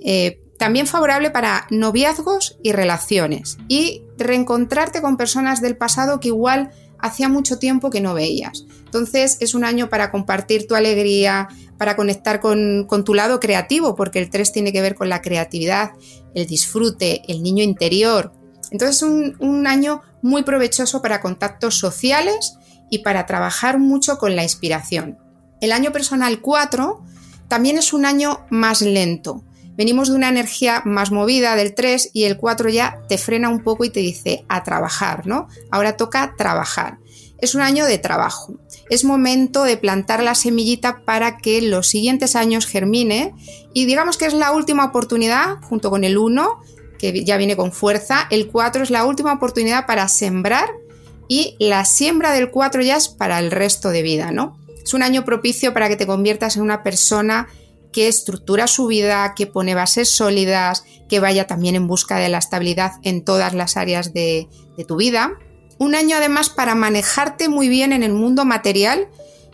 Eh, 0.05 0.41
también 0.59 0.89
favorable 0.89 1.31
para 1.31 1.69
noviazgos 1.71 2.59
y 2.65 2.73
relaciones 2.73 3.57
y 3.69 4.03
reencontrarte 4.19 5.01
con 5.01 5.17
personas 5.17 5.61
del 5.61 5.77
pasado 5.77 6.19
que 6.19 6.29
igual 6.29 6.73
hacía 6.99 7.29
mucho 7.29 7.61
tiempo 7.61 7.91
que 7.91 8.01
no 8.01 8.15
veías. 8.15 8.65
Entonces 8.95 9.39
es 9.41 9.55
un 9.55 9.65
año 9.65 9.89
para 9.89 10.13
compartir 10.13 10.69
tu 10.69 10.77
alegría, 10.77 11.49
para 11.79 11.97
conectar 11.97 12.39
con, 12.39 12.87
tu 13.05 13.13
lado 13.13 13.41
creativo, 13.41 13.97
porque 13.97 14.21
el 14.21 14.31
3 14.31 14.53
tiene 14.53 14.73
que 14.73 14.81
ver 14.81 14.95
con 14.95 15.09
la 15.09 15.21
creatividad, 15.21 15.91
el 16.33 16.47
disfrute, 16.47 17.23
el 17.27 17.43
niño 17.43 17.65
interior. 17.65 18.33
Entonces 18.71 18.99
es 18.99 19.03
un, 19.03 19.37
un 19.41 19.67
año 19.67 20.03
muy 20.23 20.45
provechoso 20.45 21.03
para 21.03 21.21
contactos 21.21 21.77
sociales 21.77 22.57
y 22.89 22.99
para 23.01 23.27
trabajar 23.27 23.81
mucho 23.81 24.17
con 24.17 24.37
la 24.37 24.45
inspiración. 24.45 25.19
El 25.61 25.73
año 25.73 25.91
personal 25.91 26.41
4 26.41 27.03
también 27.49 27.79
es 27.79 27.93
un 27.93 28.05
año 28.05 28.47
más 28.49 28.81
lento. 28.81 29.43
Venimos 29.77 30.09
de 30.09 30.15
una 30.15 30.29
energía 30.29 30.83
más 30.85 31.11
movida 31.11 31.57
del 31.57 31.75
3 31.75 32.11
y 32.13 32.25
el 32.25 32.37
4 32.37 32.69
ya 32.69 33.01
te 33.09 33.19
frena 33.19 33.49
un 33.49 33.65
poco 33.65 33.85
y 33.85 33.91
te 33.91 33.99
dice 33.99 34.45
a 34.49 34.63
trabajar, 34.63 35.27
¿no? 35.27 35.49
Ahora 35.73 35.97
toca 35.97 36.37
trabajar. 36.39 36.99
Es 37.45 37.55
un 37.55 37.61
año 37.61 37.85
de 37.87 37.99
trabajo. 37.99 38.55
Es 38.91 39.05
momento 39.05 39.65
de 39.65 39.77
plantar 39.77 40.23
la 40.23 40.35
semillita 40.35 41.05
para 41.05 41.39
que 41.39 41.63
los 41.63 41.89
siguientes 41.89 42.37
años 42.37 42.67
germine 42.67 43.35
y 43.73 43.85
digamos 43.87 44.17
que 44.17 44.27
es 44.27 44.35
la 44.35 44.53
última 44.53 44.85
oportunidad 44.85 45.61
junto 45.63 45.91
con 45.91 46.05
el 46.05 46.19
1 46.19 46.61
que 46.99 47.25
ya 47.25 47.37
viene 47.37 47.57
con 47.57 47.73
fuerza, 47.73 48.27
el 48.31 48.49
4 48.49 48.83
es 48.83 48.91
la 48.91 49.05
última 49.05 49.33
oportunidad 49.35 49.85
para 49.87 50.09
sembrar 50.09 50.71
y 51.29 51.57
la 51.59 51.85
siembra 51.85 52.33
del 52.33 52.51
4 52.51 52.83
ya 52.83 52.97
es 52.97 53.09
para 53.09 53.39
el 53.39 53.51
resto 53.51 53.91
de 53.91 54.03
vida, 54.03 54.31
¿no? 54.31 54.59
Es 54.83 54.95
un 54.95 55.03
año 55.03 55.25
propicio 55.25 55.73
para 55.75 55.89
que 55.89 55.97
te 55.97 56.07
conviertas 56.07 56.57
en 56.57 56.63
una 56.63 56.83
persona 56.83 57.49
que 57.93 58.09
estructura 58.09 58.67
su 58.67 58.87
vida, 58.87 59.35
que 59.37 59.47
pone 59.47 59.75
bases 59.75 60.11
sólidas, 60.11 60.85
que 61.09 61.21
vaya 61.21 61.47
también 61.47 61.75
en 61.75 61.87
busca 61.87 62.19
de 62.19 62.29
la 62.29 62.39
estabilidad 62.39 62.93
en 63.03 63.25
todas 63.25 63.55
las 63.55 63.77
áreas 63.77 64.13
de, 64.13 64.49
tu 64.87 64.97
vida. 64.97 65.39
Un 65.79 65.95
año 65.95 66.17
además 66.17 66.51
para 66.51 66.75
manejarte 66.75 67.49
muy 67.49 67.69
bien 67.69 67.93
en 67.93 68.03
el 68.03 68.13
mundo 68.13 68.45
material 68.45 69.09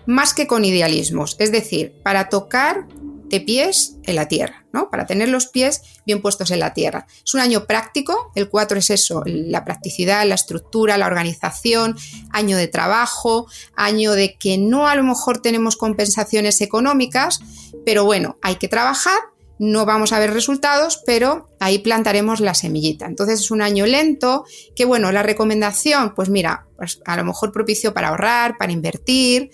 más 0.07 0.35
que 0.35 0.47
con 0.47 0.65
idealismos, 0.65 1.37
es 1.39 1.53
decir, 1.53 1.95
para 2.03 2.29
tocar 2.29 2.87
de 3.31 3.41
pies 3.41 3.97
en 4.03 4.17
la 4.17 4.27
tierra, 4.27 4.65
¿no? 4.73 4.91
Para 4.91 5.07
tener 5.07 5.29
los 5.29 5.47
pies 5.47 5.83
bien 6.05 6.21
puestos 6.21 6.51
en 6.51 6.59
la 6.59 6.75
tierra. 6.75 7.07
Es 7.25 7.33
un 7.33 7.41
año 7.41 7.65
práctico, 7.65 8.33
el 8.35 8.51
4 8.51 8.79
es 8.81 8.91
eso, 8.91 9.23
la 9.25 9.65
practicidad, 9.65 10.27
la 10.27 10.35
estructura, 10.35 10.99
la 10.99 11.07
organización, 11.07 11.97
año 12.33 12.57
de 12.57 12.67
trabajo, 12.67 13.47
año 13.77 14.13
de 14.13 14.35
que 14.35 14.59
no 14.59 14.89
a 14.89 14.97
lo 14.97 15.05
mejor 15.05 15.41
tenemos 15.41 15.77
compensaciones 15.77 16.61
económicas, 16.61 17.39
pero 17.87 18.05
bueno, 18.05 18.37
hay 18.43 18.57
que 18.57 18.67
trabajar, 18.67 19.19
no 19.61 19.85
vamos 19.85 20.15
a 20.15 20.19
ver 20.19 20.33
resultados, 20.33 21.03
pero 21.05 21.51
ahí 21.61 21.81
plantaremos 21.81 22.41
la 22.41 22.55
semillita. 22.55 23.05
Entonces 23.05 23.41
es 23.41 23.51
un 23.51 23.61
año 23.61 23.85
lento, 23.85 24.47
que 24.75 24.87
bueno, 24.87 25.13
la 25.13 25.23
recomendación, 25.23 26.15
pues 26.15 26.31
mira, 26.31 26.67
pues 26.79 27.03
a 27.05 27.15
lo 27.19 27.25
mejor 27.25 27.53
propicio 27.53 27.93
para 27.93 28.09
ahorrar, 28.09 28.57
para 28.57 28.73
invertir, 28.73 29.51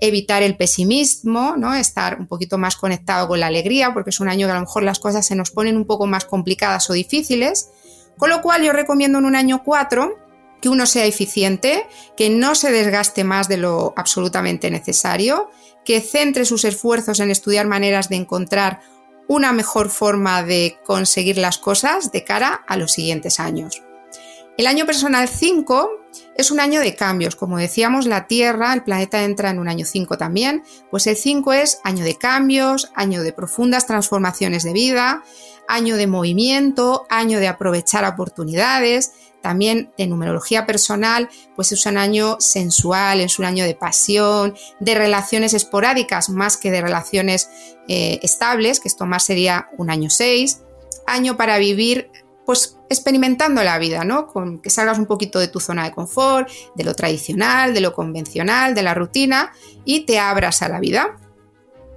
evitar 0.00 0.42
el 0.42 0.56
pesimismo, 0.56 1.56
¿no? 1.58 1.74
Estar 1.74 2.18
un 2.18 2.26
poquito 2.26 2.56
más 2.56 2.76
conectado 2.76 3.28
con 3.28 3.38
la 3.38 3.48
alegría, 3.48 3.92
porque 3.92 4.08
es 4.08 4.20
un 4.20 4.30
año 4.30 4.46
que 4.46 4.52
a 4.52 4.54
lo 4.54 4.62
mejor 4.62 4.82
las 4.82 4.98
cosas 4.98 5.26
se 5.26 5.34
nos 5.34 5.50
ponen 5.50 5.76
un 5.76 5.84
poco 5.84 6.06
más 6.06 6.24
complicadas 6.24 6.88
o 6.88 6.94
difíciles. 6.94 7.68
Con 8.16 8.30
lo 8.30 8.40
cual 8.40 8.62
yo 8.62 8.72
recomiendo 8.72 9.18
en 9.18 9.26
un 9.26 9.36
año 9.36 9.62
4 9.62 10.16
que 10.62 10.70
uno 10.70 10.86
sea 10.86 11.04
eficiente, 11.04 11.86
que 12.16 12.30
no 12.30 12.54
se 12.54 12.72
desgaste 12.72 13.24
más 13.24 13.46
de 13.46 13.58
lo 13.58 13.92
absolutamente 13.94 14.70
necesario, 14.70 15.50
que 15.84 16.00
centre 16.00 16.46
sus 16.46 16.64
esfuerzos 16.64 17.20
en 17.20 17.30
estudiar 17.30 17.66
maneras 17.66 18.08
de 18.08 18.16
encontrar 18.16 18.80
una 19.30 19.52
mejor 19.52 19.90
forma 19.90 20.42
de 20.42 20.80
conseguir 20.84 21.38
las 21.38 21.56
cosas 21.56 22.10
de 22.10 22.24
cara 22.24 22.64
a 22.66 22.76
los 22.76 22.90
siguientes 22.90 23.38
años. 23.38 23.80
El 24.56 24.66
año 24.66 24.86
personal 24.86 25.28
5 25.28 25.88
es 26.34 26.50
un 26.50 26.58
año 26.58 26.80
de 26.80 26.96
cambios. 26.96 27.36
Como 27.36 27.56
decíamos, 27.56 28.06
la 28.06 28.26
Tierra, 28.26 28.74
el 28.74 28.82
planeta 28.82 29.22
entra 29.22 29.50
en 29.50 29.60
un 29.60 29.68
año 29.68 29.86
5 29.86 30.18
también. 30.18 30.64
Pues 30.90 31.06
el 31.06 31.14
5 31.14 31.52
es 31.52 31.78
año 31.84 32.02
de 32.02 32.18
cambios, 32.18 32.90
año 32.96 33.22
de 33.22 33.32
profundas 33.32 33.86
transformaciones 33.86 34.64
de 34.64 34.72
vida, 34.72 35.22
año 35.68 35.94
de 35.94 36.08
movimiento, 36.08 37.06
año 37.08 37.38
de 37.38 37.46
aprovechar 37.46 38.04
oportunidades. 38.04 39.12
También 39.42 39.92
de 39.96 40.06
numerología 40.06 40.66
personal, 40.66 41.28
pues 41.56 41.72
es 41.72 41.86
un 41.86 41.96
año 41.96 42.36
sensual, 42.40 43.20
es 43.20 43.38
un 43.38 43.46
año 43.46 43.64
de 43.64 43.74
pasión, 43.74 44.54
de 44.80 44.94
relaciones 44.94 45.54
esporádicas 45.54 46.28
más 46.28 46.56
que 46.56 46.70
de 46.70 46.82
relaciones 46.82 47.50
eh, 47.88 48.18
estables, 48.22 48.80
que 48.80 48.88
esto 48.88 49.06
más 49.06 49.24
sería 49.24 49.68
un 49.78 49.90
año 49.90 50.10
6. 50.10 50.60
Año 51.06 51.36
para 51.36 51.58
vivir 51.58 52.10
pues 52.46 52.76
experimentando 52.88 53.62
la 53.62 53.78
vida, 53.78 54.04
¿no? 54.04 54.26
Con 54.26 54.60
que 54.60 54.70
salgas 54.70 54.98
un 54.98 55.06
poquito 55.06 55.38
de 55.38 55.46
tu 55.46 55.60
zona 55.60 55.84
de 55.84 55.92
confort, 55.92 56.48
de 56.74 56.82
lo 56.82 56.94
tradicional, 56.94 57.74
de 57.74 57.80
lo 57.80 57.92
convencional, 57.92 58.74
de 58.74 58.82
la 58.82 58.92
rutina 58.92 59.52
y 59.84 60.00
te 60.00 60.18
abras 60.18 60.62
a 60.62 60.68
la 60.68 60.80
vida. 60.80 61.16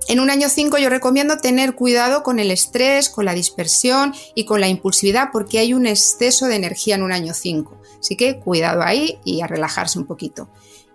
En 0.08 0.20
un 0.20 0.30
año 0.30 0.50
5 0.50 0.78
yo 0.78 0.90
recomiendo 0.90 1.38
tener 1.38 1.76
cuidado 1.76 2.24
con 2.24 2.40
el 2.40 2.52
estrés, 2.52 3.10
con 3.10 3.26
la 3.26 3.34
dispersión 3.34 4.14
y 4.36 4.46
con 4.46 4.60
la 4.60 4.68
impulsividad 4.68 5.30
porque 5.32 5.60
hay 5.60 5.74
un 5.74 5.86
exceso 5.86 6.48
de 6.48 6.56
energía 6.56 6.96
en 6.96 7.04
un 7.04 7.14
año 7.14 7.34
5. 7.34 7.78
Así 8.00 8.18
que 8.18 8.40
cuidado 8.40 8.82
ahí 8.84 9.20
y 9.24 9.42
a 9.42 9.48
relajarse 9.48 9.98
un 9.98 10.06
poquito. 10.06 10.50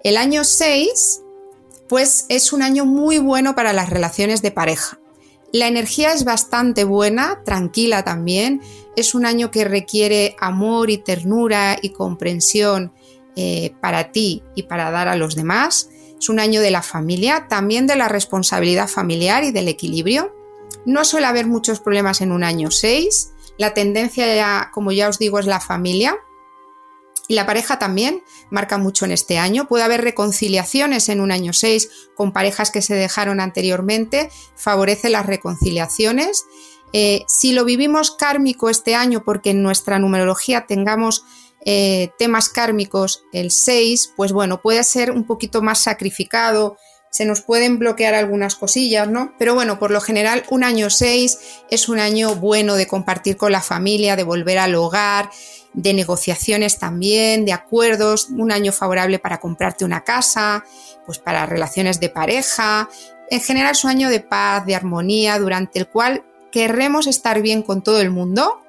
El 0.05 0.17
año 0.17 0.45
6 0.45 1.23
pues 1.89 2.27
es 2.29 2.53
un 2.53 2.63
año 2.63 2.85
muy 2.85 3.19
bueno 3.19 3.55
para 3.55 3.73
las 3.73 3.89
relaciones 3.89 4.43
de 4.43 4.51
pareja. 4.51 4.99
La 5.53 5.67
energía 5.67 6.13
es 6.13 6.25
bastante 6.25 6.85
buena, 6.85 7.43
tranquila 7.45 8.05
también. 8.05 8.61
Es 8.97 9.15
un 9.15 9.25
año 9.25 9.51
que 9.51 9.65
requiere 9.65 10.37
amor 10.39 10.91
y 10.91 10.99
ternura 10.99 11.79
y 11.81 11.91
comprensión 11.91 12.93
eh, 13.35 13.73
para 13.81 14.13
ti 14.13 14.43
y 14.55 14.65
para 14.65 14.91
dar 14.91 15.09
a 15.09 15.17
los 15.17 15.35
demás. 15.35 15.89
Es 16.19 16.29
un 16.29 16.41
año 16.41 16.61
de 16.61 16.71
la 16.71 16.83
familia, 16.83 17.47
también 17.49 17.87
de 17.87 17.97
la 17.97 18.09
responsabilidad 18.09 18.89
familiar 18.89 19.45
y 19.45 19.53
del 19.53 19.69
equilibrio. 19.69 20.35
No 20.85 21.05
suele 21.05 21.27
haber 21.27 21.47
muchos 21.47 21.81
problemas 21.81 22.21
en 22.21 22.33
un 22.33 22.45
año 22.45 22.71
6. 22.71 23.33
La 23.57 23.75
tendencia, 23.75 24.71
como 24.73 24.93
ya 24.93 25.09
os 25.09 25.19
digo, 25.19 25.39
es 25.39 25.47
la 25.47 25.61
familia. 25.61 26.17
Y 27.29 27.35
la 27.35 27.47
pareja 27.47 27.79
también 27.79 28.23
marca 28.51 28.79
mucho 28.79 29.05
en 29.05 29.13
este 29.13 29.39
año. 29.39 29.69
Puede 29.69 29.85
haber 29.85 30.03
reconciliaciones 30.03 31.09
en 31.11 31.21
un 31.21 31.31
año 31.31 31.53
6 31.53 32.11
con 32.15 32.33
parejas 32.33 32.71
que 32.71 32.81
se 32.81 32.95
dejaron 32.95 33.39
anteriormente. 33.39 34.31
Favorece 34.57 35.11
las 35.11 35.27
reconciliaciones. 35.27 36.47
Eh, 36.95 37.25
si 37.29 37.53
lo 37.53 37.67
vivimos 37.67 38.13
kármico 38.13 38.71
este 38.71 38.95
año 38.95 39.23
porque 39.25 39.51
en 39.51 39.63
nuestra 39.63 39.99
numerología 39.99 40.67
tengamos 40.67 41.25
eh, 41.65 42.11
temas 42.19 42.49
kármicos 42.49 43.25
el 43.33 43.51
6, 43.51 44.13
pues 44.17 44.33
bueno, 44.33 44.61
puede 44.61 44.85
ser 44.85 45.11
un 45.11 45.27
poquito 45.27 45.63
más 45.63 45.83
sacrificado, 45.83 46.77
se 47.11 47.25
nos 47.25 47.41
pueden 47.41 47.79
bloquear 47.79 48.15
algunas 48.15 48.55
cosillas, 48.55 49.09
¿no? 49.09 49.33
Pero 49.39 49.55
bueno, 49.55 49.79
por 49.79 49.91
lo 49.91 50.01
general 50.01 50.45
un 50.51 50.63
año 50.63 50.91
6 50.91 51.39
es 51.71 51.89
un 51.89 51.99
año 51.99 52.35
bueno 52.37 52.75
de 52.75 52.87
compartir 52.87 53.37
con 53.37 53.53
la 53.53 53.63
familia, 53.63 54.15
de 54.15 54.25
volver 54.25 54.59
al 54.59 54.75
hogar, 54.75 55.31
de 55.73 55.95
negociaciones 55.95 56.79
también, 56.79 57.45
de 57.45 57.53
acuerdos, 57.53 58.29
un 58.31 58.53
año 58.53 58.73
favorable 58.73 59.19
para 59.19 59.41
comprarte 59.41 59.85
una 59.85 60.05
casa, 60.05 60.65
pues 61.07 61.19
para 61.19 61.47
relaciones 61.47 62.01
de 62.01 62.09
pareja. 62.09 62.89
En 63.31 63.41
general 63.41 63.73
es 63.73 63.85
un 63.85 63.91
año 63.91 64.11
de 64.11 64.21
paz, 64.21 64.67
de 64.67 64.75
armonía, 64.75 65.39
durante 65.39 65.79
el 65.79 65.89
cual 65.89 66.25
querremos 66.51 67.07
estar 67.07 67.41
bien 67.43 67.63
con 67.63 67.83
todo 67.83 68.01
el 68.01 68.11
mundo. 68.11 68.63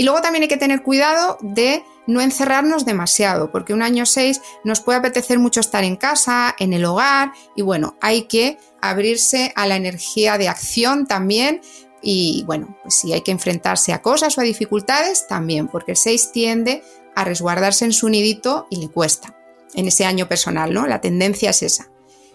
Y 0.00 0.02
luego 0.02 0.22
también 0.22 0.40
hay 0.44 0.48
que 0.48 0.56
tener 0.56 0.82
cuidado 0.82 1.36
de 1.42 1.84
no 2.06 2.22
encerrarnos 2.22 2.86
demasiado, 2.86 3.52
porque 3.52 3.74
un 3.74 3.82
año 3.82 4.06
6 4.06 4.40
nos 4.64 4.80
puede 4.80 4.98
apetecer 4.98 5.38
mucho 5.38 5.60
estar 5.60 5.84
en 5.84 5.96
casa, 5.96 6.56
en 6.58 6.72
el 6.72 6.86
hogar, 6.86 7.32
y 7.54 7.60
bueno, 7.60 7.98
hay 8.00 8.22
que 8.22 8.56
abrirse 8.80 9.52
a 9.56 9.66
la 9.66 9.76
energía 9.76 10.38
de 10.38 10.48
acción 10.48 11.06
también. 11.06 11.60
Y 12.00 12.44
bueno, 12.46 12.78
pues 12.82 12.94
si 12.94 13.12
hay 13.12 13.20
que 13.20 13.30
enfrentarse 13.30 13.92
a 13.92 14.00
cosas 14.00 14.38
o 14.38 14.40
a 14.40 14.44
dificultades, 14.44 15.26
también, 15.26 15.68
porque 15.68 15.90
el 15.90 15.98
6 15.98 16.32
tiende 16.32 16.82
a 17.14 17.24
resguardarse 17.24 17.84
en 17.84 17.92
su 17.92 18.08
nidito 18.08 18.68
y 18.70 18.76
le 18.76 18.88
cuesta 18.88 19.36
en 19.74 19.86
ese 19.86 20.06
año 20.06 20.26
personal, 20.28 20.72
¿no? 20.72 20.86
La 20.86 21.02
tendencia 21.02 21.50
es 21.50 21.62
esa. 21.62 21.90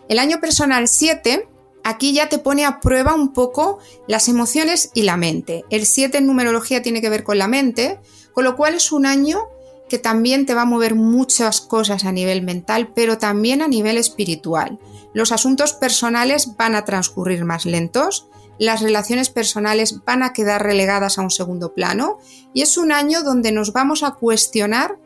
El 0.07 0.19
año 0.19 0.39
personal 0.39 0.87
7 0.87 1.47
aquí 1.85 2.13
ya 2.13 2.27
te 2.27 2.39
pone 2.39 2.65
a 2.65 2.81
prueba 2.81 3.13
un 3.13 3.31
poco 3.31 3.77
las 4.07 4.27
emociones 4.27 4.89
y 4.93 5.03
la 5.03 5.15
mente. 5.15 5.63
El 5.69 5.85
7 5.85 6.17
en 6.17 6.25
numerología 6.25 6.81
tiene 6.81 6.99
que 6.99 7.09
ver 7.09 7.23
con 7.23 7.37
la 7.37 7.47
mente, 7.47 7.99
con 8.33 8.43
lo 8.43 8.57
cual 8.57 8.73
es 8.73 8.91
un 8.91 9.05
año 9.05 9.47
que 9.87 9.99
también 9.99 10.47
te 10.47 10.55
va 10.55 10.63
a 10.63 10.65
mover 10.65 10.95
muchas 10.95 11.61
cosas 11.61 12.03
a 12.03 12.11
nivel 12.11 12.41
mental, 12.41 12.91
pero 12.95 13.19
también 13.19 13.61
a 13.61 13.67
nivel 13.67 13.97
espiritual. 13.97 14.79
Los 15.13 15.31
asuntos 15.31 15.73
personales 15.73 16.55
van 16.57 16.73
a 16.73 16.85
transcurrir 16.85 17.45
más 17.45 17.65
lentos, 17.65 18.27
las 18.57 18.81
relaciones 18.81 19.29
personales 19.29 20.03
van 20.05 20.23
a 20.23 20.33
quedar 20.33 20.63
relegadas 20.63 21.19
a 21.19 21.21
un 21.21 21.29
segundo 21.29 21.75
plano 21.75 22.17
y 22.51 22.63
es 22.63 22.77
un 22.77 22.91
año 22.91 23.21
donde 23.21 23.51
nos 23.51 23.73
vamos 23.73 24.01
a 24.01 24.11
cuestionar 24.11 24.97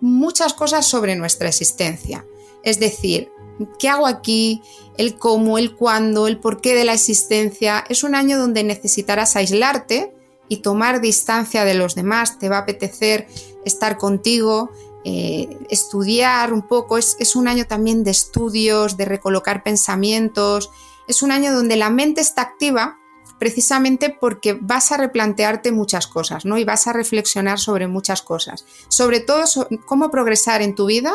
muchas 0.00 0.54
cosas 0.54 0.86
sobre 0.86 1.16
nuestra 1.16 1.48
existencia. 1.48 2.24
Es 2.62 2.78
decir, 2.78 3.32
¿qué 3.78 3.88
hago 3.88 4.06
aquí? 4.06 4.62
El 4.96 5.16
cómo, 5.16 5.58
el 5.58 5.74
cuándo, 5.74 6.26
el 6.26 6.38
porqué 6.38 6.74
de 6.74 6.84
la 6.84 6.94
existencia. 6.94 7.84
Es 7.88 8.04
un 8.04 8.14
año 8.14 8.38
donde 8.38 8.64
necesitarás 8.64 9.36
aislarte 9.36 10.14
y 10.48 10.58
tomar 10.58 11.00
distancia 11.00 11.64
de 11.64 11.74
los 11.74 11.94
demás. 11.94 12.38
Te 12.38 12.48
va 12.48 12.58
a 12.58 12.60
apetecer 12.60 13.26
estar 13.64 13.98
contigo, 13.98 14.70
eh, 15.04 15.58
estudiar 15.70 16.52
un 16.52 16.66
poco. 16.66 16.98
Es, 16.98 17.36
un 17.36 17.48
año 17.48 17.66
también 17.66 18.04
de 18.04 18.10
estudios, 18.10 18.96
de 18.96 19.04
recolocar 19.04 19.62
pensamientos. 19.62 20.70
Es 21.06 21.22
un 21.22 21.32
año 21.32 21.52
donde 21.54 21.76
la 21.76 21.90
mente 21.90 22.20
está 22.20 22.42
activa 22.42 22.98
precisamente 23.38 24.14
porque 24.20 24.58
vas 24.60 24.92
a 24.92 24.98
replantearte 24.98 25.72
muchas 25.72 26.06
cosas, 26.06 26.44
¿no? 26.44 26.58
Y 26.58 26.64
vas 26.64 26.86
a 26.86 26.92
reflexionar 26.92 27.58
sobre 27.58 27.88
muchas 27.88 28.20
cosas. 28.20 28.66
Sobre 28.88 29.20
todo 29.20 29.44
cómo 29.86 30.10
progresar 30.10 30.60
en 30.60 30.74
tu 30.74 30.86
vida 30.86 31.14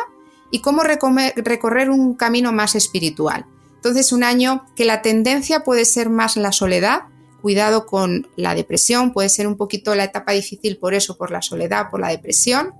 y 0.51 0.59
cómo 0.59 0.83
recorrer 0.83 1.89
un 1.89 2.13
camino 2.15 2.51
más 2.51 2.75
espiritual. 2.75 3.45
Entonces, 3.75 4.11
un 4.11 4.23
año 4.23 4.65
que 4.75 4.85
la 4.85 5.01
tendencia 5.01 5.63
puede 5.63 5.85
ser 5.85 6.09
más 6.09 6.37
la 6.37 6.51
soledad, 6.51 7.03
cuidado 7.41 7.85
con 7.85 8.27
la 8.35 8.55
depresión, 8.55 9.13
puede 9.13 9.29
ser 9.29 9.45
un 9.45 9.57
poquito 9.57 9.93
la 9.93 10.05
etapa 10.05 10.31
difícil 10.31 10.77
por 10.77 10.95
eso, 10.95 11.17
por 11.17 11.29
la 11.29 11.43
soledad, 11.43 11.91
por 11.91 11.99
la 11.99 12.09
depresión, 12.09 12.73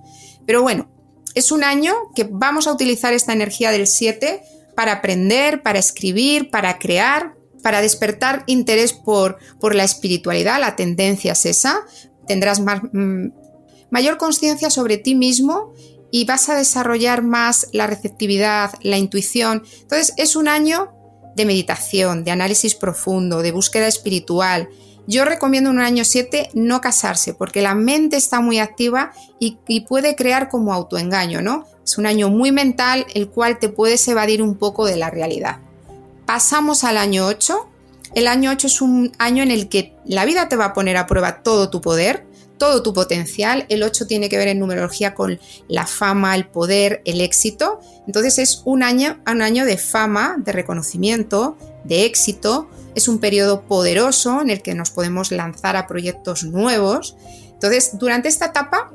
pero 0.44 0.62
bueno, 0.62 0.88
es 1.36 1.52
un 1.52 1.62
año 1.62 1.94
que 2.14 2.26
vamos 2.28 2.66
a 2.66 2.72
utilizar 2.72 3.12
esta 3.12 3.32
energía 3.32 3.70
del 3.70 3.86
7 3.86 4.42
para 4.74 4.94
aprender, 4.94 5.62
para 5.62 5.78
escribir, 5.78 6.50
para 6.50 6.78
crear, 6.78 7.36
para 7.62 7.80
despertar 7.80 8.42
interés 8.46 8.92
por, 8.92 9.38
por 9.60 9.74
la 9.74 9.84
espiritualidad, 9.84 10.58
la 10.58 10.76
tendencia 10.76 11.32
es 11.32 11.46
esa, 11.46 11.84
tendrás 12.26 12.58
más, 12.58 12.82
mm, 12.92 13.28
mayor 13.90 14.16
conciencia 14.18 14.70
sobre 14.70 14.98
ti 14.98 15.14
mismo 15.14 15.72
y 16.16 16.24
vas 16.24 16.48
a 16.48 16.54
desarrollar 16.54 17.22
más 17.22 17.68
la 17.72 17.86
receptividad, 17.86 18.72
la 18.80 18.96
intuición. 18.96 19.64
Entonces 19.82 20.14
es 20.16 20.34
un 20.34 20.48
año 20.48 20.94
de 21.36 21.44
meditación, 21.44 22.24
de 22.24 22.30
análisis 22.30 22.74
profundo, 22.74 23.42
de 23.42 23.52
búsqueda 23.52 23.86
espiritual. 23.86 24.70
Yo 25.06 25.26
recomiendo 25.26 25.68
en 25.68 25.76
un 25.76 25.82
año 25.82 26.06
7 26.06 26.52
no 26.54 26.80
casarse 26.80 27.34
porque 27.34 27.60
la 27.60 27.74
mente 27.74 28.16
está 28.16 28.40
muy 28.40 28.60
activa 28.60 29.12
y, 29.38 29.58
puede 29.86 30.16
crear 30.16 30.48
como 30.48 30.72
autoengaño, 30.72 31.42
¿no? 31.42 31.66
Es 31.84 31.98
un 31.98 32.06
año 32.06 32.30
muy 32.30 32.50
mental 32.50 33.04
el 33.14 33.28
cual 33.28 33.58
te 33.58 33.68
puedes 33.68 34.08
evadir 34.08 34.40
un 34.40 34.54
poco 34.54 34.86
de 34.86 34.96
la 34.96 35.10
realidad. 35.10 35.58
Pasamos 36.24 36.82
al 36.84 36.96
año 36.96 37.26
8. 37.26 37.68
El 38.14 38.26
año 38.26 38.52
8 38.52 38.66
es 38.68 38.80
un 38.80 39.12
año 39.18 39.42
en 39.42 39.50
el 39.50 39.68
que 39.68 39.94
la 40.06 40.24
vida 40.24 40.48
te 40.48 40.56
va 40.56 40.64
a 40.64 40.72
poner 40.72 40.96
a 40.96 41.06
prueba 41.06 41.42
todo 41.42 41.68
tu 41.68 41.82
poder, 41.82 42.24
todo 42.58 42.82
tu 42.82 42.92
potencial. 42.92 43.66
El 43.68 43.82
8 43.82 44.06
tiene 44.06 44.28
que 44.28 44.38
ver 44.38 44.48
en 44.48 44.58
numerología 44.58 45.14
con 45.14 45.38
la 45.68 45.86
fama, 45.86 46.34
el 46.34 46.46
poder, 46.46 47.02
el 47.04 47.20
éxito. 47.20 47.80
Entonces 48.06 48.38
es 48.38 48.62
un 48.64 48.82
año, 48.82 49.20
un 49.26 49.42
año 49.42 49.64
de 49.64 49.78
fama, 49.78 50.36
de 50.38 50.52
reconocimiento, 50.52 51.56
de 51.84 52.04
éxito. 52.04 52.68
Es 52.94 53.08
un 53.08 53.18
periodo 53.18 53.62
poderoso 53.62 54.40
en 54.40 54.50
el 54.50 54.62
que 54.62 54.74
nos 54.74 54.90
podemos 54.90 55.30
lanzar 55.30 55.76
a 55.76 55.86
proyectos 55.86 56.44
nuevos. 56.44 57.16
Entonces, 57.52 57.98
durante 57.98 58.28
esta 58.28 58.46
etapa 58.46 58.92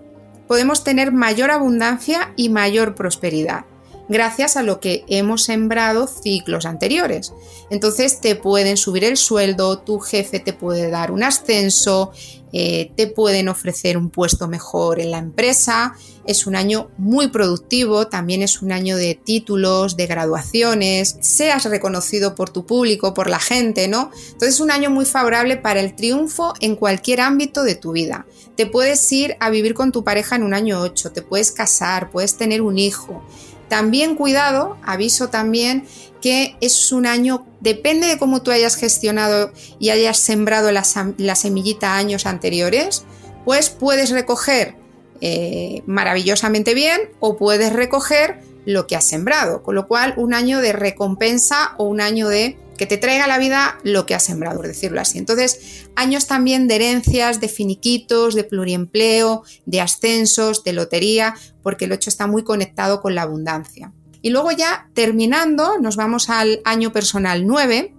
podemos 0.48 0.84
tener 0.84 1.12
mayor 1.12 1.52
abundancia 1.52 2.34
y 2.36 2.50
mayor 2.50 2.96
prosperidad 2.96 3.66
gracias 4.12 4.58
a 4.58 4.62
lo 4.62 4.82
que 4.82 5.06
hemos 5.08 5.44
sembrado 5.44 6.06
ciclos 6.06 6.66
anteriores. 6.66 7.34
Entonces 7.70 8.20
te 8.20 8.36
pueden 8.36 8.76
subir 8.76 9.06
el 9.06 9.16
sueldo, 9.16 9.80
tu 9.80 10.00
jefe 10.00 10.40
te 10.40 10.52
puede 10.52 10.90
dar 10.90 11.12
un 11.12 11.24
ascenso, 11.24 12.12
eh, 12.52 12.92
te 12.98 13.08
pueden 13.08 13.48
ofrecer 13.48 13.98
un 13.98 14.10
puesto 14.10 14.50
mejor 14.50 15.00
en 15.00 15.12
la 15.12 15.18
empresa. 15.18 15.96
Es 16.28 16.46
un 16.46 16.58
año 16.58 16.92
muy 16.98 17.30
productivo, 17.30 18.08
también 18.08 18.44
es 18.44 18.62
un 18.62 18.74
año 18.74 18.98
de 18.98 19.16
títulos, 19.16 19.96
de 19.96 20.08
graduaciones, 20.08 21.16
seas 21.22 21.64
reconocido 21.64 22.36
por 22.36 22.50
tu 22.50 22.66
público, 22.66 23.14
por 23.14 23.30
la 23.30 23.40
gente, 23.40 23.88
¿no? 23.88 24.12
Entonces 24.14 24.56
es 24.56 24.60
un 24.60 24.72
año 24.72 24.90
muy 24.90 25.06
favorable 25.06 25.56
para 25.56 25.80
el 25.80 25.96
triunfo 25.96 26.54
en 26.60 26.76
cualquier 26.76 27.22
ámbito 27.22 27.64
de 27.64 27.76
tu 27.76 27.94
vida. 27.94 28.28
Te 28.58 28.66
puedes 28.66 29.10
ir 29.12 29.38
a 29.40 29.50
vivir 29.50 29.74
con 29.74 29.94
tu 29.94 30.04
pareja 30.04 30.36
en 30.36 30.44
un 30.44 30.54
año 30.54 30.82
8, 30.82 31.14
te 31.14 31.22
puedes 31.22 31.52
casar, 31.52 32.12
puedes 32.12 32.36
tener 32.36 32.62
un 32.62 32.78
hijo. 32.78 33.24
También 33.72 34.16
cuidado, 34.18 34.76
aviso 34.84 35.30
también 35.30 35.86
que 36.22 36.58
es 36.60 36.92
un 36.92 37.06
año, 37.06 37.46
depende 37.62 38.06
de 38.06 38.18
cómo 38.18 38.42
tú 38.42 38.52
hayas 38.52 38.76
gestionado 38.76 39.54
y 39.80 39.92
hayas 39.92 40.18
sembrado 40.18 40.74
la, 40.74 40.84
semillita 40.84 41.96
años 41.96 42.26
anteriores, 42.26 43.06
pues 43.46 43.70
puedes 43.70 44.10
recoger 44.10 44.76
eh, 45.22 45.84
maravillosamente 45.86 46.74
bien 46.74 47.00
o 47.22 47.38
puedes 47.38 47.72
recoger 47.72 48.42
lo 48.66 48.88
que 48.88 48.98
has 48.98 49.06
sembrado, 49.06 49.64
con 49.64 49.76
lo 49.76 49.88
cual 49.88 50.16
un 50.18 50.34
año 50.34 50.60
de 50.60 50.74
recompensa 50.74 51.74
o 51.78 51.86
un 51.86 52.02
año 52.02 52.28
de 52.28 52.58
que 52.82 52.88
te 52.88 52.98
traiga 52.98 53.26
a 53.26 53.28
la 53.28 53.38
vida 53.38 53.78
lo 53.84 54.08
que 54.08 54.16
has 54.16 54.24
sembrado, 54.24 54.58
por 54.58 54.66
decirlo 54.66 55.00
así. 55.00 55.20
Entonces, 55.20 55.86
años 55.96 56.26
también 56.26 56.68
de 56.68 56.78
herencias, 56.78 57.40
de 57.40 57.48
finiquitos, 57.48 58.34
de 58.34 58.44
pluriempleo, 58.44 59.44
de 59.68 59.82
ascensos, 59.82 60.64
de 60.64 60.74
lotería, 60.74 61.36
porque 61.62 61.86
el 61.86 61.92
8 61.92 62.10
está 62.10 62.26
muy 62.26 62.44
conectado 62.44 63.00
con 63.00 63.14
la 63.14 63.22
abundancia. 63.22 63.94
Y 64.24 64.32
luego 64.32 64.52
ya 64.52 64.90
terminando, 64.96 65.78
nos 65.78 65.96
vamos 65.96 66.32
al 66.32 66.60
año 66.66 66.92
personal 66.92 67.46
9, 67.46 67.94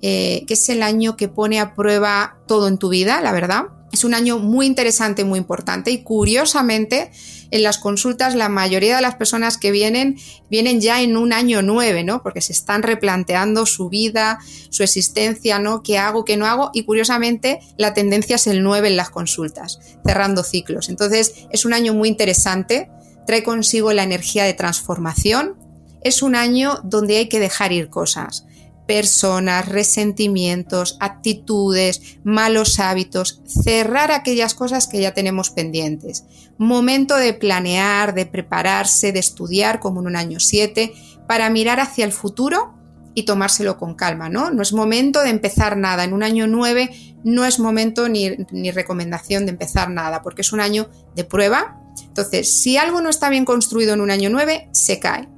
eh, 0.00 0.44
que 0.46 0.54
es 0.54 0.66
el 0.70 0.82
año 0.82 1.14
que 1.14 1.28
pone 1.28 1.60
a 1.60 1.74
prueba 1.74 2.38
todo 2.48 2.68
en 2.68 2.78
tu 2.78 2.88
vida, 2.88 3.20
la 3.20 3.32
verdad. 3.32 3.64
Es 3.92 4.04
un 4.04 4.14
año 4.14 4.38
muy 4.38 4.66
interesante, 4.66 5.22
muy 5.24 5.38
importante 5.38 5.90
y 5.90 6.02
curiosamente 6.02 7.12
en 7.50 7.62
las 7.62 7.76
consultas 7.76 8.34
la 8.34 8.48
mayoría 8.48 8.96
de 8.96 9.02
las 9.02 9.16
personas 9.16 9.58
que 9.58 9.70
vienen 9.70 10.16
vienen 10.48 10.80
ya 10.80 11.02
en 11.02 11.18
un 11.18 11.34
año 11.34 11.60
nueve, 11.60 12.02
¿no? 12.02 12.22
Porque 12.22 12.40
se 12.40 12.52
están 12.52 12.82
replanteando 12.82 13.66
su 13.66 13.90
vida, 13.90 14.38
su 14.70 14.82
existencia, 14.82 15.58
¿no? 15.58 15.82
¿Qué 15.82 15.98
hago, 15.98 16.24
qué 16.24 16.38
no 16.38 16.46
hago? 16.46 16.70
Y 16.72 16.84
curiosamente 16.84 17.60
la 17.76 17.92
tendencia 17.92 18.36
es 18.36 18.46
el 18.46 18.62
9 18.62 18.88
en 18.88 18.96
las 18.96 19.10
consultas, 19.10 19.78
cerrando 20.06 20.42
ciclos. 20.42 20.88
Entonces 20.88 21.46
es 21.50 21.66
un 21.66 21.74
año 21.74 21.92
muy 21.92 22.08
interesante, 22.08 22.90
trae 23.26 23.42
consigo 23.42 23.92
la 23.92 24.04
energía 24.04 24.44
de 24.44 24.54
transformación, 24.54 25.54
es 26.02 26.22
un 26.22 26.34
año 26.34 26.80
donde 26.82 27.18
hay 27.18 27.28
que 27.28 27.40
dejar 27.40 27.72
ir 27.72 27.90
cosas 27.90 28.46
personas, 28.86 29.68
resentimientos, 29.68 30.96
actitudes, 31.00 32.18
malos 32.24 32.80
hábitos, 32.80 33.40
cerrar 33.46 34.10
aquellas 34.10 34.54
cosas 34.54 34.86
que 34.86 35.00
ya 35.00 35.14
tenemos 35.14 35.50
pendientes. 35.50 36.24
Momento 36.58 37.16
de 37.16 37.34
planear, 37.34 38.14
de 38.14 38.26
prepararse, 38.26 39.12
de 39.12 39.20
estudiar 39.20 39.80
como 39.80 40.00
en 40.00 40.06
un 40.08 40.16
año 40.16 40.40
7, 40.40 40.92
para 41.26 41.48
mirar 41.50 41.80
hacia 41.80 42.04
el 42.04 42.12
futuro 42.12 42.74
y 43.14 43.24
tomárselo 43.24 43.78
con 43.78 43.94
calma, 43.94 44.28
¿no? 44.28 44.50
No 44.50 44.62
es 44.62 44.72
momento 44.72 45.20
de 45.20 45.30
empezar 45.30 45.76
nada. 45.76 46.04
En 46.04 46.12
un 46.12 46.22
año 46.22 46.46
9 46.46 47.16
no 47.24 47.44
es 47.44 47.58
momento 47.58 48.08
ni, 48.08 48.30
ni 48.50 48.70
recomendación 48.70 49.44
de 49.44 49.52
empezar 49.52 49.90
nada, 49.90 50.22
porque 50.22 50.42
es 50.42 50.52
un 50.52 50.60
año 50.60 50.88
de 51.14 51.24
prueba. 51.24 51.78
Entonces, 52.06 52.60
si 52.60 52.78
algo 52.78 53.00
no 53.00 53.10
está 53.10 53.28
bien 53.28 53.44
construido 53.44 53.94
en 53.94 54.00
un 54.00 54.10
año 54.10 54.30
9, 54.30 54.70
se 54.72 54.98
cae 54.98 55.28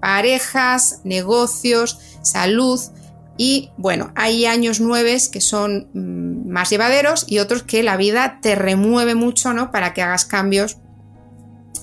parejas, 0.00 1.00
negocios, 1.04 1.98
salud. 2.22 2.80
Y 3.36 3.70
bueno, 3.76 4.12
hay 4.16 4.46
años 4.46 4.80
nueve 4.80 5.16
que 5.32 5.40
son 5.40 5.88
mm, 5.94 6.50
más 6.50 6.70
llevaderos 6.70 7.24
y 7.26 7.38
otros 7.38 7.62
que 7.62 7.82
la 7.82 7.96
vida 7.96 8.38
te 8.42 8.54
remueve 8.54 9.14
mucho, 9.14 9.54
¿no? 9.54 9.70
Para 9.70 9.94
que 9.94 10.02
hagas 10.02 10.24
cambios 10.24 10.78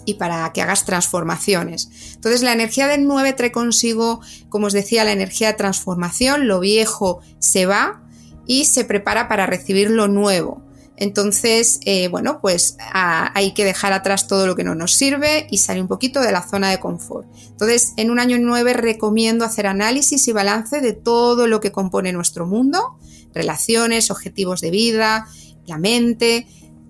y 0.08 0.16
para 0.16 0.52
que 0.54 0.62
hagas 0.62 0.86
transformaciones. 0.86 1.90
Entonces 2.16 2.42
la 2.42 2.54
energía 2.54 2.88
del 2.88 3.06
9 3.06 3.34
trae 3.34 3.52
consigo, 3.52 4.22
como 4.48 4.68
os 4.68 4.74
decía, 4.74 5.04
la 5.04 5.12
energía 5.12 5.50
de 5.50 5.54
transformación, 5.56 6.48
lo 6.48 6.62
viejo 6.62 7.20
se 7.40 7.66
va 7.66 8.02
y 8.46 8.66
se 8.66 8.86
prepara 8.86 9.28
para 9.28 9.46
recibir 9.46 9.92
lo 9.92 10.08
nuevo. 10.08 10.66
Entonces, 10.98 11.80
eh, 11.86 12.08
bueno, 12.08 12.39
pues 12.41 12.76
hay 12.91 13.54
que 13.54 13.64
dejar 13.64 13.93
atrás 13.93 14.28
todo 14.28 14.48
lo 14.48 14.56
que 14.56 14.64
no 14.64 14.74
nos 14.74 14.93
sirve 14.93 15.48
y 15.52 15.60
salir 15.60 15.84
un 15.84 15.88
poquito 15.88 16.22
de 16.22 16.32
la 16.32 16.41
zona 16.41 16.72
de 16.72 16.80
confort. 16.80 17.28
Entonces, 17.50 17.93
en 17.98 18.10
un 18.10 18.20
año 18.20 18.38
9 18.39 18.74
recomiendo 18.74 19.45
hacer 19.45 19.68
análisis 19.68 20.28
y 20.28 20.32
balance 20.32 20.82
de 20.82 20.93
todo 20.93 21.48
lo 21.48 21.60
que 21.60 21.72
compone 21.72 22.12
nuestro 22.14 22.48
mundo, 22.48 22.98
relaciones, 23.34 24.10
objetivos 24.10 24.60
de 24.60 24.72
vida, 24.72 25.28
la 25.68 25.78
mente, 25.78 26.48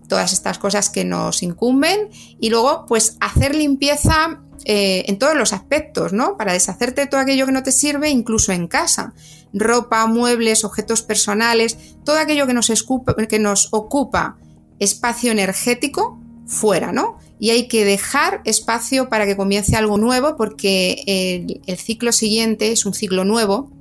todas 0.08 0.32
estas 0.32 0.58
cosas 0.58 0.89
que 0.89 1.03
nos 1.03 1.43
incumben 1.43 2.10
y 2.39 2.49
luego 2.49 2.86
pues 2.88 3.18
hacer 3.20 3.55
limpieza 3.55 4.41
eh, 4.64 5.03
en 5.08 5.20
todos 5.20 5.36
los 5.36 5.51
aspectos, 5.51 6.14
¿no? 6.14 6.38
Para 6.38 6.53
deshacerte 6.53 7.01
de 7.01 7.08
todo 7.08 7.20
aquello 7.20 7.45
que 7.45 7.51
no 7.51 7.64
te 7.64 7.74
sirve, 7.74 8.10
incluso 8.10 8.53
en 8.53 8.68
casa 8.68 9.14
ropa, 9.54 10.06
muebles, 10.08 10.64
objetos 10.64 11.02
personales, 11.02 11.78
todo 12.04 12.18
aquello 12.18 12.48
que 12.48 12.54
nos, 13.39 13.70
ocupa 13.72 14.38
espacio 14.80 15.32
energético, 15.32 16.20
fuera, 16.45 16.91
¿no? 16.91 17.18
Y 17.39 17.50
hay 17.50 17.68
que 17.68 17.84
dejar 17.84 18.41
espacio 18.45 19.10
para 19.10 19.26
que 19.26 19.36
comience 19.36 19.76
algo 19.76 19.98
nuevo 19.98 20.38
porque 20.38 21.04
el, 21.66 21.78
ciclo 21.78 22.12
siguiente 22.12 22.72
es 22.72 22.86
un 22.86 22.93
ciclo 22.93 23.26
nuevo, 23.26 23.72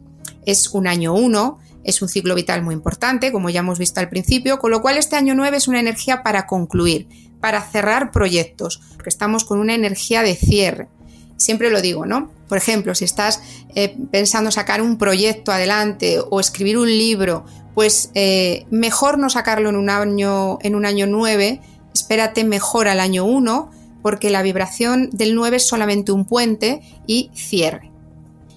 es 0.45 0.69
un 0.71 0.87
año 0.87 1.14
uno, 1.14 1.59
es 1.85 2.03
un 2.03 2.09
ciclo 2.09 2.35
vital 2.35 2.62
muy 2.62 2.75
importante, 2.75 3.31
como 3.31 3.49
ya 3.51 3.61
hemos 3.61 3.79
visto 3.79 4.01
al 4.01 4.09
principio, 4.09 4.59
con 4.59 4.73
lo 4.73 4.83
cual 4.83 4.99
este 4.99 5.17
año 5.17 5.35
9 5.35 5.57
es 5.57 5.69
una 5.69 5.81
energía 5.81 6.23
para 6.23 6.47
concluir, 6.47 7.09
para 7.41 7.62
cerrar 7.62 8.11
proyectos, 8.11 8.81
porque 8.95 9.11
estamos 9.11 9.45
con 9.45 9.61
una 9.61 9.75
energía 9.75 10.23
de 10.23 10.35
cierre. 10.35 10.89
Siempre 11.37 11.71
lo 11.71 11.81
digo, 11.81 12.05
¿no? 12.05 12.33
Por 12.49 12.59
ejemplo, 12.59 12.94
si 12.94 13.05
estás 13.05 13.40
eh, 13.74 13.97
pensando 14.11 14.51
sacar 14.51 14.80
un 14.80 14.99
proyecto 14.99 15.53
adelante 15.53 16.18
o 16.30 16.40
escribir 16.40 16.78
un 16.78 16.88
libro, 16.88 17.44
pues 17.74 18.11
eh, 18.14 18.66
mejor 18.70 19.18
no 19.18 19.28
sacarlo 19.28 19.68
en 19.68 19.76
un 19.76 19.90
año, 19.90 20.59
en 20.62 20.74
un 20.74 20.86
año 20.86 21.07
9, 21.07 21.61
espérate 21.92 22.44
mejor 22.44 22.88
al 22.88 23.01
año 23.01 23.24
1, 23.24 23.70
porque 24.03 24.30
la 24.30 24.42
vibración 24.42 25.11
del 25.11 25.34
9 25.34 25.57
es 25.57 25.66
solamente 25.66 26.12
un 26.12 26.24
puente 26.24 26.80
y 27.07 27.30
cierre. 27.34 27.90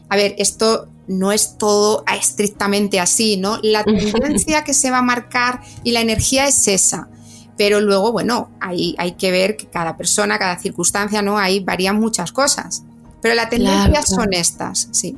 A 0.08 0.16
ver, 0.16 0.36
esto 0.38 0.88
no 1.08 1.32
es 1.32 1.58
todo 1.58 2.04
estrictamente 2.16 3.00
así, 3.00 3.36
¿no? 3.38 3.60
La 3.64 3.84
tendencia 3.84 4.64
que 4.66 4.74
se 4.74 4.92
va 4.92 5.00
a 5.00 5.02
marcar 5.02 5.62
y 5.84 5.92
la 5.92 6.02
energía 6.02 6.48
es 6.48 6.68
esa. 6.68 7.10
Pero 7.58 7.82
luego, 7.82 8.12
bueno, 8.12 8.52
hay, 8.62 8.96
hay 8.98 9.14
que 9.14 9.32
ver 9.32 9.58
que 9.58 9.68
cada 9.68 9.98
persona, 9.98 10.40
cada 10.40 10.58
circunstancia, 10.60 11.22
¿no? 11.22 11.38
Ahí 11.38 11.60
varían 11.60 12.00
muchas 12.00 12.32
cosas. 12.32 12.84
Pero 13.22 13.36
las 13.36 13.50
tendencias 13.50 14.08
son 14.08 14.34
estas, 14.34 14.90
sí. 14.92 15.18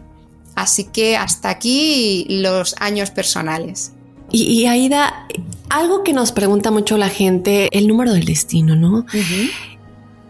Así 0.55 0.85
que 0.85 1.17
hasta 1.17 1.49
aquí 1.49 2.25
los 2.29 2.75
años 2.79 3.11
personales. 3.11 3.93
Y, 4.31 4.43
y, 4.43 4.65
Aida, 4.65 5.27
algo 5.69 6.03
que 6.03 6.13
nos 6.13 6.31
pregunta 6.31 6.71
mucho 6.71 6.97
la 6.97 7.09
gente, 7.09 7.69
el 7.77 7.87
número 7.87 8.13
del 8.13 8.25
destino, 8.25 8.75
¿no? 8.75 9.05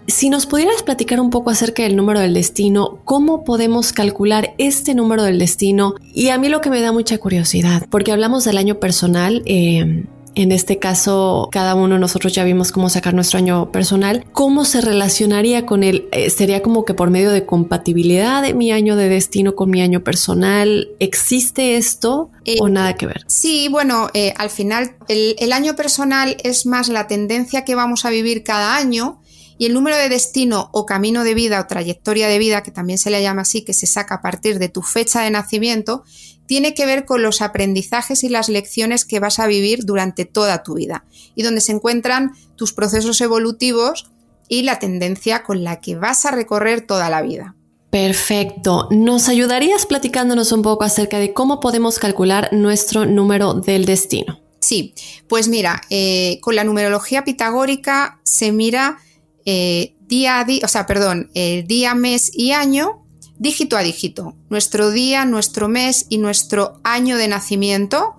Si 0.07 0.29
nos 0.29 0.45
pudieras 0.45 0.83
platicar 0.83 1.19
un 1.19 1.29
poco 1.29 1.51
acerca 1.51 1.83
del 1.83 1.95
número 1.95 2.19
del 2.19 2.33
destino, 2.33 2.99
cómo 3.05 3.43
podemos 3.43 3.93
calcular 3.93 4.53
este 4.57 4.95
número 4.95 5.23
del 5.23 5.39
destino, 5.39 5.95
y 6.13 6.29
a 6.29 6.37
mí 6.37 6.49
lo 6.49 6.61
que 6.61 6.69
me 6.69 6.81
da 6.81 6.91
mucha 6.91 7.17
curiosidad, 7.19 7.87
porque 7.89 8.11
hablamos 8.11 8.43
del 8.43 8.57
año 8.57 8.79
personal, 8.79 9.43
eh, 9.45 10.05
en 10.35 10.51
este 10.51 10.79
caso, 10.79 11.49
cada 11.51 11.75
uno 11.75 11.95
de 11.95 11.99
nosotros 11.99 12.33
ya 12.33 12.43
vimos 12.43 12.71
cómo 12.71 12.89
sacar 12.89 13.13
nuestro 13.13 13.37
año 13.37 13.71
personal. 13.71 14.25
¿Cómo 14.31 14.65
se 14.65 14.81
relacionaría 14.81 15.65
con 15.65 15.83
él? 15.83 16.07
Eh, 16.11 16.29
¿Sería 16.29 16.61
como 16.61 16.85
que 16.85 16.93
por 16.93 17.09
medio 17.09 17.31
de 17.31 17.45
compatibilidad 17.45 18.41
de 18.41 18.53
mi 18.53 18.71
año 18.71 18.95
de 18.95 19.09
destino 19.09 19.55
con 19.55 19.69
mi 19.69 19.81
año 19.81 20.03
personal? 20.03 20.89
¿Existe 20.99 21.75
esto 21.75 22.31
o 22.59 22.67
eh, 22.67 22.71
nada 22.71 22.95
que 22.95 23.07
ver? 23.07 23.23
Sí, 23.27 23.67
bueno, 23.69 24.09
eh, 24.13 24.33
al 24.37 24.49
final 24.49 24.95
el, 25.07 25.35
el 25.37 25.51
año 25.51 25.75
personal 25.75 26.37
es 26.43 26.65
más 26.65 26.87
la 26.87 27.07
tendencia 27.07 27.65
que 27.65 27.75
vamos 27.75 28.05
a 28.05 28.09
vivir 28.09 28.43
cada 28.43 28.77
año 28.77 29.21
y 29.61 29.65
el 29.67 29.75
número 29.75 29.95
de 29.95 30.09
destino 30.09 30.69
o 30.71 30.87
camino 30.87 31.23
de 31.23 31.35
vida 31.35 31.59
o 31.59 31.67
trayectoria 31.67 32.27
de 32.27 32.39
vida, 32.39 32.63
que 32.63 32.71
también 32.71 32.97
se 32.97 33.11
le 33.11 33.21
llama 33.21 33.43
así, 33.43 33.61
que 33.61 33.73
se 33.73 33.85
saca 33.85 34.15
a 34.15 34.21
partir 34.23 34.57
de 34.57 34.69
tu 34.69 34.81
fecha 34.81 35.21
de 35.21 35.29
nacimiento, 35.29 36.03
tiene 36.45 36.73
que 36.73 36.85
ver 36.85 37.05
con 37.05 37.21
los 37.21 37.41
aprendizajes 37.41 38.23
y 38.23 38.29
las 38.29 38.49
lecciones 38.49 39.05
que 39.05 39.19
vas 39.19 39.39
a 39.39 39.47
vivir 39.47 39.85
durante 39.85 40.25
toda 40.25 40.63
tu 40.63 40.75
vida 40.75 41.05
y 41.35 41.43
donde 41.43 41.61
se 41.61 41.71
encuentran 41.71 42.33
tus 42.55 42.73
procesos 42.73 43.21
evolutivos 43.21 44.11
y 44.47 44.63
la 44.63 44.79
tendencia 44.79 45.43
con 45.43 45.63
la 45.63 45.79
que 45.79 45.95
vas 45.95 46.25
a 46.25 46.31
recorrer 46.31 46.81
toda 46.81 47.09
la 47.09 47.21
vida. 47.21 47.55
Perfecto. 47.89 48.87
¿Nos 48.91 49.27
ayudarías 49.27 49.85
platicándonos 49.85 50.51
un 50.51 50.61
poco 50.61 50.85
acerca 50.85 51.19
de 51.19 51.33
cómo 51.33 51.59
podemos 51.59 51.99
calcular 51.99 52.49
nuestro 52.51 53.05
número 53.05 53.53
del 53.53 53.85
destino? 53.85 54.41
Sí, 54.59 54.93
pues 55.27 55.47
mira, 55.47 55.81
eh, 55.89 56.39
con 56.41 56.55
la 56.55 56.63
numerología 56.63 57.23
pitagórica 57.23 58.19
se 58.23 58.51
mira 58.51 58.99
eh, 59.45 59.95
día 60.01 60.39
a 60.39 60.45
día, 60.45 60.61
o 60.63 60.67
sea, 60.67 60.85
perdón, 60.85 61.31
el 61.33 61.65
día, 61.65 61.95
mes 61.95 62.31
y 62.33 62.51
año 62.51 63.00
dígito 63.41 63.75
a 63.75 63.81
dígito, 63.81 64.35
nuestro 64.51 64.91
día, 64.91 65.25
nuestro 65.25 65.67
mes 65.67 66.05
y 66.09 66.19
nuestro 66.19 66.79
año 66.83 67.17
de 67.17 67.27
nacimiento, 67.27 68.13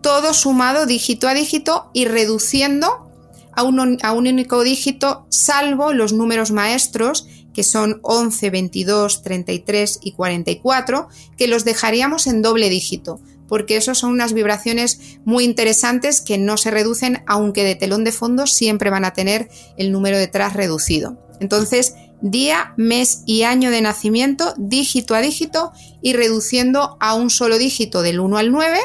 todo 0.00 0.32
sumado 0.32 0.86
dígito 0.86 1.28
a 1.28 1.34
dígito 1.34 1.90
y 1.92 2.06
reduciendo 2.06 3.10
a 3.52 3.62
un, 3.62 3.98
a 4.02 4.12
un 4.12 4.26
único 4.26 4.62
dígito, 4.62 5.26
salvo 5.28 5.92
los 5.92 6.14
números 6.14 6.50
maestros, 6.50 7.28
que 7.52 7.62
son 7.62 8.00
11, 8.00 8.48
22, 8.48 9.22
33 9.22 9.98
y 10.02 10.12
44, 10.12 11.08
que 11.36 11.46
los 11.46 11.66
dejaríamos 11.66 12.26
en 12.26 12.40
doble 12.40 12.70
dígito, 12.70 13.20
porque 13.46 13.76
esos 13.76 13.98
son 13.98 14.12
unas 14.12 14.32
vibraciones 14.32 15.18
muy 15.26 15.44
interesantes 15.44 16.22
que 16.22 16.38
no 16.38 16.56
se 16.56 16.70
reducen, 16.70 17.22
aunque 17.26 17.64
de 17.64 17.74
telón 17.74 18.02
de 18.02 18.12
fondo 18.12 18.46
siempre 18.46 18.88
van 18.88 19.04
a 19.04 19.12
tener 19.12 19.50
el 19.76 19.92
número 19.92 20.16
detrás 20.16 20.54
reducido. 20.54 21.18
Entonces, 21.40 21.94
día, 22.20 22.74
mes 22.76 23.22
y 23.26 23.42
año 23.42 23.70
de 23.70 23.80
nacimiento, 23.80 24.54
dígito 24.56 25.14
a 25.14 25.20
dígito 25.20 25.72
y 26.02 26.12
reduciendo 26.12 26.96
a 27.00 27.14
un 27.14 27.30
solo 27.30 27.58
dígito 27.58 28.02
del 28.02 28.20
1 28.20 28.38
al 28.38 28.50
9. 28.50 28.78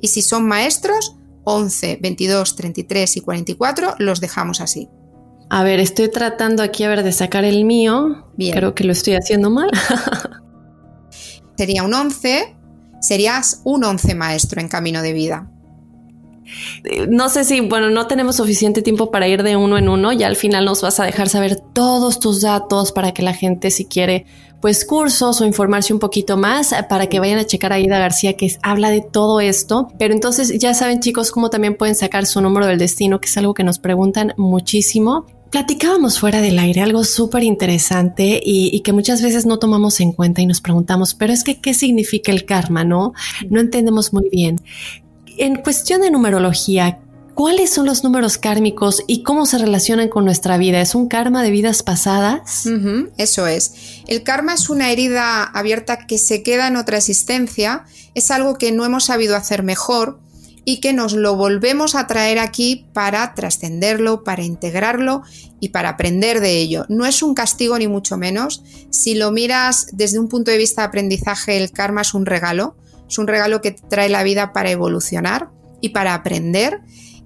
Y 0.00 0.08
si 0.08 0.22
son 0.22 0.46
maestros, 0.46 1.16
11, 1.44 1.98
22, 2.00 2.56
33 2.56 3.16
y 3.16 3.20
44 3.20 3.94
los 3.98 4.20
dejamos 4.20 4.60
así. 4.60 4.88
A 5.50 5.64
ver, 5.64 5.80
estoy 5.80 6.10
tratando 6.10 6.62
aquí 6.62 6.84
a 6.84 6.88
ver 6.88 7.02
de 7.02 7.12
sacar 7.12 7.44
el 7.44 7.64
mío. 7.64 8.26
Bien. 8.36 8.54
Creo 8.54 8.74
que 8.74 8.84
lo 8.84 8.92
estoy 8.92 9.14
haciendo 9.14 9.50
mal. 9.50 9.70
Sería 11.56 11.82
un 11.82 11.94
11, 11.94 12.56
serías 13.00 13.62
un 13.64 13.82
11 13.82 14.14
maestro 14.14 14.60
en 14.60 14.68
camino 14.68 15.02
de 15.02 15.12
vida 15.12 15.50
no 17.08 17.28
sé 17.28 17.44
si, 17.44 17.60
bueno, 17.60 17.90
no 17.90 18.06
tenemos 18.06 18.36
suficiente 18.36 18.82
tiempo 18.82 19.10
para 19.10 19.28
ir 19.28 19.42
de 19.42 19.56
uno 19.56 19.78
en 19.78 19.88
uno, 19.88 20.12
ya 20.12 20.26
al 20.26 20.36
final 20.36 20.64
nos 20.64 20.82
vas 20.82 21.00
a 21.00 21.04
dejar 21.04 21.28
saber 21.28 21.56
todos 21.72 22.20
tus 22.20 22.40
datos 22.40 22.92
para 22.92 23.12
que 23.12 23.22
la 23.22 23.34
gente 23.34 23.70
si 23.70 23.84
quiere 23.84 24.26
pues 24.60 24.84
cursos 24.84 25.40
o 25.40 25.46
informarse 25.46 25.92
un 25.92 25.98
poquito 25.98 26.36
más 26.36 26.74
para 26.88 27.06
que 27.06 27.20
vayan 27.20 27.38
a 27.38 27.46
checar 27.46 27.72
a 27.72 27.78
Ida 27.78 27.98
García 27.98 28.36
que 28.36 28.52
habla 28.62 28.90
de 28.90 29.00
todo 29.00 29.40
esto. 29.40 29.88
Pero 29.98 30.14
entonces 30.14 30.58
ya 30.58 30.74
saben 30.74 31.00
chicos 31.00 31.30
cómo 31.30 31.50
también 31.50 31.76
pueden 31.76 31.94
sacar 31.94 32.26
su 32.26 32.40
número 32.40 32.66
del 32.66 32.78
destino, 32.78 33.20
que 33.20 33.26
es 33.26 33.36
algo 33.36 33.54
que 33.54 33.64
nos 33.64 33.78
preguntan 33.78 34.34
muchísimo. 34.36 35.26
Platicábamos 35.50 36.18
fuera 36.18 36.40
del 36.42 36.58
aire 36.58 36.82
algo 36.82 37.04
súper 37.04 37.42
interesante 37.42 38.40
y, 38.44 38.68
y, 38.74 38.80
que 38.80 38.92
muchas 38.92 39.22
veces 39.22 39.46
no 39.46 39.58
tomamos 39.58 39.98
en 40.00 40.12
cuenta 40.12 40.42
y 40.42 40.46
nos 40.46 40.60
preguntamos, 40.60 41.14
pero 41.14 41.32
es 41.32 41.42
que, 41.42 41.58
¿qué 41.58 41.72
significa 41.72 42.32
el 42.32 42.44
karma? 42.44 42.84
No, 42.84 43.14
no 43.48 43.60
entendemos 43.60 44.12
muy 44.12 44.28
bien. 44.30 44.60
En 45.40 45.54
cuestión 45.54 46.00
de 46.00 46.10
numerología, 46.10 46.98
¿cuáles 47.34 47.70
son 47.70 47.86
los 47.86 48.02
números 48.02 48.38
kármicos 48.38 49.04
y 49.06 49.22
cómo 49.22 49.46
se 49.46 49.58
relacionan 49.58 50.08
con 50.08 50.24
nuestra 50.24 50.58
vida? 50.58 50.80
¿Es 50.80 50.96
un 50.96 51.06
karma 51.06 51.44
de 51.44 51.52
vidas 51.52 51.84
pasadas? 51.84 52.64
eso 53.18 53.46
es. 53.46 54.02
El 54.08 54.24
karma 54.24 54.54
es 54.54 54.68
una 54.68 54.90
herida 54.90 55.44
abierta 55.44 56.08
que 56.08 56.18
se 56.18 56.42
queda 56.42 56.66
en 56.66 56.74
otra 56.74 56.98
existencia, 56.98 57.84
es 58.16 58.32
algo 58.32 58.58
que 58.58 58.72
no 58.72 58.84
hemos 58.84 59.04
sabido 59.04 59.36
hacer 59.36 59.62
mejor 59.62 60.18
y 60.64 60.80
que 60.80 60.92
nos 60.92 61.12
lo 61.12 61.36
volvemos 61.36 61.94
a 61.94 62.08
traer 62.08 62.40
aquí 62.40 62.88
para 62.92 63.32
trascenderlo, 63.34 64.24
para 64.24 64.42
integrarlo 64.42 65.22
y 65.60 65.68
para 65.68 65.90
aprender 65.90 66.40
de 66.40 66.58
ello. 66.58 66.84
No 66.88 67.06
es 67.06 67.22
un 67.22 67.34
castigo 67.34 67.78
ni 67.78 67.86
mucho 67.86 68.16
menos. 68.16 68.64
Si 68.90 69.14
lo 69.14 69.30
miras 69.30 69.86
desde 69.92 70.18
un 70.18 70.28
punto 70.28 70.50
de 70.50 70.58
vista 70.58 70.82
de 70.82 70.88
aprendizaje, 70.88 71.56
el 71.58 71.70
karma 71.70 72.00
es 72.00 72.12
un 72.12 72.26
regalo. 72.26 72.74
Es 73.08 73.18
un 73.18 73.26
regalo 73.26 73.60
que 73.60 73.72
trae 73.72 74.08
la 74.08 74.22
vida 74.22 74.52
para 74.52 74.70
evolucionar 74.70 75.50
y 75.80 75.90
para 75.90 76.14
aprender. 76.14 76.80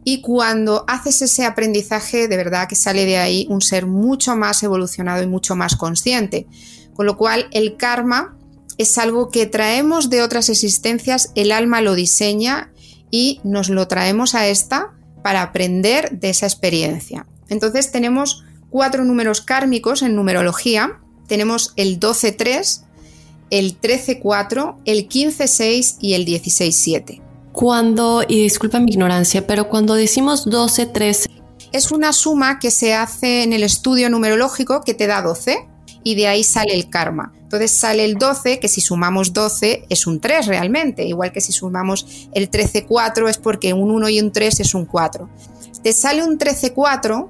Y 0.04 0.20
cuando 0.20 0.84
haces 0.88 1.22
ese 1.22 1.44
aprendizaje, 1.44 2.28
de 2.28 2.36
verdad 2.36 2.68
que 2.68 2.74
sale 2.74 3.04
de 3.04 3.18
ahí 3.18 3.46
un 3.48 3.60
ser 3.60 3.86
mucho 3.86 4.36
más 4.36 4.62
evolucionado 4.62 5.22
y 5.22 5.26
mucho 5.26 5.56
más 5.56 5.76
consciente. 5.76 6.46
Con 6.94 7.06
lo 7.06 7.16
cual, 7.16 7.48
el 7.52 7.76
karma 7.76 8.36
es 8.78 8.98
algo 8.98 9.28
que 9.28 9.46
traemos 9.46 10.10
de 10.10 10.22
otras 10.22 10.48
existencias, 10.48 11.30
el 11.34 11.52
alma 11.52 11.80
lo 11.80 11.94
diseña 11.94 12.72
y 13.10 13.40
nos 13.44 13.68
lo 13.68 13.86
traemos 13.88 14.34
a 14.34 14.48
esta 14.48 14.92
para 15.22 15.42
aprender 15.42 16.18
de 16.18 16.30
esa 16.30 16.46
experiencia. 16.46 17.26
Entonces 17.48 17.92
tenemos 17.92 18.44
cuatro 18.70 19.04
números 19.04 19.40
kármicos 19.40 20.02
en 20.02 20.16
numerología. 20.16 20.98
Tenemos 21.28 21.74
el 21.76 22.00
12-3, 22.00 22.84
el 23.52 23.78
13-4, 23.78 24.76
el 24.86 25.08
15-6 25.10 25.96
y 26.00 26.14
el 26.14 26.24
16-7. 26.24 27.20
Cuando, 27.52 28.24
y 28.26 28.42
disculpa 28.42 28.80
mi 28.80 28.90
ignorancia, 28.90 29.46
pero 29.46 29.68
cuando 29.68 29.94
decimos 29.94 30.46
12-3... 30.46 31.28
Es 31.70 31.90
una 31.90 32.14
suma 32.14 32.58
que 32.58 32.70
se 32.70 32.94
hace 32.94 33.42
en 33.42 33.52
el 33.52 33.62
estudio 33.62 34.08
numerológico 34.08 34.80
que 34.80 34.94
te 34.94 35.06
da 35.06 35.20
12 35.20 35.68
y 36.02 36.14
de 36.14 36.28
ahí 36.28 36.44
sale 36.44 36.74
el 36.74 36.88
karma. 36.88 37.34
Entonces 37.42 37.72
sale 37.72 38.06
el 38.06 38.14
12, 38.14 38.58
que 38.58 38.68
si 38.68 38.80
sumamos 38.80 39.34
12 39.34 39.84
es 39.90 40.06
un 40.06 40.18
3 40.18 40.46
realmente, 40.46 41.04
igual 41.04 41.30
que 41.32 41.42
si 41.42 41.52
sumamos 41.52 42.28
el 42.34 42.50
13-4 42.50 43.28
es 43.28 43.36
porque 43.36 43.74
un 43.74 43.90
1 43.90 44.08
y 44.08 44.20
un 44.20 44.32
3 44.32 44.60
es 44.60 44.74
un 44.74 44.86
4. 44.86 45.28
Te 45.82 45.92
sale 45.92 46.24
un 46.24 46.38
13-4, 46.38 47.28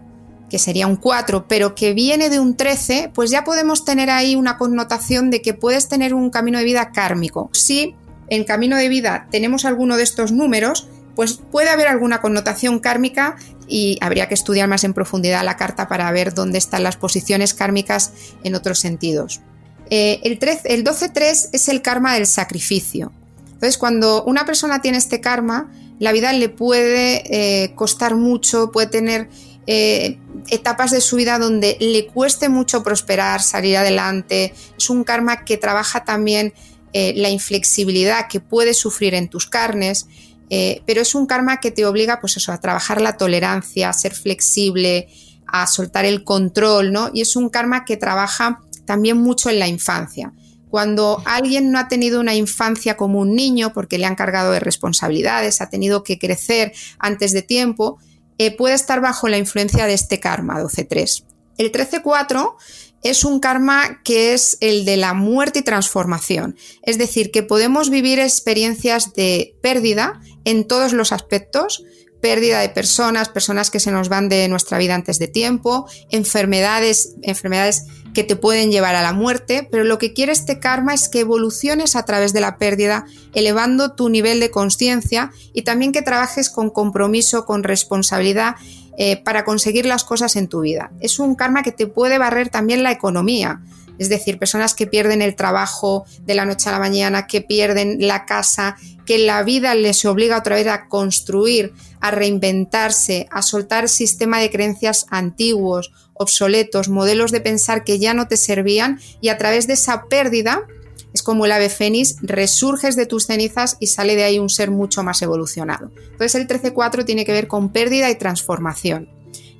que 0.53 0.59
sería 0.59 0.87
un 0.87 0.97
4, 0.97 1.47
pero 1.49 1.75
que 1.75 1.95
viene 1.95 2.29
de 2.29 2.39
un 2.39 2.59
13, 2.59 3.11
pues 3.15 3.31
ya 3.31 3.43
podemos 3.43 3.87
tener 3.87 4.11
ahí 4.11 4.37
una 4.37 4.59
connotación 4.59 5.31
de 5.31 5.41
que 5.41 5.55
puedes 5.55 5.89
tener 5.89 6.13
un 6.13 6.29
camino 6.29 6.59
de 6.59 6.65
vida 6.65 6.93
kármico. 6.93 7.49
Si 7.55 7.97
en 8.29 8.45
camino 8.45 8.77
de 8.77 8.91
vida 8.91 9.29
tenemos 9.31 9.65
alguno 9.65 9.97
de 9.97 10.03
estos 10.03 10.31
números, 10.31 10.89
pues 11.17 11.41
puede 11.51 11.71
haber 11.71 11.89
alguna 11.89 12.21
connotación 12.21 12.81
kármica 12.81 13.37
y 13.67 13.97
habría 14.03 14.29
que 14.29 14.35
estudiar 14.35 14.69
más 14.69 14.85
en 14.85 14.93
profundidad 14.93 15.43
la 15.43 15.57
carta 15.57 15.89
para 15.89 16.13
ver 16.13 16.35
dónde 16.35 16.59
están 16.59 16.83
las 16.83 16.99
posiciones 16.99 17.55
kármicas 17.55 18.13
en 18.45 18.55
otros 18.55 18.79
sentidos. 18.79 19.41
Eh, 19.89 20.21
el, 20.23 20.39
el 20.65 20.85
12-3 20.85 21.49
es 21.51 21.69
el 21.71 21.81
karma 21.81 22.13
del 22.13 22.27
sacrificio. 22.27 23.11
Entonces, 23.47 23.79
cuando 23.79 24.23
una 24.25 24.45
persona 24.45 24.83
tiene 24.83 24.99
este 24.99 25.23
karma, 25.23 25.73
la 25.99 26.13
vida 26.13 26.31
le 26.35 26.51
puede 26.51 27.23
eh, 27.65 27.75
costar 27.75 28.17
mucho, 28.17 28.71
puede 28.71 28.89
tener 28.89 29.31
eh, 29.67 30.19
etapas 30.49 30.91
de 30.91 31.01
su 31.01 31.17
vida 31.17 31.39
donde 31.39 31.77
le 31.81 32.07
cueste 32.07 32.49
mucho 32.49 32.83
prosperar, 32.83 33.43
salir 33.43 33.77
adelante. 33.77 34.55
Es 34.77 34.91
un 34.91 35.05
karma 35.05 35.45
que 35.45 35.57
trabaja 35.57 36.05
también 36.05 36.55
la 36.95 37.31
inflexibilidad 37.31 38.29
que 38.29 38.41
puedes 38.41 38.77
sufrir 38.77 39.15
en 39.15 39.31
tus 39.31 39.47
carnes 39.47 40.07
eh, 40.55 40.83
pero 40.85 41.01
es 41.01 41.15
un 41.15 41.25
karma 41.25 41.61
que 41.61 41.71
te 41.71 41.87
obliga 41.87 42.21
pues 42.21 42.37
eso, 42.37 42.53
a 42.53 42.61
trabajar 42.61 43.01
la 43.01 43.17
tolerancia, 43.17 43.89
a 43.89 43.95
ser 43.95 44.13
flexible, 44.13 45.09
a 45.47 45.67
soltar 45.67 46.05
el 46.05 46.25
control, 46.25 46.93
¿no? 46.93 47.09
Y 47.11 47.23
es 47.23 47.37
un 47.37 47.49
karma 47.49 47.87
que 47.87 47.97
trabaja 47.97 48.61
también 48.85 49.17
mucho 49.17 49.49
en 49.49 49.59
la 49.59 49.67
infancia. 49.67 50.35
Cuando 50.69 51.23
alguien 51.25 51.71
no 51.71 51.79
ha 51.79 51.89
tenido 51.89 52.21
una 52.21 52.35
infancia 52.35 52.99
como 52.99 53.21
un 53.21 53.35
niño 53.35 53.73
porque 53.73 53.97
le 53.97 54.05
han 54.05 54.15
cargado 54.15 54.53
de 54.53 54.61
responsabilidades, 54.61 55.63
ha 55.63 55.71
tenido 55.71 56.03
que 56.03 56.19
crecer 56.19 56.75
antes 56.99 57.33
de 57.33 57.41
tiempo, 57.41 57.99
eh, 58.47 58.57
puede 58.57 58.75
estar 58.75 59.01
bajo 59.01 59.29
la 59.29 59.39
influencia 59.39 59.87
de 59.87 59.95
este 59.95 60.19
karma 60.19 60.61
12.3. 60.61 61.25
El 61.59 61.71
13.4 61.71 62.57
es 63.03 63.25
un 63.25 63.41
karma 63.41 64.01
que 64.03 64.35
es 64.35 64.59
el 64.61 64.85
de 64.85 64.97
la 64.97 65.15
muerte 65.15 65.61
y 65.61 65.63
transformación. 65.63 66.57
Es 66.83 66.99
decir, 66.99 67.31
que 67.31 67.43
podemos 67.43 67.91
vivir 67.91 68.19
experiencias 68.19 69.13
de 69.15 69.57
pérdida 69.63 70.21
en 70.45 70.67
todos 70.67 70.93
los 70.93 71.13
aspectos, 71.13 71.85
pérdida 72.23 72.61
de 72.61 72.69
personas, 72.69 73.29
personas 73.29 73.71
que 73.71 73.81
se 73.81 73.91
nos 73.91 74.09
van 74.09 74.29
de 74.29 74.49
nuestra 74.49 74.79
vida 74.79 74.95
antes 74.95 75.19
de 75.19 75.27
tiempo, 75.27 75.87
enfermedades, 76.09 77.17
enfermedades 77.23 77.85
que 78.15 78.23
te 78.23 78.37
pueden 78.37 78.71
llevar 78.71 78.95
a 78.95 79.03
la 79.03 79.13
muerte, 79.13 79.67
pero 79.71 79.83
lo 79.83 79.99
que 79.99 80.13
quiere 80.13 80.31
este 80.31 80.61
karma 80.61 80.95
es 80.95 81.09
que 81.09 81.21
evoluciones 81.21 81.97
a 81.97 82.05
través 82.05 82.33
de 82.33 82.41
la 82.41 82.59
pérdida, 82.59 83.07
elevando 83.35 83.95
tu 83.95 84.09
nivel 84.09 84.39
de 84.39 84.53
conciencia 84.53 85.33
y 85.53 85.63
también 85.63 85.91
que 85.91 86.03
trabajes 86.03 86.49
con 86.49 86.71
compromiso, 86.71 87.45
con 87.45 87.65
responsabilidad 87.65 88.55
eh, 88.99 89.17
para 89.17 89.45
conseguir 89.45 89.85
las 89.87 90.05
cosas 90.05 90.37
en 90.37 90.47
tu 90.47 90.61
vida. 90.61 90.93
Es 91.01 91.19
un 91.19 91.35
karma 91.35 91.65
que 91.65 91.73
te 91.73 91.89
puede 91.89 92.19
barrer 92.19 92.51
también 92.51 92.85
la 92.85 92.93
economía. 92.93 93.63
Es 93.99 94.09
decir, 94.09 94.39
personas 94.39 94.75
que 94.75 94.87
pierden 94.87 95.23
el 95.23 95.35
trabajo 95.35 96.05
de 96.25 96.35
la 96.35 96.45
noche 96.45 96.69
a 96.69 96.73
la 96.73 96.79
mañana, 96.79 97.27
que 97.27 97.41
pierden 97.41 98.07
la 98.07 98.27
casa, 98.27 98.77
que 99.07 99.19
la 99.19 99.43
vida 99.43 99.75
les 99.75 100.05
obliga 100.05 100.39
otra 100.39 100.57
vez 100.57 100.67
a 100.67 100.89
construir, 100.89 101.73
a 102.03 102.11
reinventarse, 102.11 103.29
a 103.31 103.43
soltar 103.43 103.89
sistema 103.89 104.41
de 104.41 104.51
creencias 104.51 105.07
antiguos, 105.09 105.93
obsoletos, 106.15 106.89
modelos 106.89 107.31
de 107.31 107.41
pensar 107.41 107.85
que 107.85 107.99
ya 107.99 108.13
no 108.13 108.29
te 108.29 108.37
servían 108.37 109.01
y 109.21 109.29
a 109.29 109.39
través 109.39 109.67
de 109.69 109.75
esa 109.75 110.05
pérdida 110.07 110.67
es 111.15 111.23
como 111.23 111.47
el 111.47 111.53
ave 111.53 111.69
fénix, 111.69 112.17
resurges 112.21 112.97
de 112.97 113.07
tus 113.07 113.27
cenizas 113.27 113.77
y 113.79 113.87
sale 113.87 114.17
de 114.17 114.25
ahí 114.25 114.39
un 114.41 114.49
ser 114.49 114.71
mucho 114.71 115.05
más 115.05 115.23
evolucionado. 115.23 115.93
Entonces 116.11 116.35
el 116.35 116.49
13-4 116.49 117.05
tiene 117.05 117.25
que 117.25 117.33
ver 117.33 117.47
con 117.47 117.71
pérdida 117.71 118.11
y 118.11 118.17
transformación. 118.17 119.09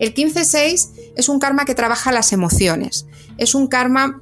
El 0.01 0.13
15-6 0.13 0.91
es 1.17 1.29
un 1.29 1.39
karma 1.39 1.65
que 1.65 1.77
trabaja 1.77 2.11
las 2.11 2.33
emociones. 2.33 3.07
Es 3.39 3.55
un 3.55 3.69
karma 3.69 4.21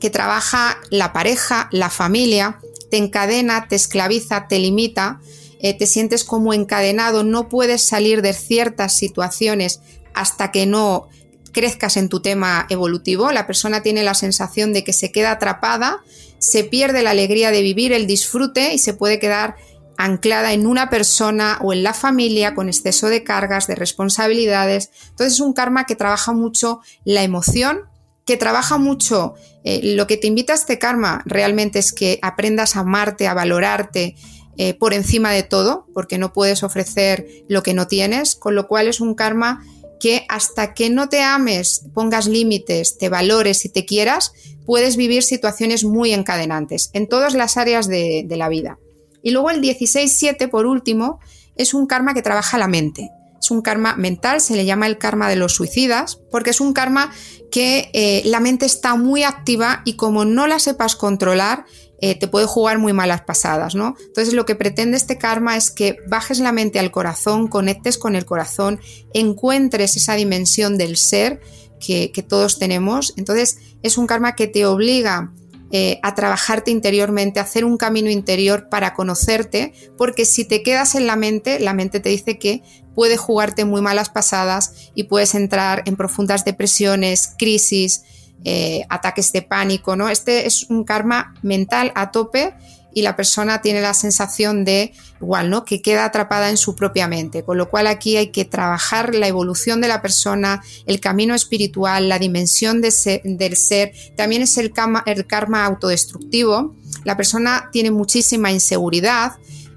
que 0.00 0.10
trabaja 0.10 0.78
la 0.90 1.14
pareja, 1.14 1.68
la 1.72 1.88
familia, 1.88 2.58
te 2.90 2.98
encadena, 2.98 3.68
te 3.68 3.76
esclaviza, 3.76 4.48
te 4.48 4.58
limita, 4.58 5.20
eh, 5.60 5.76
te 5.76 5.86
sientes 5.86 6.24
como 6.24 6.54
encadenado, 6.54 7.24
no 7.24 7.48
puedes 7.48 7.86
salir 7.86 8.22
de 8.22 8.32
ciertas 8.32 8.96
situaciones 8.96 9.80
hasta 10.14 10.50
que 10.52 10.66
no 10.66 11.08
crezcas 11.52 11.96
en 11.96 12.08
tu 12.08 12.20
tema 12.20 12.66
evolutivo. 12.68 13.32
La 13.32 13.46
persona 13.46 13.82
tiene 13.82 14.02
la 14.02 14.14
sensación 14.14 14.72
de 14.72 14.84
que 14.84 14.92
se 14.92 15.10
queda 15.10 15.32
atrapada 15.32 16.00
se 16.38 16.64
pierde 16.64 17.02
la 17.02 17.10
alegría 17.10 17.50
de 17.50 17.62
vivir, 17.62 17.92
el 17.92 18.06
disfrute 18.06 18.72
y 18.72 18.78
se 18.78 18.94
puede 18.94 19.18
quedar 19.18 19.56
anclada 19.96 20.52
en 20.52 20.66
una 20.66 20.90
persona 20.90 21.58
o 21.60 21.72
en 21.72 21.82
la 21.82 21.92
familia 21.92 22.54
con 22.54 22.68
exceso 22.68 23.08
de 23.08 23.24
cargas, 23.24 23.66
de 23.66 23.74
responsabilidades. 23.74 24.90
Entonces 25.10 25.34
es 25.34 25.40
un 25.40 25.52
karma 25.52 25.86
que 25.86 25.96
trabaja 25.96 26.32
mucho 26.32 26.80
la 27.04 27.24
emoción, 27.24 27.80
que 28.24 28.36
trabaja 28.36 28.78
mucho 28.78 29.34
eh, 29.64 29.80
lo 29.82 30.06
que 30.06 30.16
te 30.16 30.28
invita 30.28 30.52
a 30.52 30.56
este 30.56 30.78
karma 30.78 31.22
realmente 31.24 31.80
es 31.80 31.92
que 31.92 32.20
aprendas 32.22 32.76
a 32.76 32.80
amarte, 32.80 33.26
a 33.26 33.34
valorarte 33.34 34.14
eh, 34.58 34.74
por 34.74 34.92
encima 34.92 35.32
de 35.32 35.44
todo, 35.44 35.86
porque 35.94 36.18
no 36.18 36.32
puedes 36.32 36.64
ofrecer 36.64 37.28
lo 37.48 37.62
que 37.62 37.74
no 37.74 37.86
tienes, 37.86 38.34
con 38.34 38.56
lo 38.56 38.66
cual 38.66 38.88
es 38.88 39.00
un 39.00 39.14
karma 39.14 39.64
que 40.00 40.26
hasta 40.28 40.74
que 40.74 40.90
no 40.90 41.08
te 41.08 41.22
ames, 41.22 41.84
pongas 41.94 42.26
límites, 42.26 42.98
te 42.98 43.08
valores 43.08 43.64
y 43.64 43.68
te 43.68 43.84
quieras, 43.84 44.32
puedes 44.66 44.96
vivir 44.96 45.22
situaciones 45.22 45.84
muy 45.84 46.12
encadenantes 46.12 46.90
en 46.92 47.08
todas 47.08 47.34
las 47.34 47.56
áreas 47.56 47.86
de, 47.86 48.26
la 48.28 48.48
vida. 48.48 48.78
Y 49.22 49.30
luego 49.30 49.50
el 49.50 49.62
16-7, 49.62 50.50
por 50.50 50.66
último, 50.66 51.20
es 51.56 51.72
un 51.72 51.86
karma 51.86 52.12
que 52.12 52.22
trabaja 52.22 52.58
la 52.58 52.68
mente. 52.68 53.10
Es 53.40 53.50
un 53.50 53.62
karma 53.62 53.94
mental, 53.94 54.40
se 54.40 54.56
le 54.56 54.64
llama 54.64 54.88
el 54.88 54.98
karma 54.98 55.28
de 55.28 55.36
los 55.36 55.54
suicidas, 55.54 56.18
porque 56.30 56.50
es 56.50 56.60
un 56.60 56.72
karma 56.72 57.12
que 57.50 57.90
eh, 57.92 58.22
la 58.24 58.40
mente 58.40 58.66
está 58.66 58.96
muy 58.96 59.22
activa 59.22 59.82
y 59.84 59.94
como 59.94 60.24
no 60.24 60.46
la 60.46 60.58
sepas 60.58 60.96
controlar, 60.96 61.64
eh, 62.00 62.16
te 62.16 62.28
puede 62.28 62.46
jugar 62.46 62.78
muy 62.78 62.92
malas 62.92 63.22
pasadas, 63.22 63.74
¿no? 63.74 63.96
Entonces 64.06 64.32
lo 64.34 64.46
que 64.46 64.54
pretende 64.54 64.96
este 64.96 65.18
karma 65.18 65.56
es 65.56 65.72
que 65.72 65.96
bajes 66.06 66.38
la 66.38 66.52
mente 66.52 66.78
al 66.78 66.92
corazón, 66.92 67.48
conectes 67.48 67.98
con 67.98 68.14
el 68.14 68.24
corazón, 68.24 68.80
encuentres 69.14 69.96
esa 69.96 70.14
dimensión 70.14 70.78
del 70.78 70.96
ser 70.96 71.40
que, 71.80 72.24
todos 72.28 72.58
tenemos. 72.58 73.14
Entonces 73.16 73.58
es 73.82 73.98
un 73.98 74.06
karma 74.06 74.36
que 74.36 74.46
te 74.46 74.64
obliga 74.64 75.32
eh, 75.72 75.98
a 76.02 76.14
trabajarte 76.14 76.70
interiormente, 76.70 77.40
a 77.40 77.42
hacer 77.42 77.64
un 77.64 77.76
camino 77.76 78.10
interior 78.10 78.68
para 78.68 78.94
conocerte, 78.94 79.72
porque 79.96 80.24
si 80.24 80.44
te 80.44 80.62
quedas 80.62 80.94
en 80.94 81.06
la 81.06 81.16
mente, 81.16 81.58
la 81.58 81.74
mente 81.74 82.00
te 82.00 82.10
dice 82.10 82.38
que 82.38 82.62
puede 82.94 83.16
jugarte 83.16 83.64
muy 83.64 83.80
malas 83.80 84.08
pasadas 84.08 84.90
y 84.94 85.04
puedes 85.04 85.34
entrar 85.34 85.82
en 85.86 85.96
profundas 85.96 86.44
depresiones, 86.44 87.32
crisis, 87.38 88.02
eh, 88.44 88.82
ataques 88.88 89.32
de 89.32 89.42
pánico, 89.42 89.96
¿no? 89.96 90.08
Este 90.08 90.46
es 90.46 90.64
un 90.70 90.84
karma 90.84 91.34
mental 91.42 91.92
a 91.94 92.10
tope 92.10 92.54
y 92.98 93.02
la 93.02 93.16
persona 93.16 93.60
tiene 93.60 93.80
la 93.80 93.94
sensación 93.94 94.64
de 94.64 94.92
igual, 95.20 95.50
¿no? 95.50 95.64
Que 95.64 95.82
queda 95.82 96.04
atrapada 96.04 96.50
en 96.50 96.56
su 96.56 96.74
propia 96.74 97.06
mente. 97.06 97.44
Con 97.44 97.58
lo 97.58 97.68
cual 97.68 97.86
aquí 97.86 98.16
hay 98.16 98.28
que 98.28 98.44
trabajar 98.44 99.14
la 99.14 99.28
evolución 99.28 99.80
de 99.80 99.88
la 99.88 100.02
persona, 100.02 100.62
el 100.86 100.98
camino 100.98 101.34
espiritual, 101.34 102.08
la 102.08 102.18
dimensión 102.18 102.80
del 102.80 103.56
ser. 103.56 103.92
También 104.16 104.42
es 104.42 104.58
el 104.58 104.72
karma, 104.72 105.64
autodestructivo. 105.64 106.74
La 107.04 107.16
persona 107.16 107.68
tiene 107.72 107.90
muchísima 107.90 108.50
inseguridad. 108.50 109.32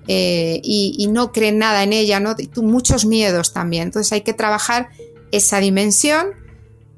Eh, 0.07 0.59
y, 0.64 1.07
no 1.12 1.32
cree 1.32 1.51
nada 1.51 1.84
en 1.84 1.93
ella, 1.93 2.20
¿no? 2.20 2.36
muchos 2.57 3.05
miedos 3.05 3.53
también. 3.53 3.84
Entonces 3.84 4.12
hay 4.14 4.22
que 4.22 4.34
trabajar 4.34 4.89
esa 5.32 5.59
dimensión, 5.59 6.30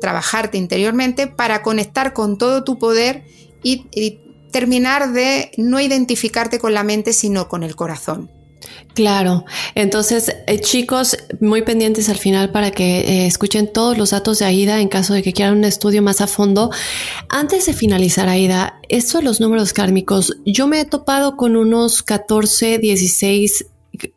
trabajarte 0.03 0.57
interiormente 0.57 1.27
para 1.27 1.63
conectar 1.63 2.11
con 2.11 2.37
todo 2.37 2.65
tu 2.65 2.77
poder 2.77 3.23
y 3.63 3.87
terminar 4.51 5.13
de 5.13 5.51
no 5.57 5.79
identificarte 5.79 6.59
con 6.59 6.73
la 6.73 6.83
mente, 6.83 7.13
sino 7.13 7.47
con 7.47 7.63
el 7.63 7.77
corazón. 7.77 8.29
Claro, 8.93 9.45
entonces 9.73 10.35
eh, 10.45 10.59
chicos, 10.59 11.17
muy 11.41 11.63
pendientes 11.63 12.09
al 12.09 12.17
final 12.17 12.51
para 12.51 12.71
que 12.71 12.99
eh, 12.99 13.25
escuchen 13.25 13.71
todos 13.71 13.97
los 13.97 14.11
datos 14.11 14.39
de 14.39 14.45
AIDA 14.45 14.79
en 14.79 14.87
caso 14.87 15.13
de 15.13 15.23
que 15.23 15.33
quieran 15.33 15.57
un 15.57 15.63
estudio 15.63 16.03
más 16.03 16.21
a 16.21 16.27
fondo. 16.27 16.69
Antes 17.27 17.65
de 17.65 17.73
finalizar 17.73 18.29
AIDA, 18.29 18.79
esto 18.89 19.17
de 19.17 19.23
los 19.23 19.41
números 19.41 19.73
kármicos, 19.73 20.37
yo 20.45 20.67
me 20.67 20.79
he 20.79 20.85
topado 20.85 21.37
con 21.37 21.55
unos 21.55 22.03
14, 22.03 22.77
16, 22.77 23.65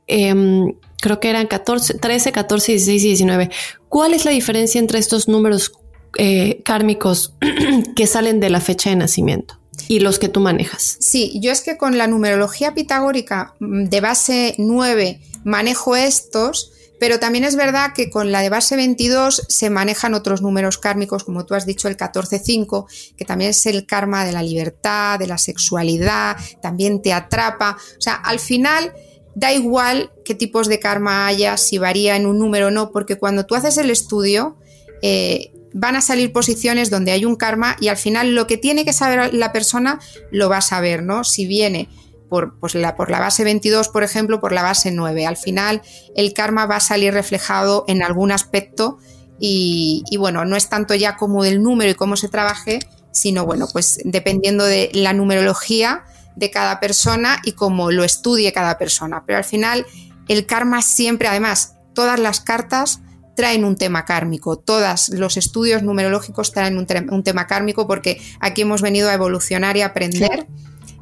em, 0.06 0.74
creo 1.00 1.20
que 1.20 1.30
eran 1.30 1.46
14, 1.46 1.94
13, 1.94 2.32
14, 2.32 2.72
16 2.72 3.04
y 3.04 3.06
19. 3.08 3.50
¿Cuál 3.88 4.14
es 4.14 4.24
la 4.24 4.30
diferencia 4.30 4.78
entre 4.78 4.98
estos 4.98 5.28
números 5.28 5.72
eh, 6.18 6.62
kármicos 6.64 7.34
que 7.96 8.06
salen 8.06 8.40
de 8.40 8.50
la 8.50 8.60
fecha 8.60 8.90
de 8.90 8.96
nacimiento? 8.96 9.58
y 9.88 10.00
los 10.00 10.18
que 10.18 10.28
tú 10.28 10.40
manejas. 10.40 10.96
Sí, 11.00 11.38
yo 11.40 11.52
es 11.52 11.60
que 11.60 11.76
con 11.76 11.98
la 11.98 12.06
numerología 12.06 12.74
pitagórica 12.74 13.54
mm, 13.60 13.84
de 13.84 14.00
base 14.00 14.54
9 14.58 15.20
manejo 15.44 15.94
estos, 15.94 16.72
pero 16.98 17.20
también 17.20 17.44
es 17.44 17.56
verdad 17.56 17.92
que 17.94 18.10
con 18.10 18.32
la 18.32 18.40
de 18.40 18.48
base 18.48 18.74
22 18.74 19.44
se 19.48 19.70
manejan 19.70 20.14
otros 20.14 20.42
números 20.42 20.78
kármicos, 20.78 21.24
como 21.24 21.44
tú 21.44 21.54
has 21.54 21.66
dicho, 21.66 21.88
el 21.88 21.96
14-5, 21.96 22.86
que 23.16 23.24
también 23.24 23.50
es 23.50 23.66
el 23.66 23.86
karma 23.86 24.24
de 24.24 24.32
la 24.32 24.42
libertad, 24.42 25.18
de 25.18 25.26
la 25.26 25.38
sexualidad, 25.38 26.36
también 26.62 27.02
te 27.02 27.12
atrapa. 27.12 27.76
O 27.98 28.00
sea, 28.00 28.14
al 28.14 28.40
final 28.40 28.92
da 29.37 29.53
igual 29.53 30.11
qué 30.24 30.34
tipos 30.34 30.66
de 30.66 30.80
karma 30.80 31.26
haya, 31.26 31.59
si 31.59 31.76
varía 31.76 32.16
en 32.16 32.26
un 32.26 32.39
número 32.39 32.68
o 32.68 32.70
no, 32.70 32.91
porque 32.91 33.16
cuando 33.16 33.45
tú 33.45 33.55
haces 33.55 33.76
el 33.76 33.91
estudio, 33.91 34.57
eh, 35.03 35.53
van 35.74 35.95
a 35.95 36.01
salir 36.01 36.32
posiciones 36.32 36.89
donde 36.89 37.12
hay 37.12 37.26
un 37.26 37.37
karma 37.37 37.76
y 37.78 37.89
al 37.89 37.99
final 37.99 38.34
lo 38.34 38.47
que 38.47 38.57
tiene 38.57 38.87
que 38.87 38.95
saber 38.95 39.34
la 39.34 39.53
persona 39.53 40.01
lo 40.32 40.49
va 40.49 40.57
a 40.57 40.62
saber, 40.62 41.03
¿no? 41.03 41.22
Si 41.22 41.47
viene 41.47 41.91
por, 42.30 42.59
pues 42.59 42.74
la, 42.74 42.97
por 42.97 43.11
la 43.11 43.20
base 43.20 43.45
22, 43.45 43.91
por 43.91 44.03
ejemplo, 44.03 44.41
por 44.41 44.53
la 44.53 44.62
base 44.62 44.91
9. 44.91 45.26
Al 45.26 45.37
final 45.37 45.82
el 46.16 46.32
karma 46.32 46.64
va 46.64 46.76
a 46.76 46.80
salir 46.80 47.12
reflejado 47.12 47.84
en 47.89 48.03
algún 48.03 48.32
aspecto 48.32 48.97
y, 49.39 50.03
bueno, 50.18 50.47
no 50.47 50.57
es 50.57 50.70
tanto 50.70 50.95
ya 50.95 51.16
como 51.16 51.45
del 51.45 51.62
número 51.62 51.91
y 51.91 51.95
cómo 51.95 52.16
se 52.16 52.28
trabaje, 52.30 52.78
sino 53.12 53.45
bueno, 53.45 53.68
pues 53.70 53.99
dependiendo 54.03 54.64
de 54.64 54.91
la 54.95 55.12
numerología 55.12 56.05
de 56.37 56.51
cada 56.51 56.78
persona 56.78 57.41
y 57.45 57.53
cómo 57.53 57.91
lo 57.91 58.05
estudie 58.05 58.53
cada 58.53 58.78
persona. 58.78 59.24
Pero 59.26 59.39
al 59.39 59.45
final 59.45 59.87
el 60.28 60.47
karma 60.47 60.82
siempre, 60.82 61.28
además, 61.28 61.76
todas 61.95 62.20
las 62.20 62.41
cartas 62.41 63.01
traen 63.37 63.64
un 63.64 63.76
tema 63.76 64.05
kármico. 64.05 64.57
Todos 64.57 65.11
los 65.11 65.37
estudios 65.37 65.82
numerológicos 65.82 66.53
traen 66.53 66.78
un, 66.78 67.22
tema 67.22 67.47
kármico 67.47 67.87
porque 67.87 68.20
aquí 68.41 68.62
hemos 68.62 68.82
venido 68.82 69.09
a 69.09 69.14
evolucionar 69.14 69.76
y 69.76 69.82
a 69.82 69.87
aprender 69.87 70.47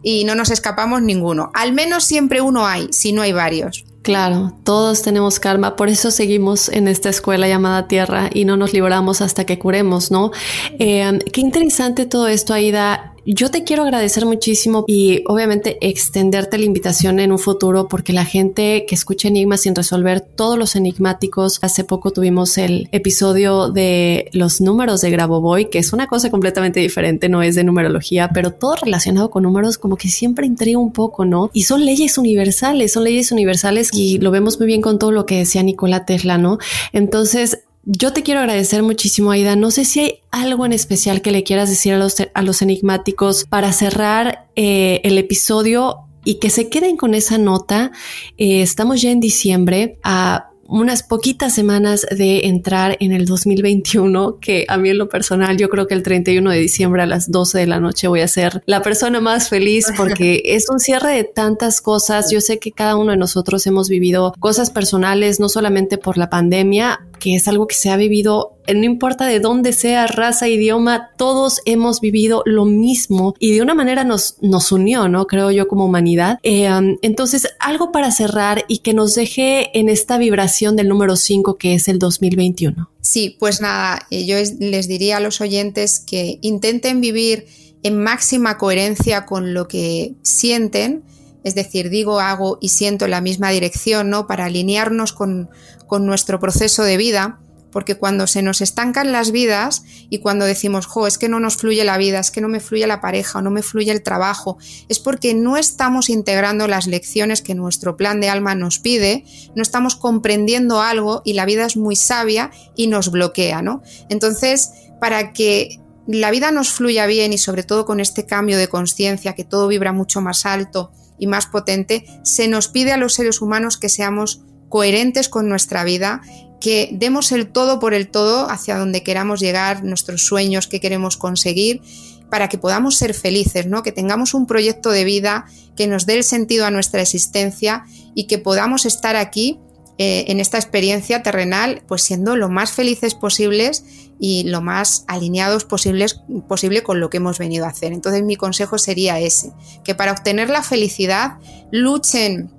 y 0.03 0.25
no 0.25 0.35
nos 0.35 0.51
escapamos 0.51 1.01
ninguno. 1.01 1.51
Al 1.55 1.73
menos 1.73 2.05
siempre 2.05 2.41
uno 2.43 2.67
hay, 2.67 2.89
si 2.93 3.13
no 3.13 3.23
hay 3.23 3.33
varios. 3.33 3.85
Claro, 4.03 4.53
todos 4.65 5.01
tenemos 5.01 5.41
karma, 5.41 5.77
por 5.77 5.89
eso 5.89 6.11
seguimos 6.11 6.69
en 6.69 6.89
esta 6.89 7.09
escuela 7.09 7.49
llamada 7.49 7.89
Tierra 7.89 8.29
y 8.35 8.45
no 8.45 8.59
nos 8.59 8.75
libramos 8.75 9.23
hasta 9.23 9.47
que 9.47 9.59
curemos, 9.59 10.11
¿no? 10.11 10.31
Eh, 10.79 11.21
qué 11.33 11.41
interesante 11.41 12.05
todo 12.05 12.29
esto, 12.29 12.53
Aida. 12.53 13.14
Yo 13.27 13.51
te 13.51 13.65
quiero 13.65 13.85
agradecer 13.85 14.27
muchísimo 14.27 14.85
y 14.87 15.23
obviamente 15.27 15.79
extenderte 15.81 16.59
la 16.59 16.67
invitación 16.67 17.19
en 17.21 17.33
un 17.33 17.39
futuro 17.39 17.89
porque 17.89 18.13
la 18.13 18.27
gente 18.27 18.85
que 18.87 18.95
escucha 18.95 19.29
enigmas 19.29 19.63
sin 19.63 19.75
resolver 19.75 20.21
todos 20.21 20.59
los 20.59 20.77
enigmáticos, 20.77 21.59
hace 21.63 21.85
poco 21.85 22.11
tuvimos 22.11 22.59
el 22.59 22.89
episodio 22.93 23.71
de 23.71 24.29
los 24.33 24.61
números 24.61 25.01
de 25.01 25.11
Grabovoi, 25.11 25.71
que 25.71 25.79
es 25.79 25.95
una 25.95 26.07
cosa 26.07 26.31
completamente 26.31 26.81
diferente, 26.81 27.31
no 27.31 27.43
es 27.43 27.55
de 27.55 27.65
numerología, 27.65 28.29
pero 28.35 28.53
todo 28.53 28.77
relacionado 28.77 29.31
con 29.31 29.45
números 29.45 29.79
como 29.79 29.97
que 29.97 30.09
siempre 30.09 30.47
intriga 30.47 30.79
un 30.79 30.93
poco, 30.93 31.25
¿no? 31.25 31.51
Y 31.55 31.63
son 31.63 31.87
leyes 31.87 32.19
universales, 32.19 32.93
son 32.93 33.05
leyes 33.05 33.33
universales 33.33 33.89
y 33.95 34.19
lo 34.19 34.33
vemos 34.33 34.59
muy 34.59 34.67
bien 34.67 34.83
con 34.83 34.99
todo 34.99 35.13
lo 35.13 35.25
que 35.25 35.39
decía 35.39 35.63
Nikola 35.63 36.05
Tesla, 36.05 36.37
¿no? 36.37 36.59
Entonces, 36.93 37.61
yo 37.87 38.13
te 38.13 38.23
quiero 38.23 38.41
agradecer 38.41 38.83
muchísimo, 38.83 39.31
Aida. 39.31 39.57
No 39.57 39.71
sé 39.71 39.85
si 39.85 40.01
hay 40.01 40.21
algo 40.31 40.67
en 40.67 40.73
especial 40.73 41.23
que 41.23 41.33
le 41.33 41.45
quieras 41.45 41.69
decir 41.69 41.95
a 41.95 41.99
los, 41.99 42.17
a 42.33 42.43
los 42.43 42.63
enigmáticos 42.63 43.45
para 43.45 43.73
cerrar 43.73 44.49
eh, 44.57 45.01
el 45.05 45.19
episodio 45.19 46.01
y 46.25 46.37
que 46.37 46.51
se 46.51 46.69
queden 46.69 46.97
con 46.97 47.15
esa 47.15 47.39
nota. 47.39 47.93
Eh, 48.39 48.63
estamos 48.63 49.03
ya 49.03 49.11
en 49.11 49.21
diciembre. 49.21 49.99
A 50.03 50.51
unas 50.67 51.03
poquitas 51.03 51.55
semanas 51.55 52.07
de 52.11 52.47
entrar 52.47 52.97
en 53.01 53.13
el 53.13 53.27
2021, 53.27 54.39
que 54.41 54.65
a 54.69 54.77
mí 54.77 54.91
en 54.91 54.99
lo 54.99 55.09
personal 55.09 55.57
yo 55.57 55.69
creo 55.69 55.87
que 55.87 55.95
el 55.95 56.03
31 56.03 56.51
de 56.51 56.59
diciembre 56.59 57.03
a 57.03 57.07
las 57.07 57.31
12 57.31 57.59
de 57.59 57.67
la 57.67 57.81
noche 57.81 58.09
voy 58.09 58.21
a 58.21 58.29
ser 58.29 58.63
la 58.67 58.83
persona 58.83 59.21
más 59.21 59.49
feliz 59.49 59.87
porque 59.97 60.43
es 60.47 60.69
un 60.71 60.81
cierre 60.81 61.13
de 61.13 61.25
tantas 61.25 61.81
cosas. 61.81 62.31
Yo 62.31 62.41
sé 62.41 62.59
que 62.59 62.73
cada 62.73 62.97
uno 62.97 63.13
de 63.13 63.17
nosotros 63.17 63.67
hemos 63.67 63.89
vivido 63.89 64.33
cosas 64.41 64.71
personales, 64.71 65.41
no 65.41 65.49
solamente 65.49 65.99
por 65.99 66.17
la 66.17 66.31
pandemia, 66.31 67.07
que 67.25 67.37
es 67.37 67.49
algo 67.49 67.67
que 67.67 67.75
se 67.75 67.89
ha 67.89 67.97
vivido 67.97 68.59
no 68.75 68.85
importa 68.85 69.25
de 69.25 69.41
dónde 69.41 69.73
sea, 69.73 70.07
raza, 70.07 70.47
idioma, 70.47 71.11
todos 71.17 71.63
hemos 71.65 72.03
vivido 72.03 72.43
lo 72.45 72.67
mismo 72.67 73.35
y 73.39 73.55
de 73.55 73.63
una 73.63 73.73
manera 73.73 74.05
nos, 74.05 74.37
nos 74.43 74.73
unió, 74.73 75.09
¿no? 75.09 75.27
Creo 75.27 75.51
yo 75.51 75.67
como 75.67 75.87
humanidad. 75.87 76.39
Eh, 76.43 76.69
entonces, 77.01 77.47
algo 77.61 77.93
para 77.93 78.11
cerrar 78.11 78.67
y 78.69 78.79
que 78.79 78.93
nos 78.93 79.15
deje 79.15 79.79
en 79.79 79.89
esta 79.89 80.19
vibración 80.19 80.77
del 80.77 80.89
número 80.89 81.17
5 81.17 81.57
que 81.57 81.75
es 81.75 81.89
el 81.89 81.99
2021. 81.99 82.91
Sí, 83.01 83.37
pues 83.41 83.63
nada, 83.63 84.07
eh, 84.11 84.27
yo 84.27 84.37
les 84.61 84.87
diría 84.87 85.17
a 85.17 85.21
los 85.21 85.41
oyentes 85.41 86.01
que 86.01 86.39
intenten 86.43 87.01
vivir 87.01 87.47
en 87.83 88.03
máxima 88.03 88.59
coherencia 88.59 89.25
con 89.25 89.55
lo 89.55 89.67
que 89.67 90.15
sienten, 90.21 91.05
es 91.43 91.55
decir, 91.55 91.89
digo, 91.89 92.21
hago 92.21 92.59
y 92.61 92.71
siento 92.71 93.05
en 93.07 93.11
la 93.13 93.21
misma 93.23 93.51
dirección, 93.51 94.09
¿no? 94.11 94.27
Para 94.27 94.47
alinearnos 94.47 95.15
con, 95.15 95.51
con 95.87 96.07
nuestro 96.07 96.41
proceso 96.41 96.83
de 96.83 96.97
vida 96.97 97.41
porque 97.75 97.97
cuando 97.97 98.29
se 98.29 98.41
nos 98.41 98.61
estancan 98.61 99.11
las 99.11 99.33
vidas 99.33 99.83
y 100.09 100.19
cuando 100.19 100.45
decimos, 100.45 100.87
jo, 100.87 101.09
es 101.09 101.19
que 101.19 101.29
no 101.29 101.41
nos 101.41 101.57
fluye 101.57 101.83
la 101.83 101.99
vida, 101.99 102.21
es 102.21 102.31
que 102.31 102.41
no 102.41 102.47
me 102.47 102.61
fluye 102.61 102.87
la 102.87 103.01
pareja 103.01 103.41
o 103.41 103.43
no 103.43 103.51
me 103.51 103.63
fluye 103.65 103.91
el 103.91 104.05
trabajo, 104.05 104.59
es 104.89 105.01
porque 105.01 105.35
no 105.35 105.57
estamos 105.57 106.09
integrando 106.09 106.69
las 106.69 106.87
lecciones 106.87 107.43
que 107.43 107.57
nuestro 107.57 107.97
plan 107.97 108.21
de 108.21 108.29
alma 108.29 108.55
nos 108.55 108.79
pide, 108.79 109.25
no 109.57 109.63
estamos 109.63 109.97
comprendiendo 109.97 110.83
algo 110.83 111.21
y 111.25 111.33
la 111.33 111.47
vida 111.47 111.67
es 111.67 111.77
muy 111.77 111.97
sabia 111.97 112.53
y 112.77 112.87
nos 112.87 113.11
bloquea, 113.11 113.61
¿no? 113.61 113.83
Entonces, 114.09 114.71
para 115.01 115.33
que 115.33 115.81
la 116.07 116.31
vida 116.31 116.53
nos 116.53 116.71
fluya 116.71 117.07
bien 117.07 117.33
y 117.33 117.39
sobre 117.39 117.65
todo 117.65 117.87
con 117.87 117.99
este 117.99 118.25
cambio 118.25 118.57
de 118.57 118.69
conciencia, 118.69 119.35
que 119.35 119.43
todo 119.43 119.67
vibra 119.67 119.93
mucho 119.93 120.21
más 120.21 120.47
alto 120.47 120.93
y 121.19 121.27
más 121.27 121.47
potente, 121.47 122.05
se 122.23 122.47
nos 122.47 122.69
pide 122.69 122.93
a 122.93 122.99
los 122.99 123.15
seres 123.15 123.41
humanos 123.41 123.79
que 123.79 123.89
seamos 123.89 124.43
coherentes 124.75 125.29
con 125.29 125.49
nuestra 125.49 125.85
vida 125.85 126.21
que 126.61 126.89
demos 126.91 127.31
el 127.31 127.47
todo 127.47 127.79
por 127.79 127.95
el 127.95 128.09
todo 128.09 128.51
hacia 128.51 128.77
donde 128.77 129.05
queramos 129.05 129.39
llegar, 129.39 129.85
nuestros 129.85 130.27
sueños 130.27 130.67
que 130.67 130.81
queremos 130.81 131.17
conseguir, 131.17 131.81
para 132.29 132.49
que 132.49 132.59
podamos 132.59 132.97
ser 132.97 133.15
felices, 133.15 133.69
¿no? 133.69 133.85
Que 133.85 133.93
tengamos 133.93 134.35
un 134.35 134.49
proyecto 134.49 134.91
de 134.91 135.05
vida 135.05 135.45
que 135.77 135.87
nos 135.87 136.07
dé 136.07 136.15
el 136.15 136.25
sentido 136.25 136.67
a 136.67 136.73
nuestra 136.73 137.03
existencia 137.03 137.85
y 138.17 138.25
que 138.25 138.39
podamos 138.39 138.85
estar 138.85 139.15
aquí 139.15 139.61
eh, 139.97 140.25
en 140.27 140.41
esta 140.41 140.59
experiencia 140.59 141.23
terrenal, 141.23 141.85
pues 141.87 142.03
siendo 142.03 142.35
lo 142.35 142.49
más 142.49 142.73
felices 142.73 143.15
posibles 143.15 143.85
y 144.19 144.43
lo 144.43 144.61
más 144.61 145.05
alineados 145.07 145.65
posibles, 145.65 146.23
posible 146.49 146.83
con 146.83 146.99
lo 146.99 147.11
que 147.11 147.19
hemos 147.19 147.39
venido 147.39 147.65
a 147.65 147.69
hacer. 147.69 147.93
Entonces 147.93 148.25
mi 148.25 148.35
consejo 148.35 148.79
sería 148.79 149.21
ese, 149.21 149.53
que 149.85 149.95
para 149.95 150.11
obtener 150.11 150.51
la 150.51 150.65
felicidad 150.65 151.39
luchen 151.71 152.51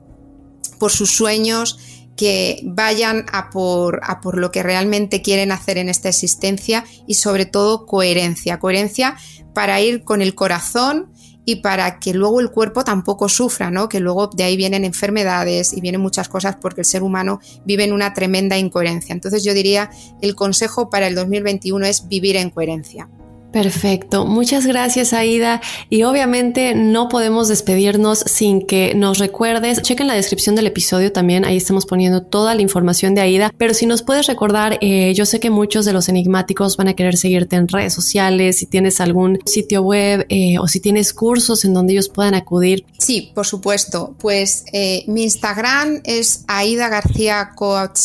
por 0.79 0.91
sus 0.91 1.11
sueños, 1.11 1.79
que 2.15 2.61
vayan 2.63 3.25
a 3.31 3.49
por, 3.49 3.99
a 4.03 4.21
por 4.21 4.37
lo 4.37 4.51
que 4.51 4.63
realmente 4.63 5.21
quieren 5.21 5.51
hacer 5.51 5.77
en 5.77 5.89
esta 5.89 6.09
existencia 6.09 6.85
y 7.07 7.15
sobre 7.15 7.45
todo 7.45 7.85
coherencia, 7.85 8.59
coherencia 8.59 9.17
para 9.53 9.81
ir 9.81 10.03
con 10.03 10.21
el 10.21 10.35
corazón 10.35 11.11
y 11.45 11.57
para 11.57 11.99
que 11.99 12.13
luego 12.13 12.41
el 12.41 12.49
cuerpo 12.49 12.83
tampoco 12.83 13.29
sufra, 13.29 13.69
¿no? 13.69 13.87
Que 13.87 13.99
luego 13.99 14.27
de 14.27 14.43
ahí 14.43 14.57
vienen 14.57 14.83
enfermedades 14.83 15.73
y 15.73 15.81
vienen 15.81 16.01
muchas 16.01 16.27
cosas 16.27 16.57
porque 16.59 16.81
el 16.81 16.85
ser 16.85 17.03
humano 17.03 17.39
vive 17.65 17.83
en 17.83 17.93
una 17.93 18.13
tremenda 18.13 18.57
incoherencia. 18.57 19.13
Entonces 19.13 19.43
yo 19.43 19.53
diría, 19.53 19.91
el 20.21 20.35
consejo 20.35 20.89
para 20.89 21.07
el 21.07 21.15
2021 21.15 21.85
es 21.85 22.07
vivir 22.07 22.35
en 22.35 22.49
coherencia. 22.49 23.09
Perfecto, 23.55 24.25
muchas 24.25 24.67
gracias 24.67 25.13
Aida. 25.13 25.61
Y 25.89 26.03
obviamente 26.03 26.75
no 26.75 27.07
podemos 27.07 27.47
despedirnos 27.47 28.19
sin 28.19 28.67
que 28.67 28.93
nos 28.95 29.17
recuerdes, 29.17 29.81
chequen 29.81 30.07
la 30.07 30.13
descripción 30.13 30.57
del 30.57 30.67
episodio 30.67 31.13
también, 31.13 31.45
ahí 31.45 31.55
estamos 31.55 31.85
poniendo 31.85 32.21
toda 32.21 32.53
la 32.53 32.61
información 32.61 33.15
de 33.15 33.21
Aida, 33.21 33.53
pero 33.57 33.73
si 33.73 33.85
nos 33.85 34.03
puedes 34.03 34.27
recordar, 34.27 34.77
eh, 34.81 35.13
yo 35.13 35.25
sé 35.25 35.39
que 35.39 35.51
muchos 35.51 35.85
de 35.85 35.93
los 35.93 36.09
enigmáticos 36.09 36.75
van 36.75 36.89
a 36.89 36.95
querer 36.95 37.15
seguirte 37.15 37.55
en 37.55 37.69
redes 37.69 37.93
sociales, 37.93 38.57
si 38.57 38.65
tienes 38.65 38.99
algún 38.99 39.39
sitio 39.45 39.83
web 39.83 40.25
eh, 40.27 40.59
o 40.59 40.67
si 40.67 40.81
tienes 40.81 41.13
cursos 41.13 41.63
en 41.63 41.73
donde 41.73 41.93
ellos 41.93 42.09
puedan 42.09 42.33
acudir. 42.33 42.85
Sí, 42.99 43.31
por 43.33 43.45
supuesto, 43.45 44.17
pues 44.19 44.65
eh, 44.73 45.05
mi 45.07 45.23
Instagram 45.23 46.01
es 46.03 46.43
Aida 46.49 46.89
García 46.89 47.51
Coach 47.55 47.99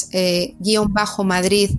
bajo 0.93 1.25
Madrid 1.25 1.71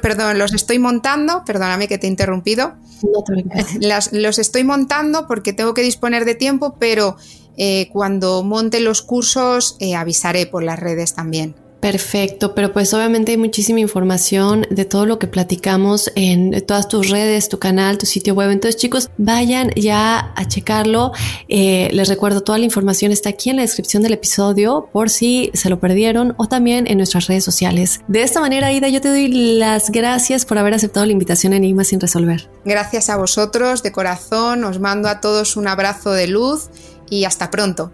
perdón, 0.00 0.38
los 0.38 0.54
estoy 0.54 0.78
montando, 0.78 1.44
perdóname 1.44 1.88
que 1.88 1.98
te 1.98 2.06
he 2.06 2.08
interrumpido. 2.08 2.74
los 4.12 4.38
estoy 4.38 4.62
montando 4.62 5.26
porque 5.26 5.52
tengo 5.52 5.74
que 5.74 5.82
disponer 5.82 6.24
de 6.24 6.36
tiempo, 6.36 6.76
pero 6.78 7.16
eh, 7.56 7.88
cuando 7.92 8.44
monte 8.44 8.78
los 8.78 9.02
cursos 9.02 9.76
eh, 9.80 9.96
avisaré 9.96 10.46
por 10.46 10.62
las 10.62 10.78
redes 10.78 11.14
también. 11.14 11.56
Perfecto, 11.80 12.54
pero 12.54 12.72
pues 12.72 12.92
obviamente 12.92 13.32
hay 13.32 13.38
muchísima 13.38 13.80
información 13.80 14.66
de 14.70 14.84
todo 14.84 15.06
lo 15.06 15.18
que 15.18 15.26
platicamos 15.26 16.12
en 16.14 16.64
todas 16.66 16.88
tus 16.88 17.08
redes, 17.08 17.48
tu 17.48 17.58
canal, 17.58 17.96
tu 17.96 18.04
sitio 18.04 18.34
web. 18.34 18.50
Entonces 18.50 18.78
chicos, 18.78 19.10
vayan 19.16 19.70
ya 19.76 20.32
a 20.36 20.46
checarlo. 20.46 21.12
Eh, 21.48 21.88
les 21.92 22.08
recuerdo, 22.08 22.42
toda 22.42 22.58
la 22.58 22.66
información 22.66 23.12
está 23.12 23.30
aquí 23.30 23.48
en 23.48 23.56
la 23.56 23.62
descripción 23.62 24.02
del 24.02 24.12
episodio 24.12 24.90
por 24.92 25.08
si 25.08 25.50
se 25.54 25.70
lo 25.70 25.80
perdieron 25.80 26.34
o 26.36 26.48
también 26.48 26.86
en 26.86 26.98
nuestras 26.98 27.28
redes 27.28 27.44
sociales. 27.44 28.02
De 28.08 28.22
esta 28.22 28.40
manera, 28.40 28.72
Ida, 28.72 28.88
yo 28.88 29.00
te 29.00 29.08
doy 29.08 29.28
las 29.28 29.90
gracias 29.90 30.44
por 30.44 30.58
haber 30.58 30.74
aceptado 30.74 31.06
la 31.06 31.12
invitación 31.12 31.54
a 31.54 31.56
Enigma 31.56 31.84
sin 31.84 31.98
resolver. 31.98 32.50
Gracias 32.66 33.08
a 33.08 33.16
vosotros, 33.16 33.82
de 33.82 33.90
corazón, 33.90 34.64
os 34.64 34.80
mando 34.80 35.08
a 35.08 35.20
todos 35.20 35.56
un 35.56 35.66
abrazo 35.66 36.12
de 36.12 36.26
luz 36.26 36.68
y 37.08 37.24
hasta 37.24 37.50
pronto. 37.50 37.90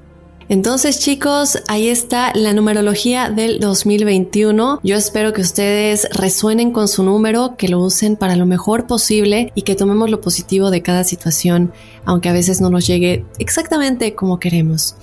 Entonces 0.48 1.00
chicos, 1.00 1.58
ahí 1.66 1.88
está 1.88 2.32
la 2.34 2.52
numerología 2.52 3.30
del 3.30 3.58
2021. 3.58 4.78
Yo 4.84 4.96
espero 4.96 5.32
que 5.32 5.40
ustedes 5.40 6.06
resuenen 6.12 6.70
con 6.70 6.86
su 6.86 7.02
número, 7.02 7.56
que 7.56 7.68
lo 7.68 7.80
usen 7.80 8.14
para 8.14 8.36
lo 8.36 8.46
mejor 8.46 8.86
posible 8.86 9.50
y 9.56 9.62
que 9.62 9.74
tomemos 9.74 10.08
lo 10.08 10.20
positivo 10.20 10.70
de 10.70 10.82
cada 10.82 11.02
situación, 11.02 11.72
aunque 12.04 12.28
a 12.28 12.32
veces 12.32 12.60
no 12.60 12.70
nos 12.70 12.86
llegue 12.86 13.24
exactamente 13.40 14.14
como 14.14 14.38
queremos. 14.38 14.94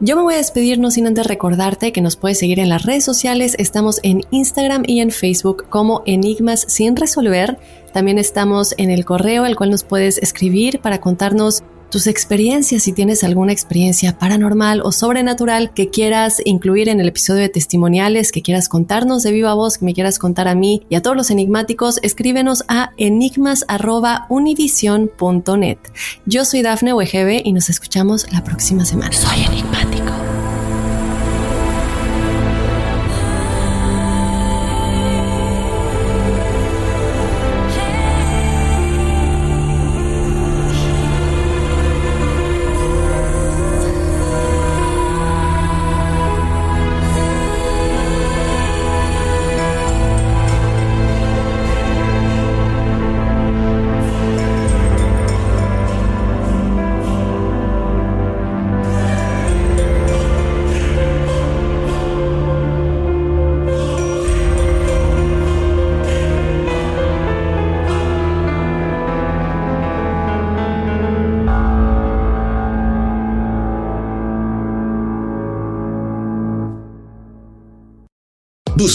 Yo 0.00 0.16
me 0.16 0.22
voy 0.22 0.34
a 0.34 0.38
despedir 0.38 0.78
no 0.78 0.90
sin 0.90 1.06
antes 1.06 1.26
recordarte 1.26 1.92
que 1.92 2.00
nos 2.00 2.16
puedes 2.16 2.38
seguir 2.38 2.58
en 2.58 2.70
las 2.70 2.84
redes 2.84 3.04
sociales. 3.04 3.54
Estamos 3.58 4.00
en 4.02 4.22
Instagram 4.30 4.84
y 4.86 5.00
en 5.00 5.10
Facebook 5.10 5.66
como 5.68 6.02
Enigmas 6.06 6.64
sin 6.68 6.96
resolver. 6.96 7.58
También 7.92 8.18
estamos 8.18 8.74
en 8.78 8.90
el 8.90 9.04
correo, 9.04 9.44
al 9.44 9.56
cual 9.56 9.70
nos 9.70 9.84
puedes 9.84 10.18
escribir 10.18 10.80
para 10.80 11.00
contarnos 11.00 11.62
tus 11.90 12.06
experiencias, 12.06 12.82
si 12.82 12.92
tienes 12.92 13.24
alguna 13.24 13.52
experiencia 13.52 14.18
paranormal 14.18 14.82
o 14.82 14.92
sobrenatural 14.92 15.72
que 15.72 15.88
quieras 15.88 16.42
incluir 16.44 16.88
en 16.88 17.00
el 17.00 17.08
episodio 17.08 17.42
de 17.42 17.48
testimoniales, 17.48 18.32
que 18.32 18.42
quieras 18.42 18.68
contarnos 18.68 19.22
de 19.22 19.32
viva 19.32 19.54
voz, 19.54 19.78
que 19.78 19.84
me 19.84 19.94
quieras 19.94 20.18
contar 20.18 20.48
a 20.48 20.54
mí 20.54 20.82
y 20.88 20.96
a 20.96 21.02
todos 21.02 21.16
los 21.16 21.30
enigmáticos, 21.30 22.00
escríbenos 22.02 22.64
a 22.68 22.90
enigmas.univision.net. 22.96 25.78
Yo 26.26 26.44
soy 26.44 26.62
Dafne 26.62 26.92
Wegebe 26.92 27.42
y 27.44 27.52
nos 27.52 27.70
escuchamos 27.70 28.26
la 28.32 28.42
próxima 28.44 28.84
semana. 28.84 29.12
Soy 29.12 29.44
enigmático. 29.44 30.35